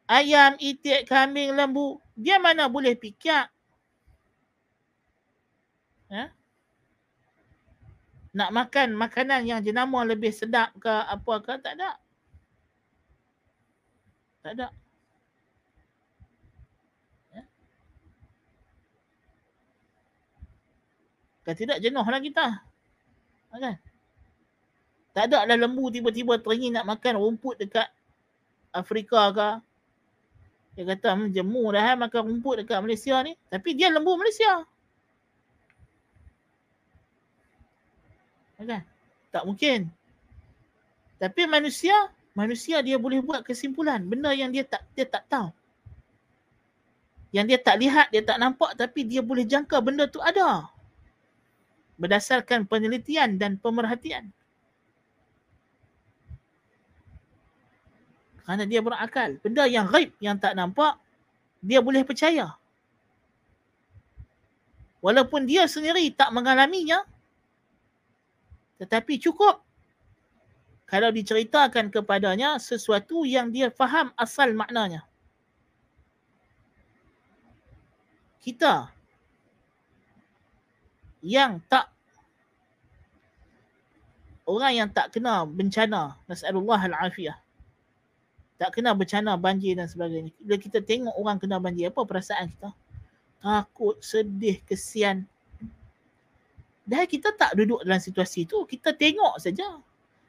Ayam, 0.07 0.55
itik, 0.63 1.09
kambing, 1.11 1.57
lembu, 1.57 1.99
dia 2.15 2.39
mana 2.39 2.71
boleh 2.71 2.95
pikir? 2.95 3.51
Ya? 6.07 6.31
Nak 8.37 8.51
makan 8.55 8.95
makanan 8.95 9.49
yang 9.49 9.59
jenama 9.65 10.05
lebih 10.07 10.31
sedap 10.31 10.71
ke 10.79 10.93
apa 10.93 11.35
ke? 11.43 11.53
Tak 11.59 11.75
ada. 11.75 11.91
Tak 14.45 14.53
ada. 14.55 14.69
Kalau 21.47 21.55
tidak 21.55 21.79
jenuhlah 21.79 22.19
kita. 22.19 22.59
Kan? 23.55 23.79
Tak 25.15 25.31
ada 25.31 25.47
lah 25.47 25.55
lembu 25.55 25.89
tiba-tiba 25.95 26.43
teringin 26.43 26.75
nak 26.75 26.91
makan 26.91 27.23
rumput 27.23 27.55
dekat 27.55 27.87
Afrika 28.75 29.31
ke. 29.31 29.51
Dia 30.75 30.85
kata 30.93 31.15
hmm, 31.15 31.31
jemu 31.31 31.65
dah 31.71 31.95
eh, 31.95 31.97
makan 31.97 32.21
rumput 32.35 32.67
dekat 32.67 32.83
Malaysia 32.83 33.15
ni. 33.23 33.39
Tapi 33.47 33.79
dia 33.79 33.95
lembu 33.95 34.19
Malaysia. 34.19 34.67
Kan? 38.59 38.83
Tak 39.31 39.47
mungkin. 39.47 39.87
Tapi 41.23 41.47
manusia, 41.47 41.95
manusia 42.35 42.83
dia 42.83 42.99
boleh 42.99 43.23
buat 43.23 43.47
kesimpulan. 43.47 44.03
Benda 44.03 44.35
yang 44.35 44.51
dia 44.51 44.67
tak 44.67 44.83
dia 44.99 45.07
tak 45.07 45.31
tahu. 45.31 45.49
Yang 47.31 47.55
dia 47.55 47.59
tak 47.63 47.77
lihat, 47.79 48.07
dia 48.11 48.21
tak 48.27 48.37
nampak 48.43 48.75
tapi 48.75 49.07
dia 49.07 49.23
boleh 49.23 49.47
jangka 49.47 49.79
benda 49.79 50.11
tu 50.11 50.19
ada 50.19 50.76
berdasarkan 51.97 52.69
penelitian 52.69 53.41
dan 53.41 53.57
pemerhatian. 53.57 54.33
Kerana 58.47 58.63
dia 58.63 58.79
berakal. 58.79 59.43
Benda 59.43 59.67
yang 59.67 59.91
gaib, 59.91 60.15
yang 60.23 60.39
tak 60.39 60.55
nampak, 60.55 60.95
dia 61.59 61.83
boleh 61.83 62.07
percaya. 62.07 62.55
Walaupun 65.03 65.51
dia 65.51 65.67
sendiri 65.67 66.15
tak 66.15 66.31
mengalaminya, 66.31 67.03
tetapi 68.79 69.19
cukup 69.19 69.67
kalau 70.87 71.11
diceritakan 71.11 71.91
kepadanya 71.91 72.63
sesuatu 72.63 73.27
yang 73.27 73.51
dia 73.51 73.75
faham 73.75 74.15
asal 74.15 74.55
maknanya. 74.55 75.03
Kita 78.39 78.95
yang 81.27 81.59
tak 81.67 81.91
orang 84.47 84.73
yang 84.79 84.89
tak 84.95 85.11
kena 85.11 85.43
bencana 85.43 86.15
nasallallahu 86.31 86.87
alafiyah 86.87 87.35
tak 88.57 88.71
kena 88.79 88.95
bencana 88.95 89.35
banjir 89.35 89.75
dan 89.75 89.91
sebagainya 89.91 90.31
bila 90.39 90.57
kita 90.63 90.79
tengok 90.79 91.15
orang 91.19 91.43
kena 91.43 91.59
banjir 91.59 91.91
apa 91.91 92.07
perasaan 92.07 92.47
kita 92.55 92.71
takut 93.43 93.99
sedih 93.99 94.63
kesian 94.63 95.27
dah 96.87 97.03
kita 97.11 97.35
tak 97.35 97.59
duduk 97.59 97.83
dalam 97.83 97.99
situasi 97.99 98.47
itu 98.47 98.63
kita 98.71 98.95
tengok 98.95 99.43
saja 99.43 99.83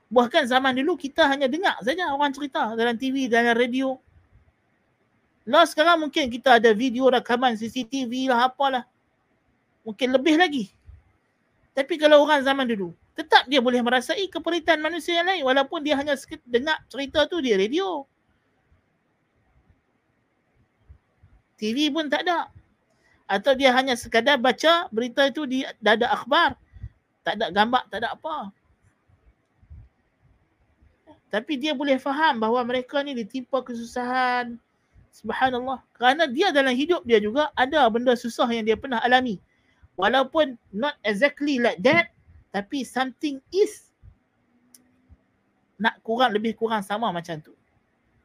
Bahkan 0.08 0.48
zaman 0.48 0.72
dulu 0.72 0.96
kita 0.96 1.28
hanya 1.28 1.52
dengar 1.52 1.76
saja 1.84 2.16
orang 2.16 2.32
cerita 2.32 2.72
dalam 2.80 2.96
TV, 2.96 3.28
dalam 3.28 3.52
radio. 3.52 4.00
Lah 5.48 5.68
sekarang 5.68 6.08
mungkin 6.08 6.32
kita 6.32 6.60
ada 6.60 6.72
video 6.72 7.12
rakaman 7.12 7.60
CCTV 7.60 8.32
lah 8.32 8.48
apalah. 8.48 8.88
Mungkin 9.84 10.16
lebih 10.16 10.40
lagi. 10.40 10.72
Tapi 11.78 11.94
kalau 12.02 12.26
orang 12.26 12.42
zaman 12.42 12.66
dulu, 12.66 12.90
tetap 13.14 13.46
dia 13.46 13.62
boleh 13.62 13.86
merasai 13.86 14.26
keperitan 14.34 14.82
manusia 14.82 15.22
yang 15.22 15.30
lain 15.30 15.46
walaupun 15.46 15.86
dia 15.86 15.94
hanya 15.94 16.18
dengar 16.50 16.82
cerita 16.90 17.30
tu 17.30 17.38
di 17.38 17.54
radio. 17.54 18.02
TV 21.54 21.94
pun 21.94 22.10
tak 22.10 22.26
ada. 22.26 22.50
Atau 23.30 23.54
dia 23.54 23.70
hanya 23.78 23.94
sekadar 23.94 24.42
baca 24.42 24.90
berita 24.90 25.30
itu 25.30 25.46
di 25.46 25.62
dada 25.78 26.10
akhbar. 26.10 26.58
Tak 27.22 27.38
ada 27.38 27.54
gambar, 27.54 27.84
tak 27.94 28.02
ada 28.02 28.18
apa. 28.18 28.50
Tapi 31.30 31.62
dia 31.62 31.78
boleh 31.78 32.02
faham 32.02 32.42
bahawa 32.42 32.66
mereka 32.66 33.06
ni 33.06 33.14
ditimpa 33.14 33.62
kesusahan. 33.62 34.58
Subhanallah. 35.14 35.86
Kerana 35.94 36.26
dia 36.26 36.50
dalam 36.50 36.74
hidup 36.74 37.06
dia 37.06 37.22
juga 37.22 37.54
ada 37.54 37.86
benda 37.94 38.18
susah 38.18 38.50
yang 38.50 38.66
dia 38.66 38.74
pernah 38.74 38.98
alami. 39.06 39.38
Walaupun 39.98 40.56
not 40.72 40.96
exactly 41.02 41.58
like 41.58 41.82
that. 41.82 42.14
Tapi 42.54 42.86
something 42.86 43.42
is 43.52 43.92
nak 45.78 46.02
kurang 46.02 46.34
lebih 46.34 46.58
kurang 46.58 46.82
sama 46.86 47.10
macam 47.10 47.38
tu. 47.42 47.54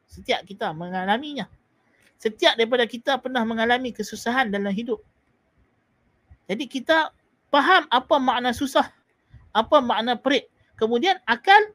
Setiap 0.09 0.45
kita 0.45 0.69
mengalaminya. 0.73 1.49
Setiap 2.21 2.55
daripada 2.55 2.85
kita 2.85 3.17
pernah 3.17 3.41
mengalami 3.43 3.89
kesusahan 3.89 4.47
dalam 4.53 4.71
hidup. 4.71 5.01
Jadi 6.45 6.69
kita 6.69 7.09
faham 7.49 7.89
apa 7.89 8.15
makna 8.21 8.53
susah. 8.53 8.87
Apa 9.53 9.81
makna 9.81 10.17
perit. 10.17 10.49
Kemudian 10.77 11.17
akal 11.25 11.73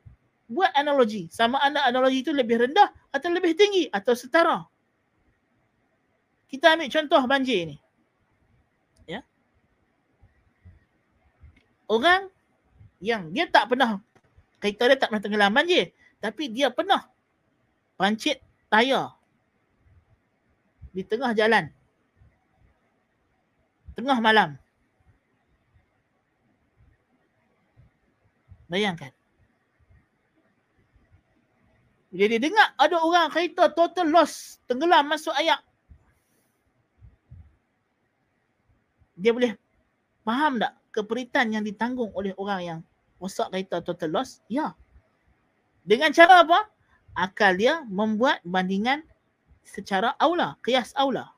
buat 0.49 0.73
analogi. 0.75 1.29
Sama 1.29 1.61
ada 1.61 1.85
analogi 1.87 2.25
itu 2.25 2.33
lebih 2.35 2.65
rendah 2.65 2.91
atau 3.13 3.29
lebih 3.31 3.55
tinggi 3.55 3.87
atau 3.93 4.17
setara. 4.17 4.65
Kita 6.49 6.75
ambil 6.75 6.89
contoh 6.89 7.23
banjir 7.29 7.69
ni. 7.69 7.77
Ya. 9.05 9.21
Orang 11.89 12.29
yang 13.01 13.33
dia 13.33 13.49
tak 13.49 13.73
pernah 13.73 13.97
kereta 14.61 14.93
dia 14.93 15.01
tak 15.01 15.09
pernah 15.09 15.25
tenggelam 15.25 15.53
banjir. 15.57 15.91
Tapi 16.21 16.53
dia 16.53 16.69
pernah 16.69 17.09
pancit 17.97 18.39
tayar 18.69 19.17
di 20.93 21.03
tengah 21.03 21.33
jalan. 21.33 21.73
Tengah 23.97 24.19
malam. 24.21 24.55
Bayangkan. 28.69 29.11
Bila 32.13 32.25
dia 32.29 32.41
dengar 32.41 32.69
ada 32.77 32.97
orang 33.01 33.33
kereta 33.33 33.73
total 33.73 34.13
loss, 34.13 34.61
tenggelam 34.69 35.09
masuk 35.09 35.33
ayak. 35.41 35.61
Dia 39.19 39.35
boleh 39.35 39.57
faham 40.23 40.63
tak 40.63 40.78
keperitan 40.99 41.55
yang 41.55 41.63
ditanggung 41.63 42.11
oleh 42.19 42.35
orang 42.35 42.61
yang 42.61 42.81
rosak 43.23 43.49
kereta 43.55 43.79
total 43.79 44.19
loss? 44.19 44.43
Ya. 44.51 44.75
Dengan 45.87 46.11
cara 46.11 46.43
apa? 46.43 46.67
Akal 47.15 47.59
dia 47.59 47.87
membuat 47.87 48.43
bandingan 48.43 49.07
secara 49.63 50.15
aula, 50.19 50.59
kias 50.63 50.91
aula. 50.99 51.31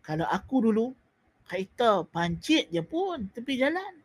Kalau 0.00 0.24
aku 0.26 0.56
dulu 0.72 0.86
kereta 1.44 2.04
pancit 2.08 2.72
je 2.72 2.80
pun 2.80 3.28
tepi 3.30 3.60
jalan. 3.60 4.00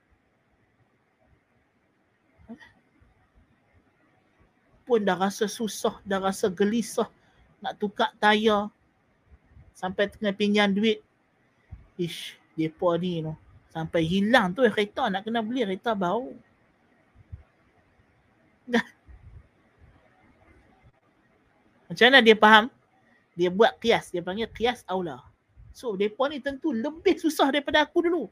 pun 4.85 5.01
dah 5.01 5.17
rasa 5.17 5.49
susah, 5.49 5.97
dah 6.05 6.21
rasa 6.21 6.45
gelisah 6.47 7.09
nak 7.59 7.81
tukar 7.81 8.13
tayar 8.21 8.69
sampai 9.73 10.13
kena 10.13 10.29
pinjam 10.29 10.69
duit. 10.69 11.01
Ish, 11.97 12.37
depa 12.53 12.93
ni 13.01 13.25
no. 13.25 13.33
Sampai 13.75 14.07
hilang 14.07 14.55
tu 14.55 14.63
kereta 14.63 15.11
nak 15.11 15.27
kena 15.27 15.43
beli 15.43 15.67
kereta 15.67 15.91
baru. 15.91 16.31
Macam 21.91 22.05
mana 22.07 22.23
dia 22.23 22.39
faham? 22.39 22.71
Dia 23.35 23.51
buat 23.51 23.75
kias, 23.83 24.15
dia 24.15 24.23
panggil 24.23 24.47
kias 24.47 24.87
aula. 24.87 25.19
So, 25.75 25.99
depa 25.99 26.31
ni 26.31 26.39
tentu 26.39 26.71
lebih 26.71 27.19
susah 27.19 27.51
daripada 27.51 27.83
aku 27.83 27.99
dulu. 28.07 28.31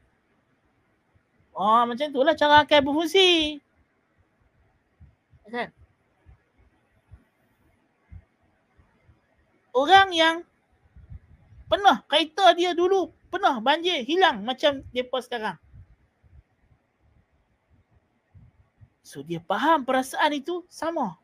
Oh, 1.54 1.82
macam 1.86 2.08
itulah 2.08 2.32
cara 2.34 2.64
akal 2.64 2.80
berfungsi. 2.82 3.60
Kan? 5.52 5.70
orang 9.74 10.08
yang 10.14 10.36
pernah 11.66 12.00
kereta 12.06 12.54
dia 12.54 12.72
dulu 12.72 13.10
pernah 13.34 13.58
banjir 13.58 14.06
hilang 14.06 14.46
macam 14.46 14.78
depa 14.94 15.18
sekarang. 15.18 15.58
So 19.02 19.26
dia 19.26 19.42
faham 19.42 19.82
perasaan 19.82 20.38
itu 20.38 20.62
sama. 20.70 21.18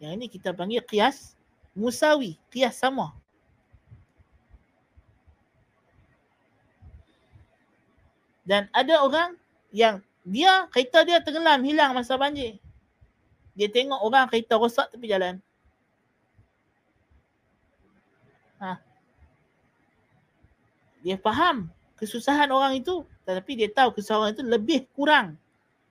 Yang 0.00 0.12
ini 0.16 0.26
kita 0.32 0.56
panggil 0.56 0.80
kias 0.80 1.36
musawi, 1.76 2.40
kias 2.48 2.80
sama. 2.80 3.12
Dan 8.48 8.72
ada 8.72 9.04
orang 9.04 9.36
yang 9.68 10.00
dia 10.24 10.64
kereta 10.72 11.04
dia 11.04 11.20
tenggelam 11.20 11.60
hilang 11.60 11.92
masa 11.92 12.16
banjir. 12.16 12.56
Dia 13.52 13.68
tengok 13.68 14.00
orang 14.00 14.32
kereta 14.32 14.56
rosak 14.56 14.88
tepi 14.96 15.12
jalan. 15.12 15.44
Ha. 18.64 18.93
Dia 21.04 21.20
faham 21.20 21.68
kesusahan 22.00 22.48
orang 22.48 22.80
itu 22.80 23.04
tetapi 23.28 23.60
dia 23.60 23.68
tahu 23.68 23.92
kesusahan 24.00 24.32
itu 24.32 24.40
lebih 24.40 24.88
kurang 24.96 25.36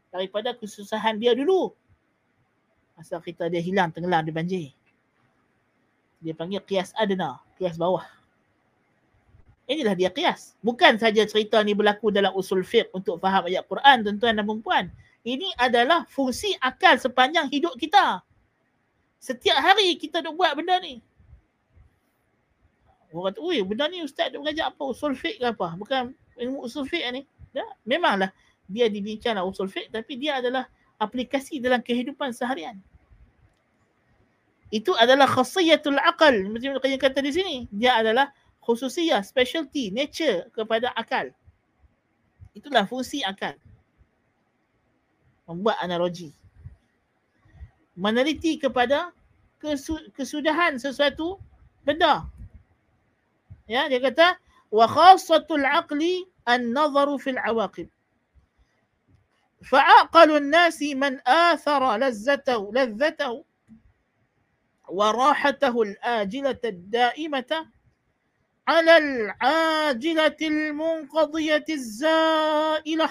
daripada 0.10 0.58
kesusahan 0.58 1.22
dia 1.22 1.38
dulu. 1.38 1.70
Masa 2.98 3.22
kita 3.22 3.46
dia 3.50 3.62
hilang 3.62 3.94
tenggelam 3.94 4.26
di 4.26 4.34
banjir. 4.34 4.70
Dia 6.22 6.34
panggil 6.34 6.62
kias 6.66 6.94
adna, 6.98 7.42
kias 7.58 7.78
bawah. 7.78 8.06
Inilah 9.66 9.96
dia 9.98 10.14
kias. 10.14 10.54
Bukan 10.62 11.02
saja 11.02 11.26
cerita 11.26 11.62
ni 11.66 11.74
berlaku 11.74 12.14
dalam 12.14 12.34
usul 12.38 12.62
fiqh 12.62 12.90
untuk 12.94 13.18
faham 13.18 13.50
ayat 13.50 13.66
Quran 13.66 14.04
tuan-tuan 14.06 14.34
dan 14.38 14.46
puan 14.62 14.86
Ini 15.24 15.56
adalah 15.56 16.04
fungsi 16.12 16.52
akal 16.60 17.00
sepanjang 17.00 17.48
hidup 17.48 17.80
kita. 17.80 18.20
Setiap 19.24 19.56
hari 19.56 19.96
kita 19.96 20.20
duk 20.20 20.36
buat 20.36 20.52
benda 20.52 20.84
ni. 20.84 21.00
Orang 23.14 23.30
kata, 23.30 23.40
ui 23.46 23.62
benda 23.62 23.86
ni 23.86 24.02
ustaz 24.02 24.34
dia 24.34 24.42
mengajar 24.42 24.74
apa? 24.74 24.82
Usul 24.90 25.14
fiqh 25.14 25.38
ke 25.38 25.46
apa? 25.54 25.78
Bukan 25.78 26.18
ilmu 26.42 26.66
usul 26.66 26.90
fiqh 26.90 27.06
ni. 27.14 27.22
Ya? 27.54 27.62
Memanglah 27.86 28.34
dia 28.66 28.90
dibincanglah 28.90 29.46
usul 29.46 29.70
fiqh 29.70 29.94
tapi 29.94 30.18
dia 30.18 30.42
adalah 30.42 30.66
aplikasi 30.98 31.62
dalam 31.62 31.86
kehidupan 31.86 32.34
seharian. 32.34 32.82
Itu 34.74 34.98
adalah 34.98 35.30
khasiyatul 35.30 36.02
aqal. 36.02 36.50
Macam 36.50 36.74
yang 36.82 36.98
kata 36.98 37.22
di 37.22 37.30
sini. 37.30 37.56
Dia 37.70 38.02
adalah 38.02 38.34
khususiyah, 38.66 39.22
specialty, 39.22 39.94
nature 39.94 40.50
kepada 40.50 40.90
akal. 40.98 41.30
Itulah 42.58 42.90
fungsi 42.90 43.22
akal. 43.22 43.54
Membuat 45.46 45.78
analogi. 45.86 46.34
Meneliti 47.94 48.58
kepada 48.58 49.14
kesudahan 50.18 50.82
sesuatu 50.82 51.38
benda 51.86 52.26
ya 53.74 53.90
dia 53.90 53.98
kata 53.98 54.38
wa 54.70 54.86
khassatul 54.86 55.66
aqli 55.66 56.30
an-nazaru 56.46 57.18
fil 57.18 57.42
awaqib 57.42 57.90
فعقل 59.64 60.30
الناس 60.44 60.84
من 61.00 61.24
آثر 61.24 61.98
لذته 61.98 62.62
لذته 62.76 63.34
وراحته 64.92 65.76
الآجلة 65.82 66.62
الدائمة 66.66 67.52
على 68.68 68.94
العاجلة 68.98 70.40
المنقضية 70.42 71.66
الزائلة 71.70 73.10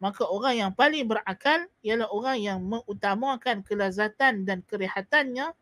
maka 0.00 0.24
orang 0.24 0.54
yang 0.56 0.72
paling 0.72 1.04
berakal 1.04 1.68
ialah 1.84 2.08
orang 2.08 2.38
yang 2.40 2.58
mengutamakan 2.64 3.60
kelazatan 3.60 4.48
dan 4.48 4.64
kerehatannya 4.64 5.52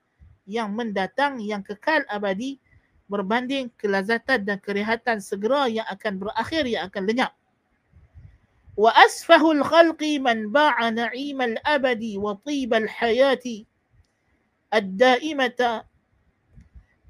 yang 0.46 0.70
mendatang 0.78 1.42
yang 1.42 1.66
kekal 1.66 2.06
abadi 2.06 2.62
berbanding 3.08 3.72
kelazatan 3.80 4.44
dan 4.44 4.60
kerehatan 4.60 5.18
segera 5.20 5.66
yang 5.68 5.88
akan 5.88 6.20
berakhir 6.20 6.64
yang 6.68 6.86
akan 6.88 7.08
lenyap. 7.08 7.32
Wa 8.78 8.94
asfahul 8.94 9.64
khalqi 9.64 10.22
man 10.22 10.52
ba'a 10.54 10.92
na'imal 10.94 11.58
abadi 11.66 12.20
wa 12.20 12.38
tibal 12.44 12.86
hayati 12.86 13.66
الدائمة 14.74 15.84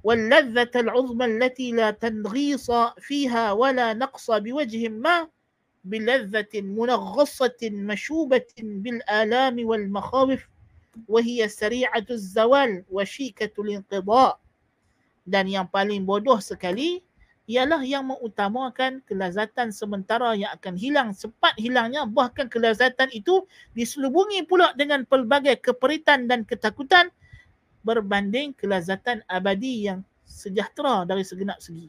واللذة 0.05 0.71
العظمى 0.77 1.25
التي 1.25 1.73
لا 1.73 1.91
تنغيص 1.91 2.71
فيها 3.03 3.53
ولا 3.53 3.95
نقص 3.95 4.31
بوجه 4.31 4.89
ما 4.89 5.29
بلذة 5.85 6.55
منغصة 6.55 7.59
مشوبة 7.63 8.47
بالآلام 8.59 9.67
والمخاوف 9.67 10.49
وهي 11.09 11.49
سريعة 11.49 12.07
الزوال 12.11 12.85
وشيكة 12.91 13.63
الانقضاء 13.63 14.41
dan 15.29 15.45
yang 15.45 15.69
paling 15.69 16.09
bodoh 16.09 16.41
sekali 16.41 17.05
ialah 17.49 17.81
yang 17.81 18.05
mengutamakan 18.09 19.01
kelazatan 19.09 19.73
sementara 19.73 20.37
yang 20.37 20.53
akan 20.53 20.77
hilang 20.77 21.09
cepat 21.17 21.57
hilangnya 21.57 22.05
bahkan 22.05 22.49
kelazatan 22.49 23.09
itu 23.13 23.45
diselubungi 23.73 24.45
pula 24.45 24.77
dengan 24.77 25.05
pelbagai 25.09 25.61
keperitan 25.61 26.29
dan 26.29 26.45
ketakutan 26.45 27.09
berbanding 27.81 28.53
kelazatan 28.53 29.25
abadi 29.33 29.89
yang 29.89 30.05
sejahtera 30.29 31.09
dari 31.09 31.25
segenap 31.25 31.57
segi. 31.65 31.89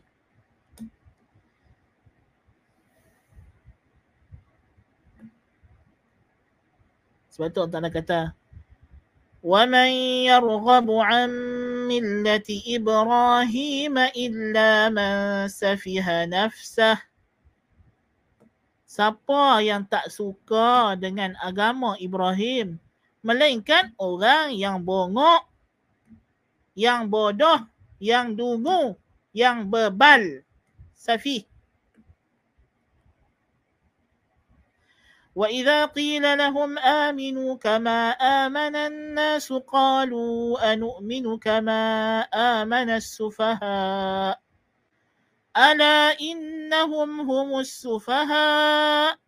Sebab 7.35 7.51
tu 7.51 7.59
Allah 7.63 7.91
kata 7.91 8.38
ومن 9.44 9.90
يرغب 10.24 10.88
عن 10.90 11.30
ملة 11.88 12.48
إبراهيم 12.48 13.98
إلا 13.98 14.70
من 14.88 15.12
سفه 15.48 16.24
نفسه 16.24 16.96
Siapa 18.94 19.58
yang 19.58 19.82
tak 19.90 20.06
suka 20.06 20.94
dengan 20.94 21.34
agama 21.42 21.98
Ibrahim 21.98 22.78
melainkan 23.26 23.90
orang 23.98 24.54
yang 24.54 24.86
bongok, 24.86 25.50
yang 26.78 27.10
bodoh, 27.10 27.58
yang 27.98 28.38
dungu, 28.38 28.94
yang 29.34 29.66
bebal, 29.66 30.46
safih. 30.94 31.42
وإذا 35.38 35.84
قيل 35.90 36.22
لهم 36.38 36.78
آمنوا 36.78 37.50
كما 37.58 38.10
آمن 38.14 38.74
الناس 38.76 39.52
قالوا 39.52 40.72
أنؤمن 40.72 41.38
كما 41.38 41.82
آمن 42.30 42.88
السفهاء 42.90 44.34
ألا 45.56 45.98
إنهم 46.20 47.10
هم 47.30 47.48
السفهاء 47.58 49.18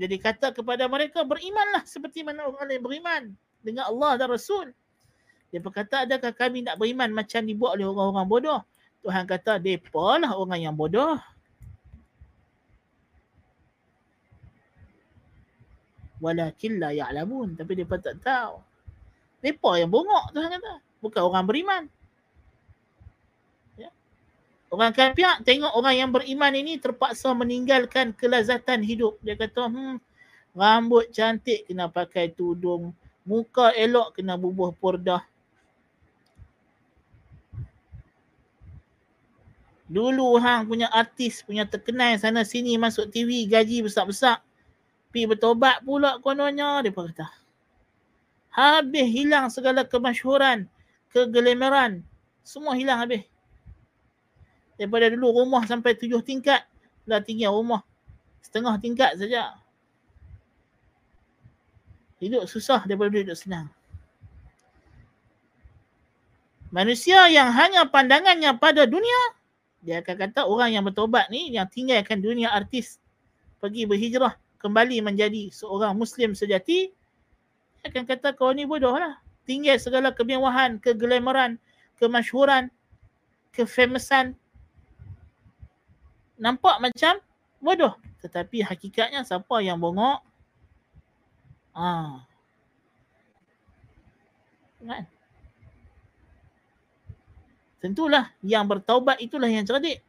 Jadi 0.00 0.16
kata 0.16 0.56
kepada 0.56 0.88
mereka 0.88 1.26
berimanlah 1.28 1.84
seperti 1.84 2.24
mana 2.24 2.48
orang 2.48 2.72
lain 2.72 2.80
beriman 2.80 3.22
dengan 3.60 3.92
Allah 3.92 4.16
dan 4.16 4.32
Rasul. 4.32 4.72
Dia 5.52 5.60
berkata 5.60 6.08
adakah 6.08 6.32
kami 6.32 6.64
nak 6.64 6.80
beriman 6.80 7.12
macam 7.12 7.44
dibuat 7.44 7.76
oleh 7.76 7.84
orang-orang 7.84 8.24
bodoh? 8.24 8.60
Tuhan 9.04 9.28
kata 9.28 9.60
depa 9.60 10.16
lah 10.24 10.32
orang 10.32 10.64
yang 10.64 10.72
bodoh. 10.72 11.20
Walakin 16.23 16.79
la 16.79 16.91
ya'lamun. 16.91 17.55
Tapi 17.55 17.83
depa 17.83 17.99
tak 17.99 18.21
tahu. 18.23 18.59
Depa 19.43 19.77
yang 19.79 19.91
bongok 19.91 20.31
Tuhan 20.35 20.49
kata. 20.59 20.73
Bukan 21.03 21.21
orang 21.21 21.45
beriman. 21.45 21.83
Ya. 23.77 23.89
Orang 24.73 24.91
kafir 24.95 25.29
tengok 25.45 25.73
orang 25.75 25.95
yang 25.95 26.09
beriman 26.11 26.53
ini 26.55 26.81
terpaksa 26.81 27.31
meninggalkan 27.35 28.15
kelazatan 28.15 28.81
hidup. 28.81 29.19
Dia 29.21 29.37
kata 29.37 29.69
hmm 29.69 30.01
rambut 30.55 31.11
cantik 31.11 31.67
kena 31.67 31.91
pakai 31.91 32.31
tudung 32.31 32.95
muka 33.27 33.75
elok 33.75 34.15
kena 34.15 34.39
bubuh 34.39 34.71
purdah. 34.71 35.19
Dulu 39.85 40.41
hang 40.41 40.65
punya 40.65 40.89
artis 40.89 41.45
punya 41.45 41.67
terkenal 41.67 42.17
sana 42.17 42.41
sini 42.41 42.73
masuk 42.73 43.11
TV 43.13 43.45
gaji 43.45 43.85
besar-besar 43.85 44.41
Pi 45.15 45.23
bertobat 45.23 45.79
pula 45.87 46.19
kononnya, 46.19 46.83
dia 46.83 46.91
kata. 46.91 47.31
Habis 48.51 49.07
hilang 49.07 49.47
segala 49.47 49.87
kemasyhuran, 49.87 50.67
kegelemeran. 51.15 52.03
Semua 52.43 52.75
hilang 52.75 52.99
habis. 52.99 53.23
Daripada 54.75 55.07
dulu 55.07 55.31
rumah 55.31 55.63
sampai 55.63 55.95
tujuh 55.95 56.19
tingkat, 56.19 56.67
dah 57.07 57.23
tinggal 57.23 57.55
rumah. 57.55 57.79
Setengah 58.43 58.75
tingkat 58.75 59.15
saja. 59.15 59.55
Hidup 62.19 62.43
susah 62.51 62.83
daripada 62.83 63.15
hidup 63.15 63.39
senang. 63.39 63.71
Manusia 66.75 67.31
yang 67.31 67.55
hanya 67.55 67.87
pandangannya 67.87 68.51
pada 68.59 68.83
dunia, 68.83 69.31
dia 69.79 70.03
akan 70.03 70.27
kata 70.27 70.43
orang 70.43 70.75
yang 70.75 70.83
bertobat 70.83 71.31
ni, 71.31 71.55
yang 71.55 71.71
tinggalkan 71.71 72.19
dunia 72.19 72.51
artis, 72.51 72.99
pergi 73.63 73.87
berhijrah, 73.87 74.35
kembali 74.65 75.05
menjadi 75.05 75.53
seorang 75.53 75.93
Muslim 75.93 76.33
sejati, 76.33 76.89
akan 77.85 78.09
kata 78.09 78.33
kau 78.33 78.49
ni 78.49 78.65
bodoh 78.65 78.97
lah. 78.97 79.21
Tinggal 79.45 79.77
segala 79.77 80.09
kemewahan, 80.09 80.81
keglamoran, 80.81 81.61
kemasyhuran, 82.01 82.73
kefamousan. 83.53 84.33
Nampak 86.41 86.81
macam 86.81 87.21
bodoh. 87.61 87.93
Tetapi 88.25 88.65
hakikatnya 88.65 89.21
siapa 89.21 89.61
yang 89.61 89.77
bongok? 89.77 90.25
Ah. 91.77 92.25
Kan? 94.81 95.05
Tentulah 97.85 98.33
yang 98.41 98.65
bertaubat 98.65 99.21
itulah 99.21 99.45
yang 99.45 99.61
cerdik. 99.61 100.01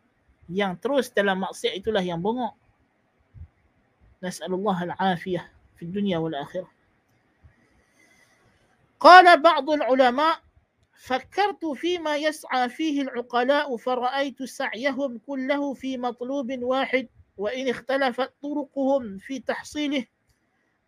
Yang 0.48 0.72
terus 0.80 1.06
dalam 1.12 1.44
maksiat 1.44 1.76
itulah 1.76 2.00
yang 2.00 2.24
bongok. 2.24 2.56
نسأل 4.22 4.54
الله 4.54 4.84
العافية 4.84 5.52
في 5.76 5.82
الدنيا 5.82 6.18
والآخرة. 6.18 6.70
قال 9.00 9.42
بعض 9.42 9.70
العلماء 9.70 10.38
فكرت 10.96 11.66
فيما 11.66 12.16
يسعى 12.16 12.68
فيه 12.68 13.02
العقلاء 13.02 13.76
فرأيت 13.76 14.42
سعيهم 14.42 15.18
كله 15.26 15.74
في 15.74 15.98
مطلوب 15.98 16.62
واحد 16.62 17.08
وإن 17.36 17.68
اختلفت 17.68 18.32
طرقهم 18.42 19.18
في 19.18 19.38
تحصيله 19.38 20.04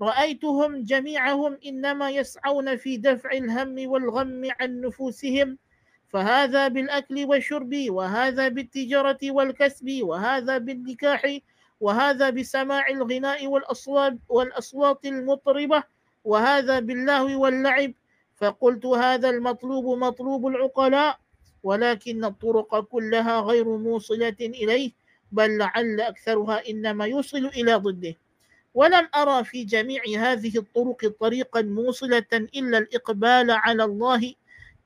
رأيتهم 0.00 0.82
جميعهم 0.82 1.58
إنما 1.66 2.10
يسعون 2.10 2.76
في 2.76 2.96
دفع 2.96 3.30
الهم 3.30 3.88
والغم 3.90 4.48
عن 4.60 4.80
نفوسهم 4.80 5.58
فهذا 6.08 6.68
بالأكل 6.68 7.24
والشرب 7.24 7.74
وهذا 7.88 8.48
بالتجارة 8.48 9.18
والكسب 9.22 9.98
وهذا 10.02 10.58
بالنكاح 10.58 11.38
وهذا 11.80 12.30
بسماع 12.30 12.88
الغناء 12.88 13.46
والأصوات 13.46 14.14
والأصوات 14.28 15.06
المطربة 15.06 15.82
وهذا 16.24 16.80
باللهو 16.80 17.42
واللعب. 17.42 17.92
فقلت 18.36 18.86
هذا 18.86 19.30
المطلوب 19.30 19.98
مطلوب 19.98 20.46
العقلاء 20.46 21.18
ولكن 21.62 22.24
الطرق 22.24 22.80
كلها 22.80 23.40
غير 23.40 23.76
موصلة 23.76 24.36
إليه 24.40 24.92
بل 25.32 25.58
لعل 25.58 26.00
أكثرها 26.00 26.68
إنما 26.70 27.06
يوصل 27.06 27.46
إلى 27.46 27.74
ضده. 27.74 28.14
ولم 28.74 29.08
أرى 29.14 29.44
في 29.44 29.64
جميع 29.64 30.02
هذه 30.18 30.58
الطرق 30.58 31.14
طريقا 31.20 31.62
موصلة 31.62 32.26
إلا 32.32 32.78
الإقبال 32.78 33.50
على 33.50 33.84
الله 33.84 34.34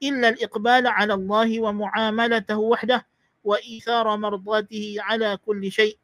إلا 0.02 0.28
الإقبال 0.28 0.86
على 0.86 1.14
الله 1.14 1.60
ومعاملته 1.60 2.58
وحده 2.58 3.06
وإيثار 3.44 4.16
مرضاته 4.16 4.96
على 4.98 5.38
كل 5.46 5.72
شيء. 5.72 5.98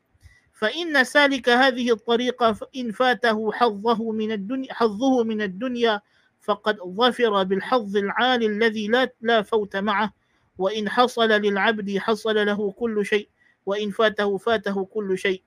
فإن 0.58 1.04
سالك 1.04 1.48
هذه 1.48 1.92
الطريقة 1.92 2.56
إن 2.76 2.92
فاته 2.92 3.52
حظه 3.52 4.12
من 4.12 4.32
الدنيا 4.32 4.74
حظه 4.74 5.24
من 5.24 5.42
الدنيا 5.42 6.00
فقد 6.40 6.76
ظفر 6.78 7.42
بالحظ 7.42 7.96
العالي 7.96 8.46
الذي 8.46 8.88
لا 8.88 9.12
لا 9.20 9.42
فوت 9.42 9.76
معه. 9.76 10.12
وإن 10.58 10.88
حصل 10.88 11.28
للعبد 11.28 11.98
حصل 11.98 12.46
له 12.46 12.72
كل 12.72 13.06
شيء. 13.06 13.28
وإن 13.66 13.90
فاته 13.90 14.36
فاته 14.38 14.84
كل 14.84 15.18
شيء. 15.18 15.42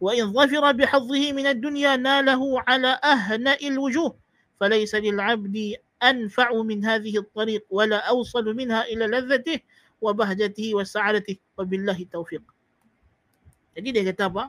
وإن 0.00 0.32
ظفر 0.32 0.72
بحظه 0.72 1.32
من 1.32 1.46
الدنيا 1.46 1.96
ناله 1.96 2.60
على 2.60 3.00
أهنأ 3.04 3.58
الوجوه. 3.62 4.16
فليس 4.60 4.94
للعبد 4.94 5.74
أنفع 6.02 6.62
من 6.62 6.84
هذه 6.84 7.18
الطريق 7.18 7.66
ولا 7.70 7.96
أوصل 7.96 8.44
منها 8.44 8.84
إلى 8.84 9.06
لذته 9.06 9.60
وبهجته 10.00 10.74
وسعادته. 10.74 11.36
وبالله 11.58 11.98
التوفيق. 12.02 12.53
Jadi 13.74 13.88
dia 13.90 14.02
kata 14.14 14.30
apa? 14.30 14.44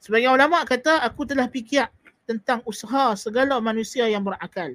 Sebagai 0.00 0.32
ulama 0.32 0.64
kata 0.64 1.04
aku 1.04 1.28
telah 1.28 1.44
fikir 1.46 1.84
tentang 2.24 2.64
usaha 2.64 3.12
segala 3.20 3.60
manusia 3.60 4.08
yang 4.08 4.24
berakal. 4.24 4.72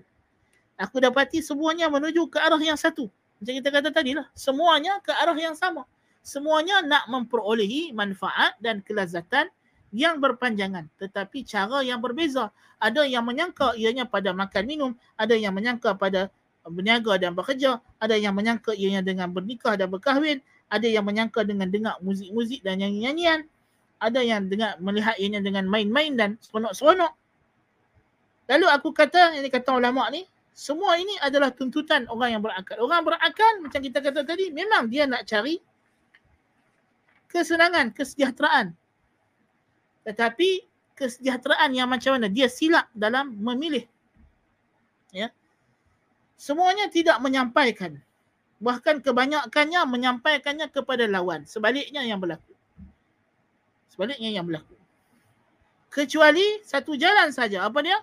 Aku 0.77 1.01
dapati 1.01 1.41
semuanya 1.41 1.89
menuju 1.89 2.29
ke 2.29 2.37
arah 2.37 2.61
yang 2.61 2.77
satu. 2.77 3.09
Macam 3.41 3.53
kita 3.57 3.69
kata 3.73 3.89
tadi 3.89 4.13
lah. 4.13 4.27
Semuanya 4.37 5.01
ke 5.01 5.09
arah 5.09 5.35
yang 5.35 5.57
sama. 5.57 5.87
Semuanya 6.21 6.83
nak 6.85 7.09
memperolehi 7.09 7.95
manfaat 7.95 8.53
dan 8.61 8.85
kelazatan 8.85 9.49
yang 9.95 10.19
berpanjangan. 10.19 10.91
Tetapi 10.99 11.47
cara 11.47 11.79
yang 11.81 12.03
berbeza. 12.03 12.51
Ada 12.77 13.07
yang 13.07 13.23
menyangka 13.23 13.73
ianya 13.79 14.03
pada 14.03 14.35
makan 14.35 14.63
minum. 14.67 14.91
Ada 15.15 15.39
yang 15.39 15.55
menyangka 15.55 15.95
pada 15.95 16.27
berniaga 16.67 17.15
dan 17.15 17.31
bekerja. 17.33 17.79
Ada 17.97 18.19
yang 18.19 18.35
menyangka 18.35 18.75
ianya 18.75 18.99
dengan 18.99 19.31
bernikah 19.31 19.79
dan 19.79 19.87
berkahwin 19.87 20.43
ada 20.69 20.87
yang 20.89 21.05
menyangka 21.05 21.45
dengan 21.45 21.69
dengar 21.69 21.95
muzik-muzik 22.01 22.65
dan 22.65 22.81
nyanyi-nyanyian, 22.81 23.45
ada 24.01 24.19
yang 24.21 24.49
dengar 24.49 24.75
melihat 24.81 25.15
ianya 25.17 25.39
dengan 25.41 25.65
main-main 25.69 26.13
dan 26.17 26.29
seronok-seronok. 26.43 27.13
Lalu 28.45 28.67
aku 28.69 28.89
kata, 28.93 29.37
ini 29.37 29.49
kata 29.49 29.73
ulama 29.73 30.05
ni, 30.13 30.25
semua 30.55 30.95
ini 30.95 31.11
adalah 31.19 31.51
tuntutan 31.51 32.05
orang 32.07 32.37
yang 32.37 32.41
berakal. 32.45 32.77
Orang 32.79 33.01
berakal 33.03 33.59
macam 33.59 33.81
kita 33.81 33.99
kata 33.99 34.21
tadi, 34.23 34.53
memang 34.53 34.87
dia 34.87 35.09
nak 35.09 35.25
cari 35.25 35.57
kesenangan, 37.27 37.91
kesejahteraan. 37.91 38.71
Tetapi 40.05 40.49
kesejahteraan 40.93 41.73
yang 41.73 41.89
macam 41.89 42.15
mana? 42.15 42.29
Dia 42.29 42.47
silap 42.47 42.87
dalam 42.93 43.33
memilih. 43.35 43.83
Ya. 45.09 45.33
Semuanya 46.37 46.87
tidak 46.93 47.17
menyampaikan. 47.19 48.04
Bahkan 48.59 49.03
kebanyakannya 49.03 49.81
menyampaikannya 49.83 50.71
kepada 50.71 51.05
lawan. 51.05 51.43
Sebaliknya 51.43 52.01
yang 52.03 52.19
berlaku. 52.19 52.55
Sebaliknya 53.91 54.31
yang 54.31 54.47
berlaku. 54.47 54.75
Kecuali 55.91 56.63
satu 56.63 56.95
jalan 56.95 57.31
saja. 57.35 57.67
Apa 57.67 57.83
dia? 57.83 57.99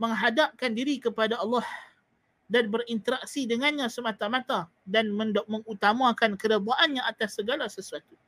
Menghadapkan 0.00 0.72
diri 0.72 0.96
kepada 0.96 1.36
Allah 1.36 1.64
dan 2.50 2.66
berinteraksi 2.66 3.46
dengannya 3.46 3.86
semata-mata 3.86 4.66
dan 4.82 5.12
mengutamakan 5.46 6.34
keredaannya 6.34 6.98
atas 7.06 7.38
segala 7.38 7.70
sesuatu. 7.70 8.18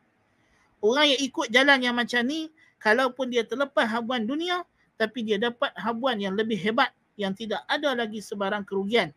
Orang 0.78 1.10
yang 1.10 1.20
ikut 1.26 1.50
jalan 1.50 1.78
yang 1.82 1.94
macam 1.98 2.22
ni, 2.22 2.46
kalaupun 2.78 3.34
dia 3.34 3.42
terlepas 3.42 3.86
habuan 3.90 4.22
dunia, 4.22 4.62
tapi 4.94 5.26
dia 5.26 5.42
dapat 5.42 5.74
habuan 5.74 6.22
yang 6.22 6.38
lebih 6.38 6.54
hebat 6.58 6.94
yang 7.18 7.34
tidak 7.34 7.66
ada 7.66 7.98
lagi 7.98 8.22
sebarang 8.22 8.62
kerugian. 8.62 9.10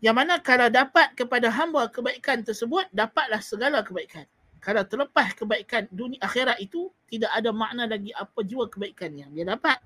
Yang 0.00 0.16
mana 0.16 0.34
kalau 0.40 0.72
dapat 0.72 1.12
kepada 1.12 1.52
hamba 1.52 1.88
kebaikan 1.92 2.40
tersebut, 2.40 2.88
dapatlah 2.92 3.40
segala 3.44 3.84
kebaikan. 3.84 4.24
Kalau 4.60 4.84
terlepas 4.84 5.32
kebaikan 5.36 5.88
dunia 5.92 6.20
akhirat 6.20 6.60
itu, 6.60 6.88
tidak 7.08 7.32
ada 7.32 7.52
makna 7.52 7.88
lagi 7.88 8.12
apa 8.16 8.40
jua 8.44 8.68
kebaikan 8.68 9.12
yang 9.12 9.32
dia 9.32 9.44
dapat. 9.44 9.76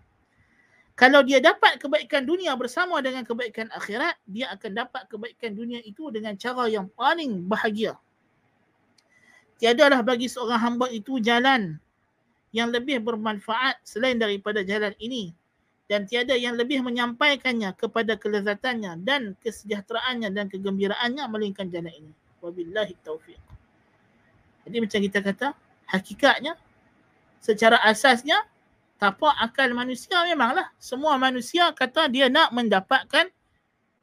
Kalau 0.95 1.27
dia 1.27 1.43
dapat 1.43 1.83
kebaikan 1.83 2.23
dunia 2.23 2.55
bersama 2.55 3.03
dengan 3.03 3.27
kebaikan 3.27 3.67
akhirat, 3.75 4.15
dia 4.31 4.55
akan 4.55 4.87
dapat 4.87 5.03
kebaikan 5.11 5.51
dunia 5.51 5.83
itu 5.83 6.07
dengan 6.15 6.39
cara 6.39 6.71
yang 6.71 6.87
paling 6.95 7.43
bahagia 7.51 7.99
tiadalah 9.59 10.03
bagi 10.03 10.27
seorang 10.27 10.61
hamba 10.61 10.87
itu 10.91 11.17
jalan 11.23 11.79
yang 12.55 12.71
lebih 12.71 13.03
bermanfaat 13.03 13.83
selain 13.83 14.19
daripada 14.19 14.63
jalan 14.63 14.95
ini 15.01 15.35
dan 15.85 16.09
tiada 16.09 16.33
yang 16.33 16.57
lebih 16.57 16.81
menyampaikannya 16.81 17.77
kepada 17.77 18.17
kelezatannya 18.17 19.05
dan 19.05 19.37
kesejahteraannya 19.45 20.33
dan 20.33 20.49
kegembiraannya 20.49 21.25
melainkan 21.29 21.69
jalan 21.69 21.93
ini. 21.93 22.13
Wabillahi 22.41 22.97
taufiq. 23.05 23.41
Jadi 24.65 24.77
macam 24.81 24.99
kita 25.05 25.19
kata, 25.21 25.49
hakikatnya 25.93 26.57
secara 27.45 27.77
asasnya 27.85 28.41
tapak 28.97 29.37
akal 29.37 29.69
manusia 29.77 30.25
memanglah 30.25 30.65
semua 30.81 31.21
manusia 31.21 31.69
kata 31.77 32.09
dia 32.09 32.33
nak 32.33 32.57
mendapatkan 32.57 33.29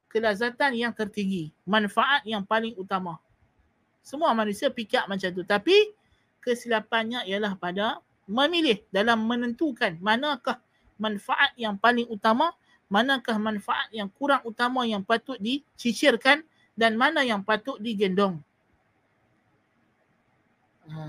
kelazatan 0.05 0.77
yang 0.77 0.93
tertinggi, 0.93 1.49
manfaat 1.65 2.21
yang 2.29 2.45
paling 2.45 2.77
utama. 2.77 3.17
Semua 4.05 4.33
manusia 4.37 4.69
fikir 4.69 5.07
macam 5.09 5.29
tu. 5.33 5.41
Tapi 5.41 5.73
kesilapannya 6.43 7.25
ialah 7.25 7.57
pada 7.57 8.01
memilih 8.29 8.81
dalam 8.93 9.23
menentukan 9.25 9.97
manakah 10.01 10.61
manfaat 11.01 11.49
yang 11.57 11.73
paling 11.81 12.05
utama, 12.13 12.53
manakah 12.85 13.41
manfaat 13.41 13.89
yang 13.89 14.05
kurang 14.13 14.45
utama 14.45 14.85
yang 14.85 15.01
patut 15.01 15.41
dicicirkan 15.41 16.45
dan 16.77 16.93
mana 16.93 17.25
yang 17.25 17.41
patut 17.41 17.81
digendong. 17.81 18.37
Ha. 20.85 21.01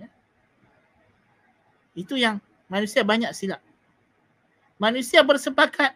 Ya. 0.00 0.08
Itu 1.92 2.16
yang 2.16 2.40
manusia 2.72 3.04
banyak 3.04 3.36
silap. 3.36 3.60
Manusia 4.80 5.20
bersepakat 5.20 5.92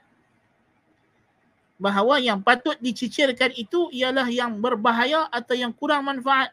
bahawa 1.79 2.19
yang 2.19 2.43
patut 2.43 2.75
dicicirkan 2.83 3.55
itu 3.55 3.89
ialah 3.95 4.27
yang 4.27 4.59
berbahaya 4.59 5.31
atau 5.31 5.55
yang 5.55 5.71
kurang 5.71 6.05
manfaat. 6.05 6.53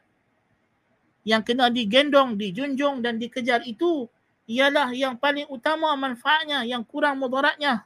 Yang 1.26 1.42
kena 1.54 1.74
digendong, 1.74 2.38
dijunjung 2.38 3.02
dan 3.02 3.18
dikejar 3.18 3.66
itu 3.66 4.06
ialah 4.46 4.94
yang 4.94 5.18
paling 5.18 5.50
utama 5.50 5.90
manfaatnya, 5.98 6.62
yang 6.66 6.86
kurang 6.86 7.18
mudaratnya. 7.18 7.86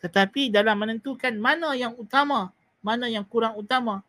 Tetapi 0.00 0.48
dalam 0.52 0.76
menentukan 0.76 1.32
mana 1.36 1.76
yang 1.76 1.92
utama, 1.96 2.52
mana 2.80 3.08
yang 3.08 3.24
kurang 3.24 3.56
utama, 3.60 4.00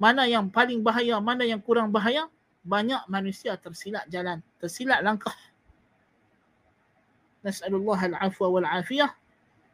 mana 0.00 0.24
yang 0.24 0.48
paling 0.48 0.80
bahaya, 0.80 1.20
mana 1.20 1.44
yang 1.44 1.60
kurang 1.60 1.92
bahaya, 1.92 2.28
banyak 2.64 3.00
manusia 3.08 3.56
tersilap 3.60 4.08
jalan, 4.08 4.40
tersilap 4.56 5.04
langkah. 5.04 5.36
Nas'alullah 7.44 8.00
al-afwa 8.16 8.56
wal-afiyah 8.56 9.12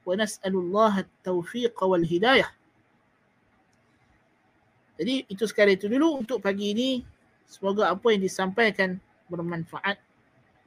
wa 0.03 0.15
nas'alullah 0.19 1.07
at-tawfiq 1.07 1.79
wal 1.79 2.03
hidayah. 2.03 2.51
Jadi 4.99 5.25
itu 5.31 5.45
sekali 5.47 5.79
itu 5.79 5.87
dulu 5.87 6.19
untuk 6.21 6.43
pagi 6.43 6.75
ini. 6.75 6.91
Semoga 7.47 7.95
apa 7.95 8.11
yang 8.11 8.23
disampaikan 8.27 8.99
bermanfaat 9.31 10.10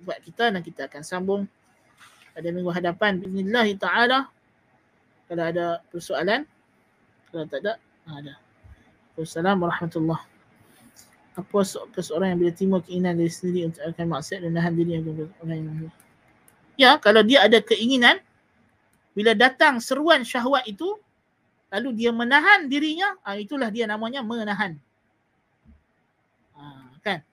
buat 0.04 0.20
kita 0.20 0.51
dan 0.51 0.62
kita 0.62 0.91
akan 0.91 1.01
sambung 1.01 1.41
pada 2.36 2.47
minggu 2.51 2.70
hadapan. 2.70 3.24
Bismillah 3.24 3.68
taala. 3.80 4.20
Kalau 5.32 5.43
ada 5.47 5.80
persoalan, 5.89 6.43
kalau 7.32 7.47
tak 7.47 7.64
ada, 7.64 7.80
ada. 8.12 8.34
Assalamualaikum 9.16 9.72
warahmatullahi 9.89 10.34
apa 11.34 11.60
seorang 11.97 12.34
yang 12.34 12.39
bila 12.45 12.54
timur 12.54 12.80
keinginan 12.86 13.18
dari 13.18 13.32
sendiri 13.34 13.74
untuk 13.74 13.82
akan 13.82 14.06
maksiat 14.06 14.45
dan 14.45 14.54
nahan 14.54 14.74
diri 14.78 15.01
yang 15.01 15.04
orang 15.41 15.58
yang 15.58 15.91
Ya, 16.74 16.97
kalau 16.97 17.22
dia 17.22 17.45
ada 17.45 17.62
keinginan, 17.62 18.18
bila 19.14 19.38
datang 19.38 19.78
seruan 19.78 20.26
syahwat 20.26 20.66
itu 20.66 20.97
lalu 21.74 22.06
dia 22.06 22.14
menahan 22.14 22.70
dirinya 22.70 23.18
ah, 23.26 23.38
itulah 23.38 23.70
dia 23.74 23.86
namanya 23.89 24.22
menahan. 24.26 24.78
Ha, 26.54 26.62
kan 27.01 27.26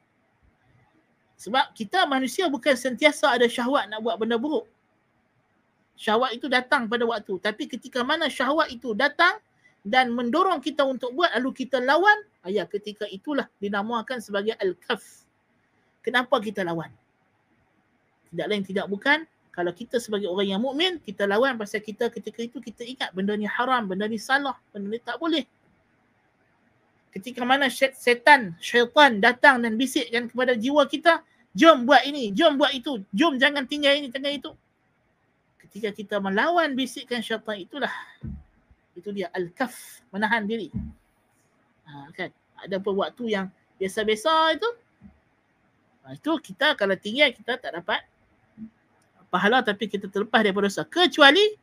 sebab 1.40 1.72
kita 1.72 2.04
manusia 2.04 2.52
bukan 2.52 2.76
sentiasa 2.76 3.32
ada 3.32 3.48
syahwat 3.48 3.88
nak 3.88 4.04
buat 4.04 4.20
benda 4.20 4.36
buruk. 4.36 4.68
Syahwat 5.96 6.36
itu 6.36 6.52
datang 6.52 6.84
pada 6.84 7.08
waktu. 7.08 7.40
Tapi 7.40 7.64
ketika 7.64 8.04
mana 8.04 8.28
syahwat 8.28 8.68
itu 8.68 8.92
datang 8.92 9.40
dan 9.80 10.12
mendorong 10.12 10.60
kita 10.60 10.84
untuk 10.84 11.16
buat 11.16 11.32
lalu 11.40 11.64
kita 11.64 11.80
lawan 11.80 12.20
ayah 12.44 12.68
ketika 12.68 13.08
itulah 13.08 13.48
dinamakan 13.56 14.20
sebagai 14.20 14.52
al-kaf. 14.60 15.00
Kenapa 16.04 16.36
kita 16.44 16.60
lawan? 16.60 16.92
Tidak 18.28 18.44
lain 18.44 18.60
tidak 18.60 18.84
bukan 18.92 19.24
kalau 19.48 19.72
kita 19.72 19.96
sebagai 19.96 20.28
orang 20.28 20.52
yang 20.56 20.60
mukmin 20.60 21.00
kita 21.00 21.24
lawan 21.24 21.56
pasal 21.56 21.80
kita 21.80 22.12
ketika 22.12 22.44
itu 22.44 22.60
kita 22.60 22.84
ingat 22.84 23.16
benda 23.16 23.32
ni 23.32 23.48
haram, 23.48 23.88
benda 23.88 24.04
ni 24.04 24.20
salah, 24.20 24.60
benda 24.76 24.92
ni 24.92 25.00
tak 25.00 25.16
boleh. 25.16 25.48
Ketika 27.16 27.42
mana 27.48 27.66
setan, 27.72 28.54
syaitan 28.60 29.18
datang 29.18 29.64
dan 29.64 29.74
bisikkan 29.74 30.30
kepada 30.30 30.54
jiwa 30.54 30.86
kita, 30.86 31.26
jom 31.54 31.86
buat 31.86 32.02
ini, 32.06 32.30
jom 32.30 32.58
buat 32.58 32.70
itu, 32.74 33.02
jom 33.10 33.36
jangan 33.36 33.66
tinggal 33.66 33.94
ini, 33.96 34.10
tinggal 34.10 34.34
itu. 34.34 34.52
Ketika 35.66 35.94
kita 35.94 36.16
melawan 36.18 36.74
bisikkan 36.74 37.22
syaitan 37.22 37.58
itulah 37.58 37.94
itu 38.94 39.10
dia 39.14 39.30
al-kaf, 39.32 40.02
menahan 40.10 40.44
diri. 40.44 40.68
Ha, 41.86 42.10
kan? 42.14 42.30
Ada 42.60 42.76
pun 42.82 42.98
waktu 43.00 43.32
yang 43.32 43.46
biasa-biasa 43.80 44.60
itu, 44.60 44.68
ha, 46.04 46.12
itu 46.12 46.30
kita 46.42 46.76
kalau 46.76 46.94
tinggal 46.98 47.32
kita 47.32 47.56
tak 47.56 47.72
dapat 47.72 48.04
pahala 49.30 49.62
tapi 49.62 49.86
kita 49.86 50.10
terlepas 50.10 50.42
daripada 50.42 50.66
dosa. 50.68 50.82
Kecuali 50.84 51.54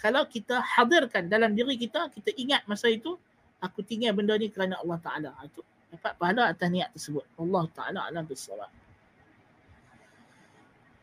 kalau 0.00 0.24
kita 0.24 0.64
hadirkan 0.64 1.28
dalam 1.28 1.52
diri 1.52 1.76
kita, 1.76 2.08
kita 2.08 2.32
ingat 2.40 2.64
masa 2.64 2.88
itu, 2.88 3.20
aku 3.60 3.84
tinggal 3.84 4.16
benda 4.16 4.32
ni 4.40 4.48
kerana 4.48 4.80
Allah 4.80 4.98
Ta'ala. 5.04 5.30
Ha, 5.36 5.44
itu 5.44 5.60
dapat 5.92 6.12
pahala 6.16 6.48
atas 6.48 6.68
niat 6.72 6.88
tersebut. 6.96 7.24
Allah 7.36 7.64
Ta'ala 7.76 8.00
alam 8.08 8.24
bersalat. 8.24 8.72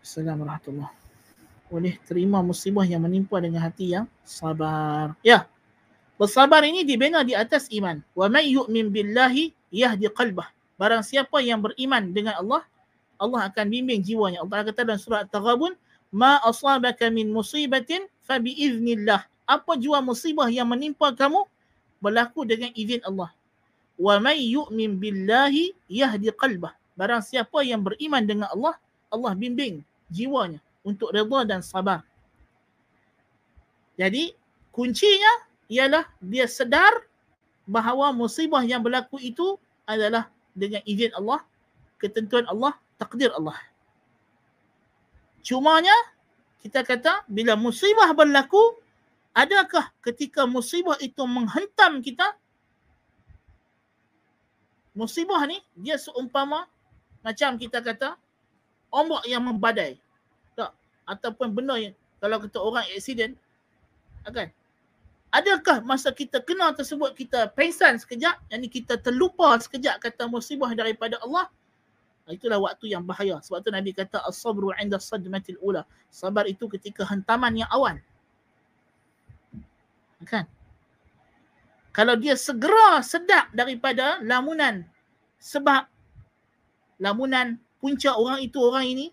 Assalamualaikum 0.07 0.47
warahmatullahi 0.79 0.95
Boleh 1.67 1.93
terima 2.07 2.39
musibah 2.39 2.87
yang 2.87 3.03
menimpa 3.03 3.43
dengan 3.43 3.59
hati 3.59 3.91
yang 3.91 4.07
sabar. 4.23 5.11
Ya. 5.19 5.51
Bersabar 6.15 6.63
ini 6.63 6.87
dibina 6.87 7.27
di 7.27 7.35
atas 7.35 7.67
iman. 7.75 7.99
Wa 8.15 8.31
may 8.31 8.47
yu'min 8.55 8.87
billahi 8.87 9.51
yahdi 9.67 10.07
qalbah. 10.15 10.47
Barang 10.79 11.03
siapa 11.03 11.43
yang 11.43 11.59
beriman 11.59 12.15
dengan 12.15 12.39
Allah, 12.39 12.63
Allah 13.19 13.51
akan 13.51 13.67
bimbing 13.67 13.99
jiwanya. 13.99 14.47
Allah 14.47 14.71
kata 14.71 14.87
dalam 14.87 14.95
surah 14.95 15.27
At-Taghabun, 15.27 15.75
ma 16.15 16.39
asabaka 16.39 17.11
min 17.11 17.27
musibatin 17.27 18.07
fa 18.23 18.39
bi 18.39 18.55
iznillah 18.55 19.27
apa 19.43 19.75
jua 19.75 19.99
musibah 19.99 20.47
yang 20.47 20.71
menimpa 20.71 21.11
kamu 21.11 21.43
berlaku 21.99 22.47
dengan 22.47 22.71
izin 22.75 23.03
Allah 23.03 23.31
wa 23.99 24.15
may 24.23 24.39
yu'min 24.39 24.95
billahi 24.99 25.75
yahdi 25.91 26.31
qalbah 26.35 26.75
barang 26.95 27.23
siapa 27.23 27.59
yang 27.65 27.83
beriman 27.83 28.23
dengan 28.23 28.47
Allah 28.53 28.79
Allah 29.11 29.33
bimbing 29.35 29.83
jiwanya 30.11 30.59
untuk 30.83 31.11
redha 31.11 31.43
dan 31.43 31.59
sabar 31.59 32.03
jadi 33.97 34.37
kuncinya 34.69 35.33
ialah 35.67 36.05
dia 36.21 36.45
sedar 36.45 36.93
bahawa 37.67 38.13
musibah 38.15 38.63
yang 38.63 38.79
berlaku 38.79 39.19
itu 39.19 39.59
adalah 39.83 40.31
dengan 40.55 40.79
izin 40.87 41.11
Allah, 41.17 41.43
ketentuan 41.99 42.47
Allah, 42.47 42.77
takdir 42.95 43.33
Allah. 43.35 43.57
Cumanya 45.41 45.93
kita 46.63 46.85
kata 46.85 47.27
bila 47.27 47.57
musibah 47.57 48.13
berlaku, 48.13 48.79
adakah 49.35 49.91
ketika 50.05 50.45
musibah 50.47 50.95
itu 51.03 51.25
menghentam 51.25 51.99
kita? 51.99 52.37
Musibah 54.97 55.45
ni 55.45 55.61
dia 55.77 55.99
seumpama 55.99 56.65
macam 57.21 57.53
kita 57.59 57.81
kata 57.83 58.17
ombak 58.97 59.21
yang 59.29 59.45
membadai. 59.45 60.01
Tak 60.57 60.73
ataupun 61.05 61.53
benda 61.53 61.77
yang 61.77 61.93
kalau 62.17 62.41
kata 62.41 62.57
orang 62.57 62.85
aksiden 62.89 63.37
kan 64.25 64.49
Adakah 65.27 65.83
masa 65.83 66.09
kita 66.15 66.39
kena 66.39 66.71
tersebut 66.71 67.11
kita 67.11 67.51
pengsan 67.51 67.99
sekejap, 67.99 68.39
yang 68.47 68.63
ni 68.63 68.71
kita 68.71 68.95
terlupa 68.95 69.59
sekejap 69.59 69.99
kata 69.99 70.23
musibah 70.23 70.71
daripada 70.71 71.19
Allah, 71.19 71.51
itulah 72.31 72.63
waktu 72.63 72.95
yang 72.95 73.03
bahaya. 73.03 73.43
Sebab 73.43 73.59
tu 73.59 73.69
Nabi 73.69 73.91
kata 73.91 74.23
as-sabru 74.23 74.71
'inda 74.79 74.95
sadmatil 74.97 75.59
ula. 75.59 75.83
Sabar 76.07 76.47
itu 76.47 76.71
ketika 76.71 77.03
hentaman 77.03 77.59
yang 77.59 77.69
awal. 77.75 77.99
Kan? 80.23 80.47
Kalau 81.91 82.15
dia 82.15 82.39
segera 82.39 83.03
sedap 83.03 83.51
daripada 83.51 84.23
lamunan 84.23 84.87
sebab 85.43 85.91
lamunan 87.03 87.59
punca 87.77 88.13
orang 88.17 88.41
itu 88.41 88.57
orang 88.61 88.85
ini 88.87 89.07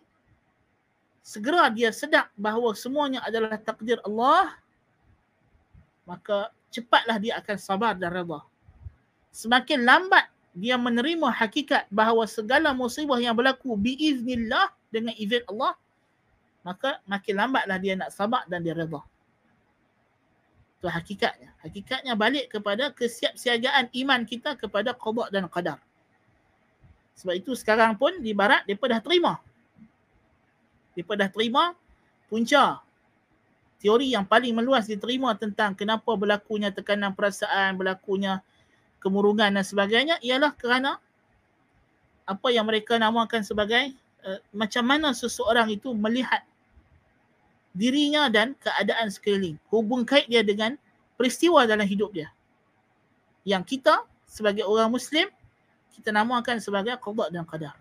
segera 1.25 1.73
dia 1.73 1.89
sedap 1.89 2.29
bahawa 2.37 2.77
semuanya 2.77 3.25
adalah 3.25 3.57
takdir 3.57 3.97
Allah 4.05 4.57
maka 6.05 6.53
cepatlah 6.69 7.17
dia 7.17 7.41
akan 7.41 7.57
sabar 7.57 7.97
dan 7.97 8.13
redha. 8.13 8.45
Semakin 9.33 9.83
lambat 9.83 10.29
dia 10.55 10.77
menerima 10.79 11.33
hakikat 11.33 11.89
bahawa 11.91 12.29
segala 12.29 12.77
musibah 12.77 13.19
yang 13.19 13.35
berlaku 13.35 13.75
biiznillah 13.75 14.71
dengan 14.93 15.17
izin 15.17 15.43
Allah 15.49 15.75
maka 16.65 17.01
makin 17.09 17.35
lambatlah 17.41 17.79
dia 17.81 17.95
nak 17.97 18.13
sabar 18.13 18.45
dan 18.49 18.61
dia 18.61 18.77
redha. 18.77 19.01
Itu 20.81 20.93
hakikatnya. 20.93 21.57
Hakikatnya 21.65 22.13
balik 22.13 22.53
kepada 22.53 22.93
kesiapsiagaan 22.93 23.89
iman 24.05 24.21
kita 24.29 24.61
kepada 24.61 24.93
qada 24.93 25.33
dan 25.33 25.49
qadar. 25.49 25.81
Sebab 27.15 27.35
itu 27.39 27.55
sekarang 27.55 27.95
pun 27.95 28.19
di 28.19 28.35
barat 28.35 28.67
depa 28.67 28.91
dah 28.91 29.01
terima. 29.01 29.39
Depa 30.95 31.15
dah 31.15 31.31
terima 31.31 31.75
punca 32.27 32.83
teori 33.79 34.17
yang 34.17 34.25
paling 34.25 34.57
meluas 34.57 34.89
diterima 34.89 35.37
tentang 35.37 35.77
kenapa 35.77 36.09
berlakunya 36.17 36.73
tekanan 36.73 37.13
perasaan, 37.13 37.77
berlakunya 37.77 38.41
kemurungan 39.05 39.53
dan 39.53 39.65
sebagainya 39.65 40.17
ialah 40.25 40.57
kerana 40.57 40.97
apa 42.25 42.49
yang 42.49 42.65
mereka 42.65 42.97
namakan 42.97 43.45
sebagai 43.45 43.93
uh, 44.25 44.41
macam 44.57 44.81
mana 44.89 45.13
seseorang 45.13 45.69
itu 45.69 45.93
melihat 45.93 46.41
dirinya 47.77 48.33
dan 48.33 48.57
keadaan 48.57 49.13
sekeliling. 49.13 49.61
Hubung 49.69 50.09
kait 50.09 50.25
dia 50.33 50.41
dengan 50.41 50.81
peristiwa 51.21 51.69
dalam 51.69 51.85
hidup 51.85 52.17
dia. 52.17 52.33
Yang 53.45 53.77
kita 53.77 54.09
sebagai 54.25 54.65
orang 54.65 54.89
Muslim, 54.89 55.29
kita 55.96 56.16
namakan 56.16 56.64
sebagai 56.64 56.96
qadar 57.00 57.28
dan 57.34 57.44
qadar. 57.44 57.76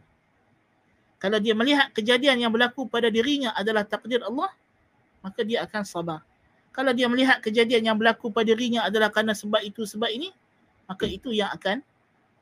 Kalau 1.18 1.39
dia 1.43 1.55
melihat 1.55 1.91
kejadian 1.91 2.39
yang 2.39 2.53
berlaku 2.55 2.87
pada 2.87 3.11
dirinya 3.11 3.51
adalah 3.59 3.83
takdir 3.83 4.22
Allah, 4.22 4.51
maka 5.18 5.43
dia 5.43 5.66
akan 5.66 5.83
sabar. 5.83 6.22
Kalau 6.70 6.95
dia 6.95 7.11
melihat 7.11 7.43
kejadian 7.43 7.91
yang 7.91 7.97
berlaku 7.99 8.31
pada 8.31 8.55
dirinya 8.55 8.87
adalah 8.87 9.11
kerana 9.11 9.35
sebab 9.35 9.59
itu, 9.66 9.83
sebab 9.83 10.07
ini, 10.14 10.31
maka 10.87 11.11
itu 11.11 11.35
yang 11.35 11.51
akan 11.51 11.83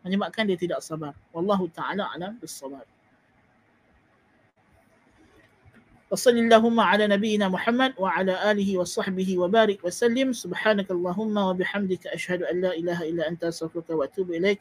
menyebabkan 0.05 0.45
dia 0.45 0.61
tidak 0.61 0.85
sabar. 0.85 1.17
Wallahu 1.33 1.73
taala 1.73 2.09
alam 2.13 2.37
bis-sabar. 2.37 2.85
وصل 6.07 6.39
اللهم 6.39 6.79
على 6.81 7.11
نبينا 7.11 7.51
محمد 7.51 7.99
وعلى 7.99 8.51
آله 8.51 8.79
وصحبه 8.79 9.39
وبارك 9.43 9.83
وسلم 9.83 10.39
سبحانك 10.39 10.87
اللهم 10.87 11.37
وبحمدك 11.37 12.07
أشهد 12.07 12.47
أن 12.47 12.63
لا 12.63 12.73
إله 12.79 13.11
إلا 13.11 13.29
أنت 13.29 13.43
أستغفرك 13.51 13.91
وأتوب 13.91 14.31
إليك 14.31 14.61